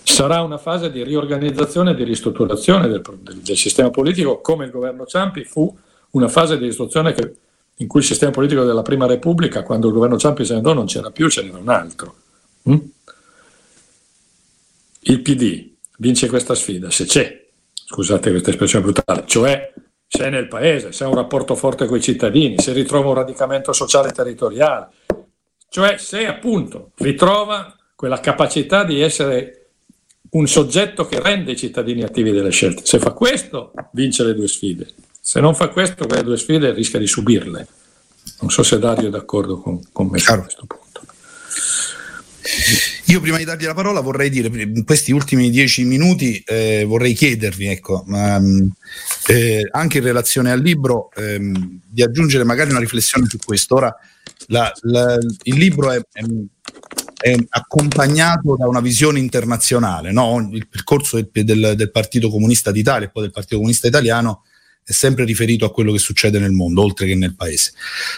[0.02, 4.70] Sarà una fase di riorganizzazione e di ristrutturazione del, del, del, sistema politico, come il
[4.70, 5.74] governo Ciampi fu
[6.10, 7.34] una fase di ristrutturazione che,
[7.76, 10.74] in cui il sistema politico della Prima Repubblica, quando il governo Ciampi se ne andò,
[10.74, 12.14] non c'era più, ce n'era un altro.
[12.68, 12.78] Mm?
[15.06, 19.72] Il PD vince questa sfida, se c'è, scusate questa espressione brutale, cioè
[20.06, 23.14] se è nel paese, se ha un rapporto forte con i cittadini, se ritrova un
[23.14, 24.88] radicamento sociale e territoriale,
[25.74, 29.70] cioè se appunto ritrova quella capacità di essere
[30.30, 32.86] un soggetto che rende i cittadini attivi delle scelte.
[32.86, 34.86] Se fa questo, vince le due sfide.
[35.20, 37.66] Se non fa questo, quelle due sfide rischia di subirle.
[38.42, 40.42] Non so se Dario è d'accordo con, con me Chiaro.
[40.42, 41.00] su questo punto.
[43.06, 47.14] Io prima di dargli la parola vorrei dire, in questi ultimi dieci minuti eh, vorrei
[47.14, 48.70] chiedervi, ecco, um,
[49.26, 53.74] eh, anche in relazione al libro, ehm, di aggiungere magari una riflessione su questo.
[53.74, 53.98] Ora,
[54.46, 56.22] la, la, il libro è, è,
[57.16, 60.48] è, accompagnato da una visione internazionale, no?
[60.52, 64.42] il percorso del, del, del Partito Comunista d'Italia e poi del Partito Comunista Italiano
[64.86, 67.72] è sempre riferito a quello che succede nel mondo, oltre che nel paese.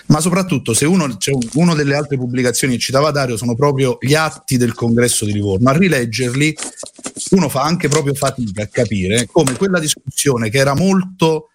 [0.06, 4.14] Ma soprattutto, se uno, cioè, una delle altre pubblicazioni che citava Dario sono proprio gli
[4.14, 6.56] atti del congresso di Livorno, a rileggerli
[7.30, 11.50] uno fa anche proprio fatica a capire come quella discussione che era molto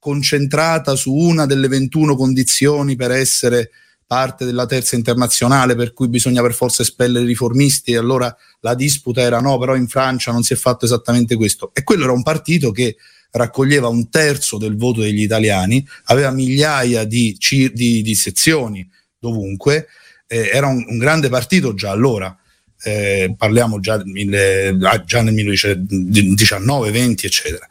[0.00, 3.70] concentrata su una delle 21 condizioni per essere
[4.06, 8.74] parte della terza internazionale per cui bisogna per forza espellere i riformisti e allora la
[8.74, 11.70] disputa era no, però in Francia non si è fatto esattamente questo.
[11.74, 12.96] E quello era un partito che
[13.32, 17.36] raccoglieva un terzo del voto degli italiani, aveva migliaia di,
[17.72, 18.88] di, di sezioni
[19.18, 19.88] dovunque,
[20.26, 22.36] eh, era un, un, grande partito già allora.
[22.82, 27.66] Eh, parliamo già, mille, già nel 1919, 20, eccetera.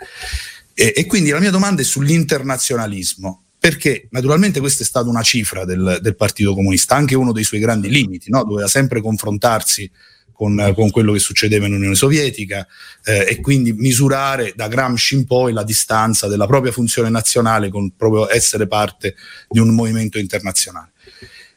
[0.73, 5.65] E, e, quindi la mia domanda è sull'internazionalismo, perché naturalmente questa è stata una cifra
[5.65, 8.43] del, del Partito Comunista, anche uno dei suoi grandi limiti, no?
[8.43, 9.89] doveva sempre confrontarsi
[10.31, 12.67] con, con, quello che succedeva in Unione Sovietica
[13.03, 17.95] eh, e quindi misurare da Gramsci in poi la distanza della propria funzione nazionale con
[17.95, 19.15] proprio essere parte
[19.49, 20.91] di un movimento internazionale.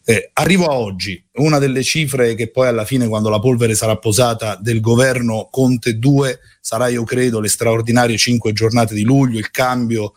[0.02, 3.98] Eh, arrivo a oggi, una delle cifre che poi alla fine, quando la polvere sarà
[3.98, 9.51] posata del governo Conte 2, sarà, io credo, le straordinarie cinque giornate di luglio, il
[9.51, 10.14] cambio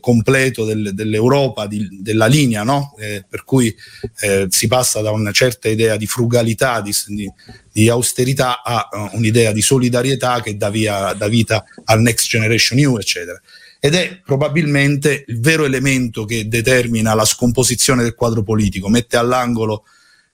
[0.00, 2.94] completo del, dell'Europa, di, della linea, no?
[2.98, 3.74] eh, per cui
[4.20, 7.30] eh, si passa da una certa idea di frugalità, di, di,
[7.72, 12.78] di austerità a uh, un'idea di solidarietà che dà, via, dà vita al Next Generation
[12.78, 13.40] EU, eccetera.
[13.78, 19.84] Ed è probabilmente il vero elemento che determina la scomposizione del quadro politico, mette all'angolo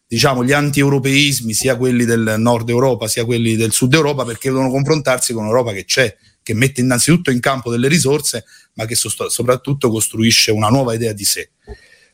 [0.06, 4.70] diciamo, gli anti-europeismi, sia quelli del nord Europa sia quelli del sud Europa, perché devono
[4.70, 8.44] confrontarsi con un'Europa che c'è, che mette innanzitutto in campo delle risorse,
[8.74, 11.50] ma che sost- soprattutto costruisce una nuova idea di sé.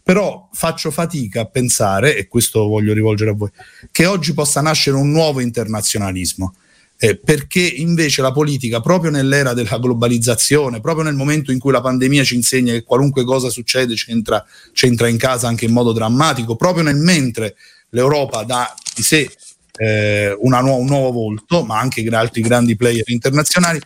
[0.02, 3.50] Però faccio fatica a pensare, e questo voglio rivolgere a voi,
[3.90, 6.54] che oggi possa nascere un nuovo internazionalismo.
[7.00, 11.80] Eh, perché invece la politica, proprio nell'era della globalizzazione, proprio nel momento in cui la
[11.80, 16.56] pandemia ci insegna che qualunque cosa succede c'entra, c'entra in casa anche in modo drammatico,
[16.56, 17.54] proprio nel mentre
[17.90, 19.30] l'Europa dà di sé
[19.78, 23.80] eh, nu- un nuovo volto, ma anche altri grandi player internazionali,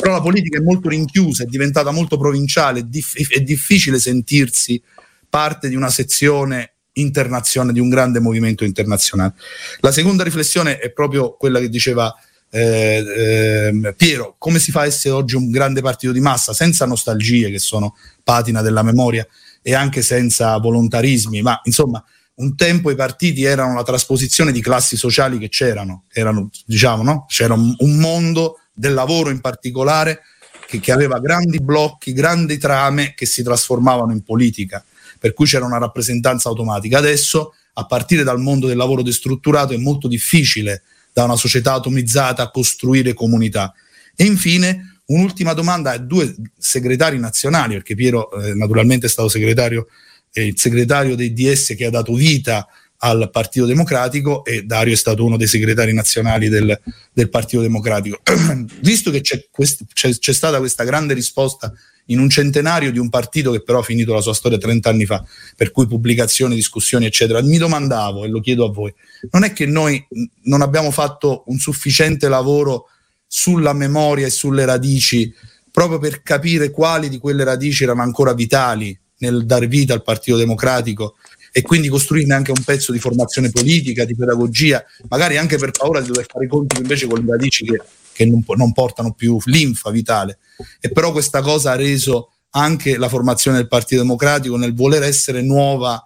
[0.00, 4.82] però la politica è molto rinchiusa, è diventata molto provinciale, è, è difficile sentirsi
[5.28, 9.34] parte di una sezione internazionale, di un grande movimento internazionale.
[9.80, 12.14] La seconda riflessione è proprio quella che diceva
[12.50, 16.86] eh, eh, Piero, come si fa a essere oggi un grande partito di massa senza
[16.86, 19.26] nostalgie che sono patina della memoria
[19.60, 22.02] e anche senza volontarismi, ma insomma
[22.36, 27.26] un tempo i partiti erano la trasposizione di classi sociali che c'erano, erano, diciamo, no?
[27.28, 30.22] c'era un, mondo del lavoro in particolare
[30.66, 34.84] che, che, aveva grandi blocchi, grandi trame che si trasformavano in politica,
[35.18, 36.98] per cui c'era una rappresentanza automatica.
[36.98, 40.82] Adesso, a partire dal mondo del lavoro destrutturato, è molto difficile
[41.12, 43.72] da una società atomizzata costruire comunità.
[44.16, 49.86] E infine, un'ultima domanda a due segretari nazionali, perché Piero eh, naturalmente è stato segretario
[50.34, 52.66] è il segretario dei DS che ha dato vita
[52.98, 56.76] al Partito Democratico e Dario è stato uno dei segretari nazionali del,
[57.12, 58.20] del Partito Democratico.
[58.80, 61.72] Visto che c'è, quest, c'è, c'è, stata questa grande risposta
[62.06, 65.06] in un centenario di un partito che però ha finito la sua storia 30 anni
[65.06, 65.24] fa,
[65.56, 68.92] per cui pubblicazioni, discussioni, eccetera, mi domandavo, e lo chiedo a voi,
[69.30, 70.04] non è che noi
[70.44, 72.88] non abbiamo fatto un sufficiente lavoro
[73.24, 75.32] sulla memoria e sulle radici
[75.70, 80.36] proprio per capire quali di quelle radici erano ancora vitali nel dar vita al Partito
[80.36, 81.16] Democratico
[81.56, 86.00] e quindi costruirne anche un pezzo di formazione politica, di pedagogia, magari anche per paura
[86.00, 87.80] di dover fare i conti invece con le radici che,
[88.12, 90.38] che non, non, portano più linfa vitale.
[90.80, 95.42] E però questa cosa ha reso anche la formazione del Partito Democratico nel voler essere
[95.42, 96.04] nuova,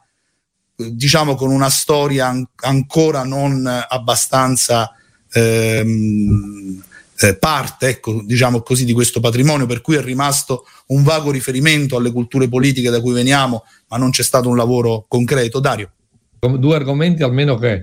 [0.74, 4.92] diciamo con una storia an- ancora non abbastanza
[5.32, 6.82] ehm,
[7.20, 11.96] eh, parte, ecco, diciamo così, di questo patrimonio, per cui è rimasto un vago riferimento
[11.96, 15.58] alle culture politiche da cui veniamo, ma non c'è stato un lavoro concreto.
[15.60, 15.92] Dario.
[16.38, 17.82] Due argomenti almeno che,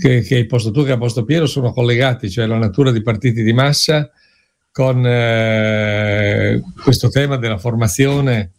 [0.00, 3.02] che, che hai posto tu che ha posto Piero sono collegati, cioè la natura di
[3.02, 4.10] partiti di massa
[4.72, 8.52] con eh, questo tema della formazione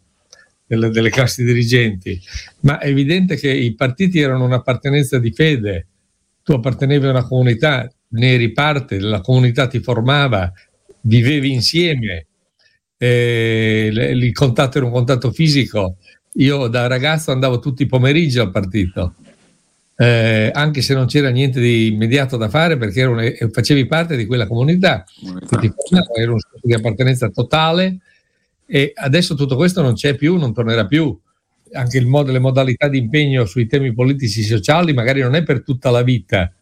[0.64, 2.20] delle, delle, classi dirigenti,
[2.60, 5.88] ma è evidente che i partiti erano un'appartenenza di fede,
[6.44, 10.52] tu appartenevi a una comunità, ne eri parte, la comunità ti formava,
[11.02, 12.26] vivevi insieme,
[12.96, 15.96] eh, il contatto era un contatto fisico.
[16.36, 19.14] Io da ragazzo andavo tutti i pomeriggi al partito,
[19.96, 24.24] eh, anche se non c'era niente di immediato da fare perché una, facevi parte di
[24.24, 25.04] quella comunità,
[25.46, 27.98] formava, era un senso di appartenenza totale
[28.66, 31.18] e adesso tutto questo non c'è più, non tornerà più.
[31.74, 35.42] Anche il modo, le modalità di impegno sui temi politici e sociali magari non è
[35.42, 36.52] per tutta la vita,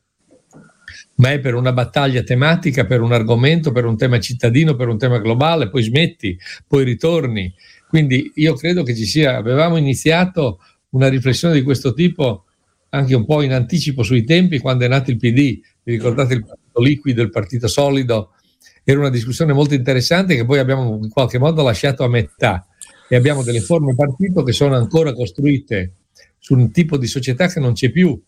[1.20, 4.96] ma è per una battaglia tematica, per un argomento, per un tema cittadino, per un
[4.96, 7.52] tema globale, poi smetti, poi ritorni.
[7.88, 10.60] Quindi io credo che ci sia, avevamo iniziato
[10.90, 12.46] una riflessione di questo tipo
[12.90, 16.44] anche un po' in anticipo sui tempi quando è nato il PD, vi ricordate il
[16.44, 18.32] partito liquido, il partito solido,
[18.82, 22.66] era una discussione molto interessante che poi abbiamo in qualche modo lasciato a metà
[23.08, 25.92] e abbiamo delle forme partito che sono ancora costruite
[26.38, 28.18] su un tipo di società che non c'è più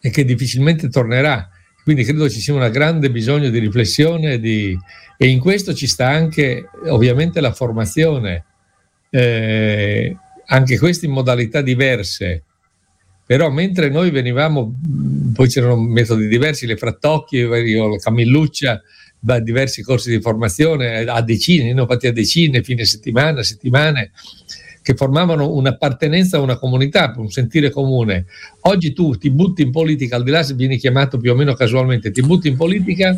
[0.00, 1.50] e che difficilmente tornerà.
[1.88, 4.78] Quindi credo ci sia un grande bisogno di riflessione di,
[5.16, 8.44] e in questo ci sta anche ovviamente la formazione,
[9.08, 10.14] eh,
[10.48, 12.42] anche queste in modalità diverse.
[13.24, 14.70] Però mentre noi venivamo,
[15.32, 18.82] poi c'erano metodi diversi, le frattocchie, la Camilluccia,
[19.40, 24.10] diversi corsi di formazione a decine, ne ho fatti a decine, fine settimana, settimane
[24.88, 28.24] che formavano un'appartenenza a una comunità, un sentire comune.
[28.62, 31.52] Oggi tu ti butti in politica, al di là se vieni chiamato più o meno
[31.52, 33.10] casualmente, ti butti in politica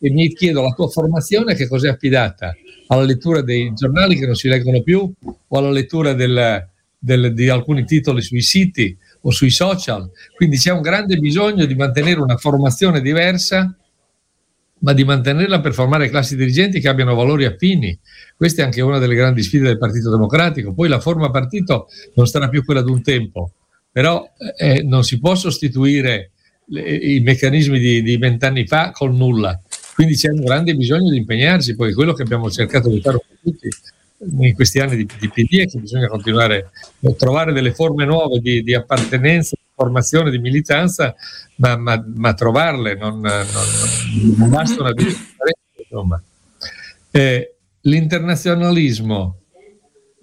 [0.00, 2.52] e mi chiedo la tua formazione che cos'è affidata?
[2.88, 5.08] Alla lettura dei giornali che non si leggono più
[5.46, 6.66] o alla lettura del,
[6.98, 10.10] del, di alcuni titoli sui siti o sui social?
[10.34, 13.72] Quindi c'è un grande bisogno di mantenere una formazione diversa
[14.80, 17.98] ma di mantenerla per formare classi dirigenti che abbiano valori affini.
[18.36, 20.72] Questa è anche una delle grandi sfide del Partito Democratico.
[20.72, 23.52] Poi la forma partito non sarà più quella di un tempo,
[23.90, 24.24] però
[24.56, 26.32] eh, non si può sostituire
[26.66, 29.60] le, i meccanismi di vent'anni fa con nulla.
[29.94, 33.68] Quindi c'è un grande bisogno di impegnarsi, poi quello che abbiamo cercato di fare tutti
[34.20, 36.70] in questi anni di, di PD è che bisogna continuare
[37.02, 41.14] a trovare delle forme nuove di, di appartenenza, formazione, di militanza,
[41.56, 43.46] ma, ma, ma trovarle, non, non,
[44.36, 45.16] non, basta una vita
[45.76, 46.20] insomma.
[47.12, 49.36] Eh, l'internazionalismo,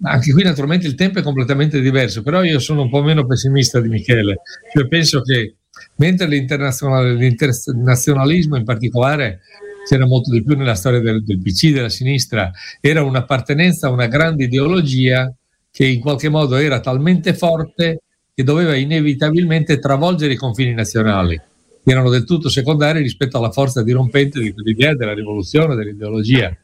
[0.02, 3.80] anche qui naturalmente il tempo è completamente diverso, però io sono un po' meno pessimista
[3.80, 4.42] di Michele,
[4.72, 5.54] cioè penso che
[5.96, 9.40] mentre l'internazionalismo in particolare
[9.88, 12.50] c'era molto di più nella storia del, del PC, della sinistra,
[12.80, 15.32] era un'appartenenza a una grande ideologia
[15.70, 18.02] che in qualche modo era talmente forte
[18.36, 21.40] che doveva inevitabilmente travolgere i confini nazionali,
[21.82, 26.54] che erano del tutto secondari rispetto alla forza dirompente di quell'idea della rivoluzione, dell'ideologia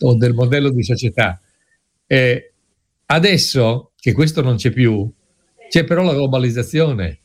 [0.00, 1.40] o del modello di società.
[2.06, 2.52] Eh,
[3.06, 5.10] adesso che questo non c'è più,
[5.70, 7.20] c'è però la globalizzazione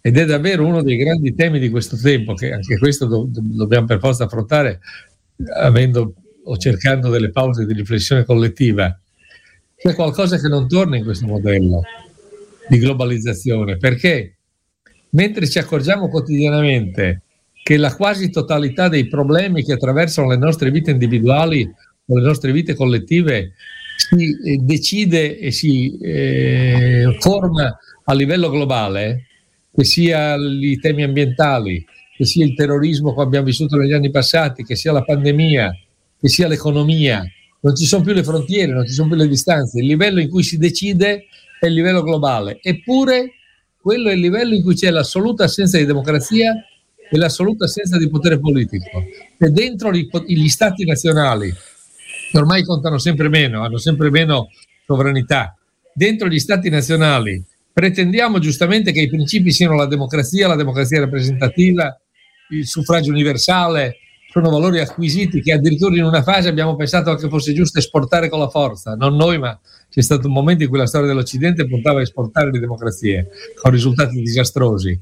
[0.00, 3.86] ed è davvero uno dei grandi temi di questo tempo, che anche questo do- dobbiamo
[3.86, 4.80] per forza affrontare
[5.54, 8.98] avendo o cercando delle pause di riflessione collettiva.
[9.76, 11.82] C'è qualcosa che non torna in questo modello
[12.68, 14.36] di globalizzazione, perché
[15.10, 17.22] mentre ci accorgiamo quotidianamente
[17.62, 21.68] che la quasi totalità dei problemi che attraversano le nostre vite individuali
[22.06, 23.54] o le nostre vite collettive
[23.96, 29.26] si eh, decide e si eh, forma a livello globale,
[29.74, 31.84] che sia i temi ambientali,
[32.16, 35.76] che sia il terrorismo che abbiamo vissuto negli anni passati, che sia la pandemia,
[36.20, 37.24] che sia l'economia,
[37.60, 40.30] non ci sono più le frontiere, non ci sono più le distanze, il livello in
[40.30, 41.26] cui si decide
[41.60, 43.32] è il livello globale, eppure
[43.80, 46.52] quello è il livello in cui c'è l'assoluta assenza di democrazia
[47.08, 49.02] e l'assoluta assenza di potere politico.
[49.38, 51.52] E dentro gli, gli stati nazionali,
[52.30, 54.48] che ormai contano sempre meno, hanno sempre meno
[54.84, 55.56] sovranità,
[55.92, 57.44] dentro gli stati nazionali
[57.76, 61.94] pretendiamo giustamente che i principi siano la democrazia, la democrazia rappresentativa,
[62.48, 63.98] il suffragio universale,
[64.30, 68.38] sono valori acquisiti che addirittura in una fase abbiamo pensato che fosse giusto esportare con
[68.38, 69.60] la forza, non noi, ma
[69.96, 73.70] c'è stato un momento in cui la storia dell'Occidente puntava a esportare le democrazie con
[73.70, 75.00] risultati disastrosi.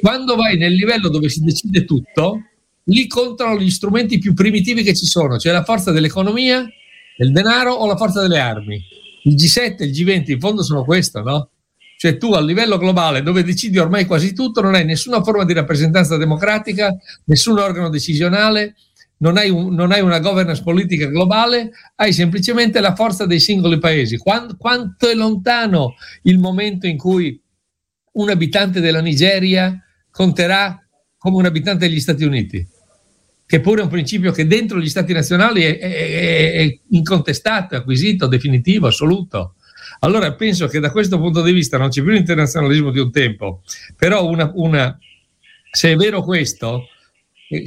[0.00, 2.40] Quando vai nel livello dove si decide tutto,
[2.84, 6.66] lì contano gli strumenti più primitivi che ci sono, cioè la forza dell'economia,
[7.18, 8.82] del denaro o la forza delle armi.
[9.24, 11.50] Il G7 e il G20 in fondo sono questo, no?
[11.98, 15.52] Cioè tu a livello globale, dove decidi ormai quasi tutto, non hai nessuna forma di
[15.52, 18.74] rappresentanza democratica, nessun organo decisionale,
[19.18, 23.78] non hai, un, non hai una governance politica globale, hai semplicemente la forza dei singoli
[23.78, 24.16] paesi.
[24.16, 27.40] Quanto, quanto è lontano il momento in cui
[28.12, 29.76] un abitante della Nigeria
[30.10, 30.82] conterà
[31.16, 32.66] come un abitante degli Stati Uniti?
[33.44, 38.26] Che pure è un principio che dentro gli Stati nazionali è, è, è incontestato, acquisito,
[38.26, 39.54] definitivo, assoluto.
[40.00, 43.62] Allora penso che da questo punto di vista non c'è più l'internazionalismo di un tempo,
[43.96, 44.96] però una, una,
[45.70, 46.88] se è vero questo,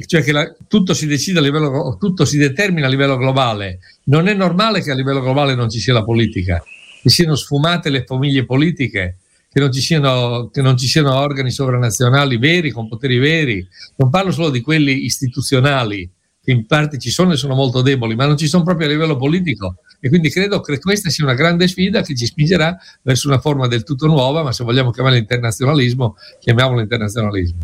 [0.06, 4.28] cioè che la, tutto si decide a livello, tutto si determina a livello globale, non
[4.28, 6.62] è normale che a livello globale non ci sia la politica,
[7.02, 9.16] che siano sfumate le famiglie politiche,
[9.50, 13.66] che non, ci siano, che non ci siano organi sovranazionali veri, con poteri veri.
[13.96, 16.08] Non parlo solo di quelli istituzionali,
[16.42, 18.90] che in parte ci sono e sono molto deboli, ma non ci sono proprio a
[18.90, 19.76] livello politico.
[20.00, 23.66] E quindi credo che questa sia una grande sfida che ci spingerà verso una forma
[23.66, 27.58] del tutto nuova, ma se vogliamo chiamarla internazionalismo, chiamiamolo internazionalismo.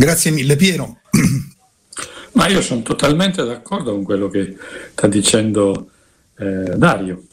[0.00, 1.00] Grazie mille Piero.
[2.34, 4.56] Ma io sono totalmente d'accordo con quello che
[4.92, 5.90] sta dicendo
[6.38, 7.24] eh, Dario.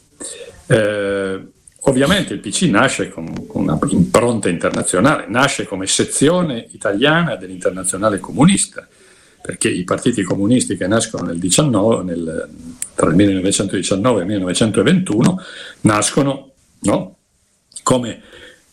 [0.66, 1.46] Eh,
[1.82, 8.84] ovviamente il PC nasce con, con una impronta internazionale, nasce come sezione italiana dell'internazionale comunista
[9.40, 12.48] perché i partiti comunisti che nascono nel 19, nel,
[12.96, 15.40] tra il 1919 e il 1921
[15.82, 17.16] nascono no,
[17.84, 18.22] come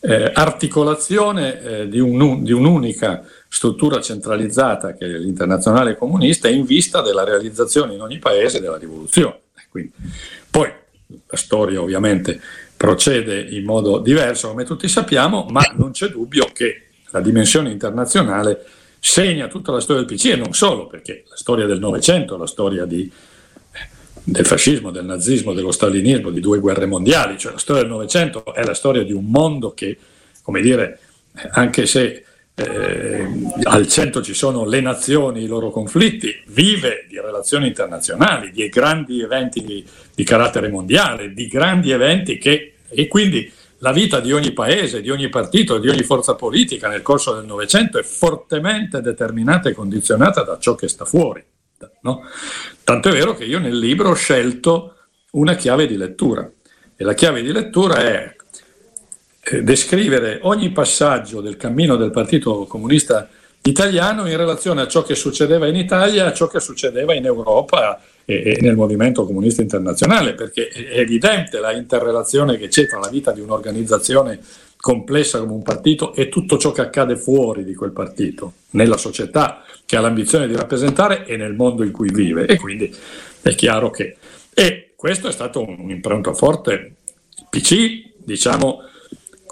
[0.04, 3.24] eh, articolazione eh, di, un, di, un'unica
[3.54, 9.42] struttura centralizzata che è l'internazionale comunista in vista della realizzazione in ogni paese della rivoluzione.
[9.68, 9.92] Quindi,
[10.50, 10.72] poi
[11.06, 12.40] la storia ovviamente
[12.76, 18.64] procede in modo diverso come tutti sappiamo, ma non c'è dubbio che la dimensione internazionale
[18.98, 22.48] segna tutta la storia del PC e non solo, perché la storia del Novecento, la
[22.48, 23.08] storia di,
[24.24, 28.52] del fascismo, del nazismo, dello stalinismo, di due guerre mondiali, cioè la storia del Novecento
[28.52, 29.96] è la storia di un mondo che,
[30.42, 30.98] come dire,
[31.52, 32.24] anche se
[32.56, 33.28] eh,
[33.64, 39.20] al centro ci sono le nazioni, i loro conflitti, vive di relazioni internazionali, di grandi
[39.20, 44.52] eventi di, di carattere mondiale, di grandi eventi che, e quindi la vita di ogni
[44.52, 49.68] paese, di ogni partito, di ogni forza politica nel corso del Novecento è fortemente determinata
[49.68, 51.44] e condizionata da ciò che sta fuori.
[52.02, 52.22] No?
[52.82, 54.94] Tanto è vero che io nel libro ho scelto
[55.32, 56.50] una chiave di lettura
[56.96, 58.36] e la chiave di lettura è
[59.44, 63.28] eh, descrivere ogni passaggio del cammino del Partito Comunista
[63.62, 68.00] Italiano in relazione a ciò che succedeva in Italia, a ciò che succedeva in Europa
[68.24, 73.32] e, nel movimento comunista internazionale, perché è evidente la interrelazione che c'è tra la vita
[73.32, 74.38] di un'organizzazione
[74.76, 79.64] complessa come un partito e tutto ciò che accade fuori di quel partito, nella società
[79.86, 82.46] che ha l'ambizione di rappresentare e nel mondo in cui vive.
[82.46, 82.94] E quindi
[83.40, 84.16] è chiaro che...
[84.52, 86.96] E questo è stato un impronto forte.
[87.48, 88.80] PC, diciamo,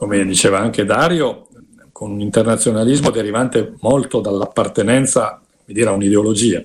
[0.03, 1.47] come diceva anche Dario,
[1.93, 6.61] con un internazionalismo derivante molto dall'appartenenza dire, a un'ideologia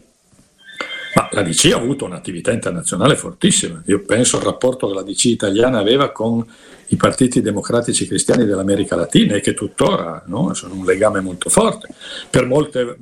[1.13, 3.83] Ma la DC ha avuto un'attività internazionale fortissima.
[3.85, 6.43] Io penso al rapporto che la DC italiana aveva con
[6.87, 11.89] i partiti democratici cristiani dell'America Latina e che tuttora no, sono un legame molto forte.
[12.31, 12.97] Per, molte,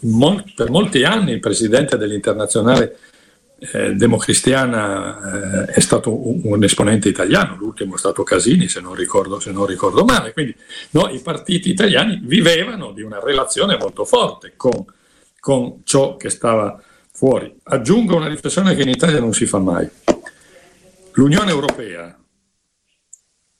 [0.00, 2.98] mol, per molti anni il presidente dell'internazionale
[3.60, 8.94] eh, democristiana eh, è stato un, un, esponente italiano, l'ultimo è stato Casini se non
[8.94, 10.54] ricordo, se non ricordo male, quindi
[10.90, 14.84] no, i partiti italiani vivevano di una relazione molto forte con,
[15.38, 16.80] con ciò che stava
[17.12, 17.54] fuori.
[17.64, 19.88] Aggiungo una riflessione che in Italia non si fa mai.
[21.12, 22.18] L'Unione Europea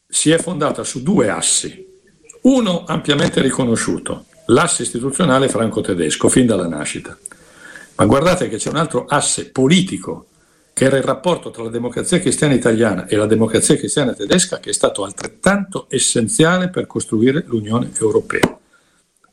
[0.09, 1.87] si è fondata su due assi,
[2.43, 7.19] uno ampiamente riconosciuto, l'asse istituzionale franco-tedesco fin dalla nascita.
[8.01, 10.29] Ma guardate che c'è un altro asse politico,
[10.73, 14.71] che era il rapporto tra la democrazia cristiana italiana e la democrazia cristiana tedesca, che
[14.71, 18.59] è stato altrettanto essenziale per costruire l'Unione Europea.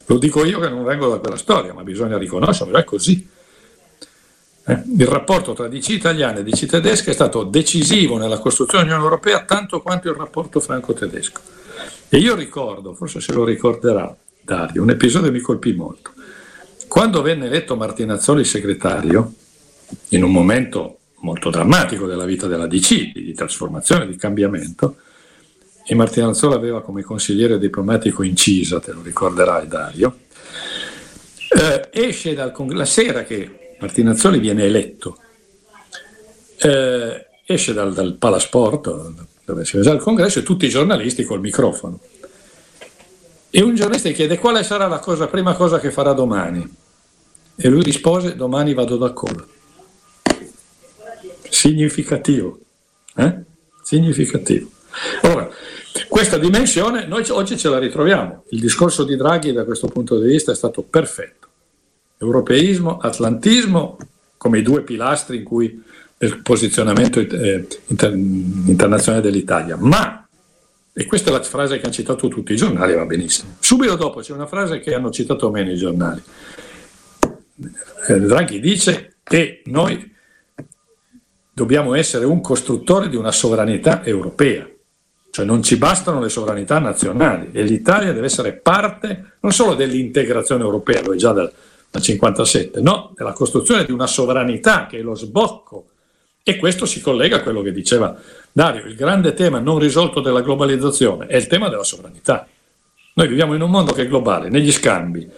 [0.08, 3.26] Lo dico io che non vengo da quella storia, ma bisogna riconoscerlo, è così.
[4.66, 4.84] Eh?
[4.98, 9.46] Il rapporto tra DC italiana e DC tedesca è stato decisivo nella costruzione dell'Unione Europea
[9.46, 11.40] tanto quanto il rapporto franco-tedesco.
[12.10, 16.16] E io ricordo, forse se lo ricorderà Dario, un episodio che mi colpì molto.
[16.88, 19.34] Quando venne eletto Martinazzoli segretario,
[20.10, 24.98] in un momento molto drammatico della vita della DC, di trasformazione, di cambiamento,
[25.86, 30.18] e Martinazzoli aveva come consigliere diplomatico Incisa, te lo ricorderai Dario,
[31.50, 35.18] eh, esce dal congresso, la sera che Martinazzoli viene eletto,
[36.58, 39.12] eh, esce dal, dal Palasport,
[39.46, 42.00] dove si va al congresso, e tutti i giornalisti col microfono.
[43.50, 46.68] E un giornalista chiede quale sarà la cosa, prima cosa che farà domani.
[47.56, 49.48] E lui rispose, domani vado da Col.
[51.50, 52.60] Significativo.
[53.16, 53.44] Eh?
[53.84, 54.70] Significativo.
[55.24, 55.50] Ora,
[56.08, 58.44] questa dimensione noi oggi ce la ritroviamo.
[58.50, 61.48] Il discorso di Draghi da questo punto di vista è stato perfetto
[62.20, 63.98] europeismo, atlantismo
[64.38, 65.84] come i due pilastri in cui
[66.20, 69.78] il posizionamento eh, inter- internazionale dell'Italia.
[69.78, 70.27] Ma,
[71.00, 73.58] e questa è la frase che hanno citato tutti i giornali, va benissimo.
[73.60, 76.20] Subito dopo c'è una frase che hanno citato meno i giornali.
[78.08, 80.12] Eh, Draghi dice che noi
[81.54, 84.68] dobbiamo essere un costruttore di una sovranità europea,
[85.30, 90.64] cioè non ci bastano le sovranità nazionali e l'Italia deve essere parte non solo dell'integrazione
[90.64, 91.54] europea, lo è già dal,
[91.92, 95.90] dal 57, no, è la costruzione di una sovranità che è lo sbocco.
[96.50, 98.18] E questo si collega a quello che diceva
[98.54, 102.48] Dario, il grande tema non risolto della globalizzazione è il tema della sovranità.
[103.16, 105.30] Noi viviamo in un mondo che è globale, negli scambi,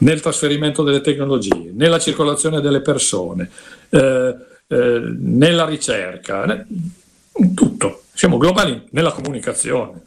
[0.00, 3.48] nel trasferimento delle tecnologie, nella circolazione delle persone,
[3.88, 4.36] eh,
[4.66, 8.02] eh, nella ricerca, in tutto.
[8.12, 10.02] Siamo globali nella comunicazione.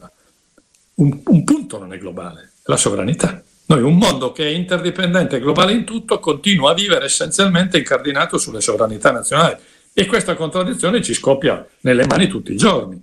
[0.94, 3.42] Un, un punto non è globale, la sovranità.
[3.66, 8.38] Noi un mondo che è interdipendente e globale in tutto continua a vivere essenzialmente incardinato
[8.38, 9.56] sulle sovranità nazionali
[9.94, 13.02] e questa contraddizione ci scoppia nelle mani tutti i giorni.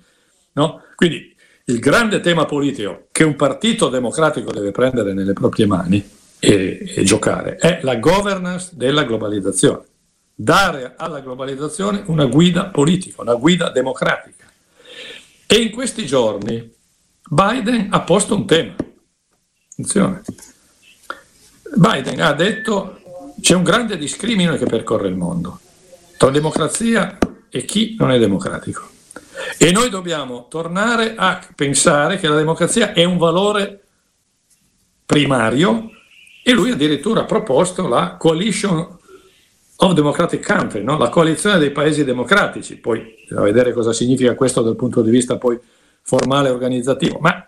[0.54, 0.82] No?
[0.96, 1.36] Quindi
[1.66, 6.08] il grande tema politico che un partito democratico deve prendere nelle proprie mani
[6.40, 9.84] e, e giocare è la governance della globalizzazione,
[10.34, 14.46] dare alla globalizzazione una guida politica, una guida democratica.
[15.46, 16.74] E in questi giorni
[17.30, 18.74] Biden ha posto un tema
[19.72, 20.24] Attenzione.
[21.76, 23.00] Biden ha detto
[23.40, 25.60] c'è un grande discrimine che percorre il mondo
[26.20, 27.18] tra democrazia
[27.50, 28.90] e chi non è democratico.
[29.58, 33.84] E noi dobbiamo tornare a pensare che la democrazia è un valore
[35.06, 35.90] primario
[36.44, 38.98] e lui addirittura ha proposto la Coalition
[39.78, 40.98] of Democratic Country, no?
[40.98, 42.76] la coalizione dei paesi democratici.
[42.76, 45.58] Poi bisogna vedere cosa significa questo dal punto di vista poi
[46.02, 47.48] formale e organizzativo, ma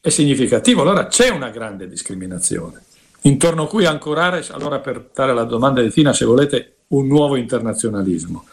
[0.00, 2.84] è significativo, allora c'è una grande discriminazione.
[3.22, 7.36] Intorno a cui ancorare, allora per dare la domanda di Tina, se volete, un nuovo
[7.36, 8.44] internazionalismo.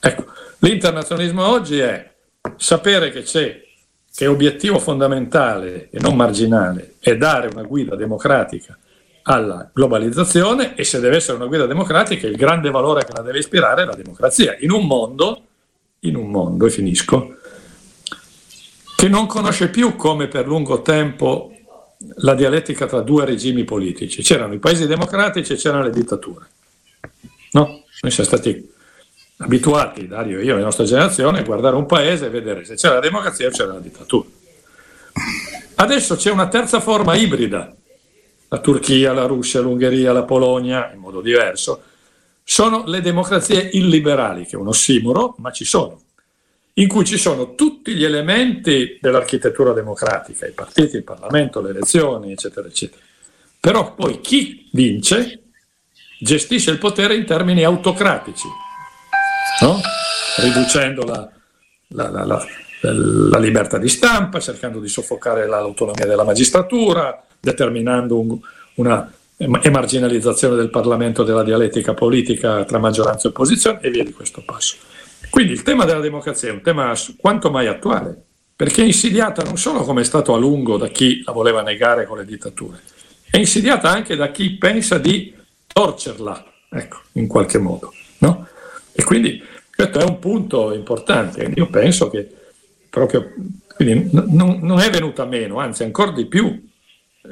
[0.00, 0.26] Ecco,
[0.58, 2.12] l'internazionalismo oggi è
[2.56, 3.62] sapere che c'è,
[4.14, 8.78] che obiettivo fondamentale e non marginale è dare una guida democratica
[9.22, 13.38] alla globalizzazione e se deve essere una guida democratica il grande valore che la deve
[13.38, 14.56] ispirare è la democrazia.
[14.60, 15.42] In un mondo,
[16.00, 17.36] in un mondo, e finisco,
[18.96, 21.50] che non conosce più come per lungo tempo
[22.16, 24.22] la dialettica tra due regimi politici.
[24.22, 26.46] C'erano i paesi democratici e c'erano le dittature.
[27.54, 27.84] No?
[28.00, 28.72] Noi siamo stati
[29.38, 32.94] abituati, Dario e io, la nostra generazione, a guardare un paese e vedere se c'era
[32.94, 34.28] la democrazia o c'era la dittatura.
[35.76, 37.74] Adesso c'è una terza forma ibrida.
[38.48, 41.82] La Turchia, la Russia, l'Ungheria, la Polonia, in modo diverso,
[42.44, 46.02] sono le democrazie illiberali, che è un ossimoro, ma ci sono
[46.74, 52.32] in cui ci sono tutti gli elementi dell'architettura democratica, i partiti, il Parlamento, le elezioni,
[52.32, 53.00] eccetera, eccetera.
[53.60, 55.43] Però poi chi vince
[56.24, 58.48] gestisce il potere in termini autocratici,
[59.60, 59.78] no?
[60.38, 61.28] riducendo la,
[61.88, 62.46] la, la,
[62.80, 68.38] la, libertà di stampa, cercando di soffocare l'autonomia della magistratura, determinando un,
[68.76, 74.42] una emarginalizzazione del Parlamento della dialettica politica tra maggioranza e opposizione e via di questo
[74.46, 74.76] passo.
[75.28, 78.16] Quindi il tema della democrazia è un tema quanto mai attuale,
[78.56, 82.06] perché è insidiata non solo come è stato a lungo da chi la voleva negare
[82.06, 82.80] con le dittature,
[83.30, 85.42] è insidiata anche da chi pensa di
[85.74, 87.92] torcerla, ecco, in qualche modo.
[88.18, 88.46] No?
[88.92, 89.42] E quindi
[89.74, 91.52] questo è un punto importante.
[91.56, 92.30] Io penso che
[92.88, 93.32] proprio
[93.78, 97.28] non, non, è venuta meno, anzi ancora di più eh,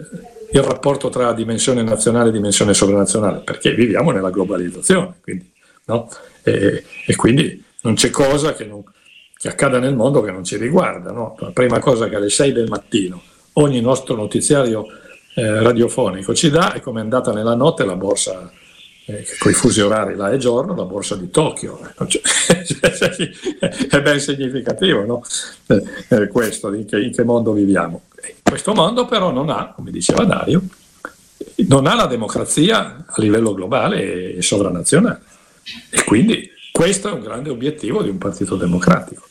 [0.50, 5.50] il rapporto tra dimensione nazionale e dimensione sovranazionale, perché viviamo nella globalizzazione, quindi,
[5.86, 6.10] no?
[6.42, 8.82] e, e, quindi non c'è cosa che, non,
[9.38, 11.12] che, accada nel mondo che non ci riguarda.
[11.12, 11.36] No?
[11.38, 13.22] La prima cosa che alle 6 del mattino
[13.54, 14.86] ogni nostro notiziario
[15.34, 18.50] eh, radiofonico ci dà è come è andata nella notte la borsa
[19.04, 21.80] eh, con i fusi orari là è giorno, la borsa di Tokyo.
[22.06, 22.22] Cioè,
[23.90, 25.24] è ben significativo no?
[25.66, 28.02] eh, eh, questo, in che, in che, mondo viviamo.
[28.42, 30.62] Questo mondo però non ha, come diceva Dario,
[31.68, 35.20] non ha la democrazia a livello globale e sovranazionale.
[35.90, 39.26] E quindi questo è un grande obiettivo di un partito democratico.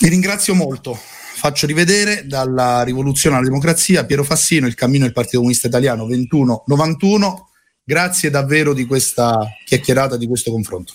[0.00, 0.98] Vi ringrazio molto.
[1.40, 7.48] Faccio rivedere dalla rivoluzione alla democrazia Piero Fassino, il cammino del Partito Comunista Italiano 2191
[7.82, 10.92] Grazie davvero di questa chiacchierata, di questo confronto.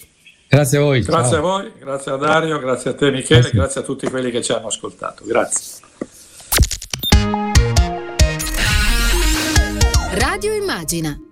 [0.47, 1.01] Grazie a voi.
[1.01, 1.39] Grazie ciao.
[1.39, 3.57] a voi, grazie a Dario, grazie a te Michele, grazie.
[3.57, 5.26] grazie a tutti quelli che ci hanno ascoltato.
[5.26, 5.84] Grazie.
[10.11, 11.26] Radio Immagina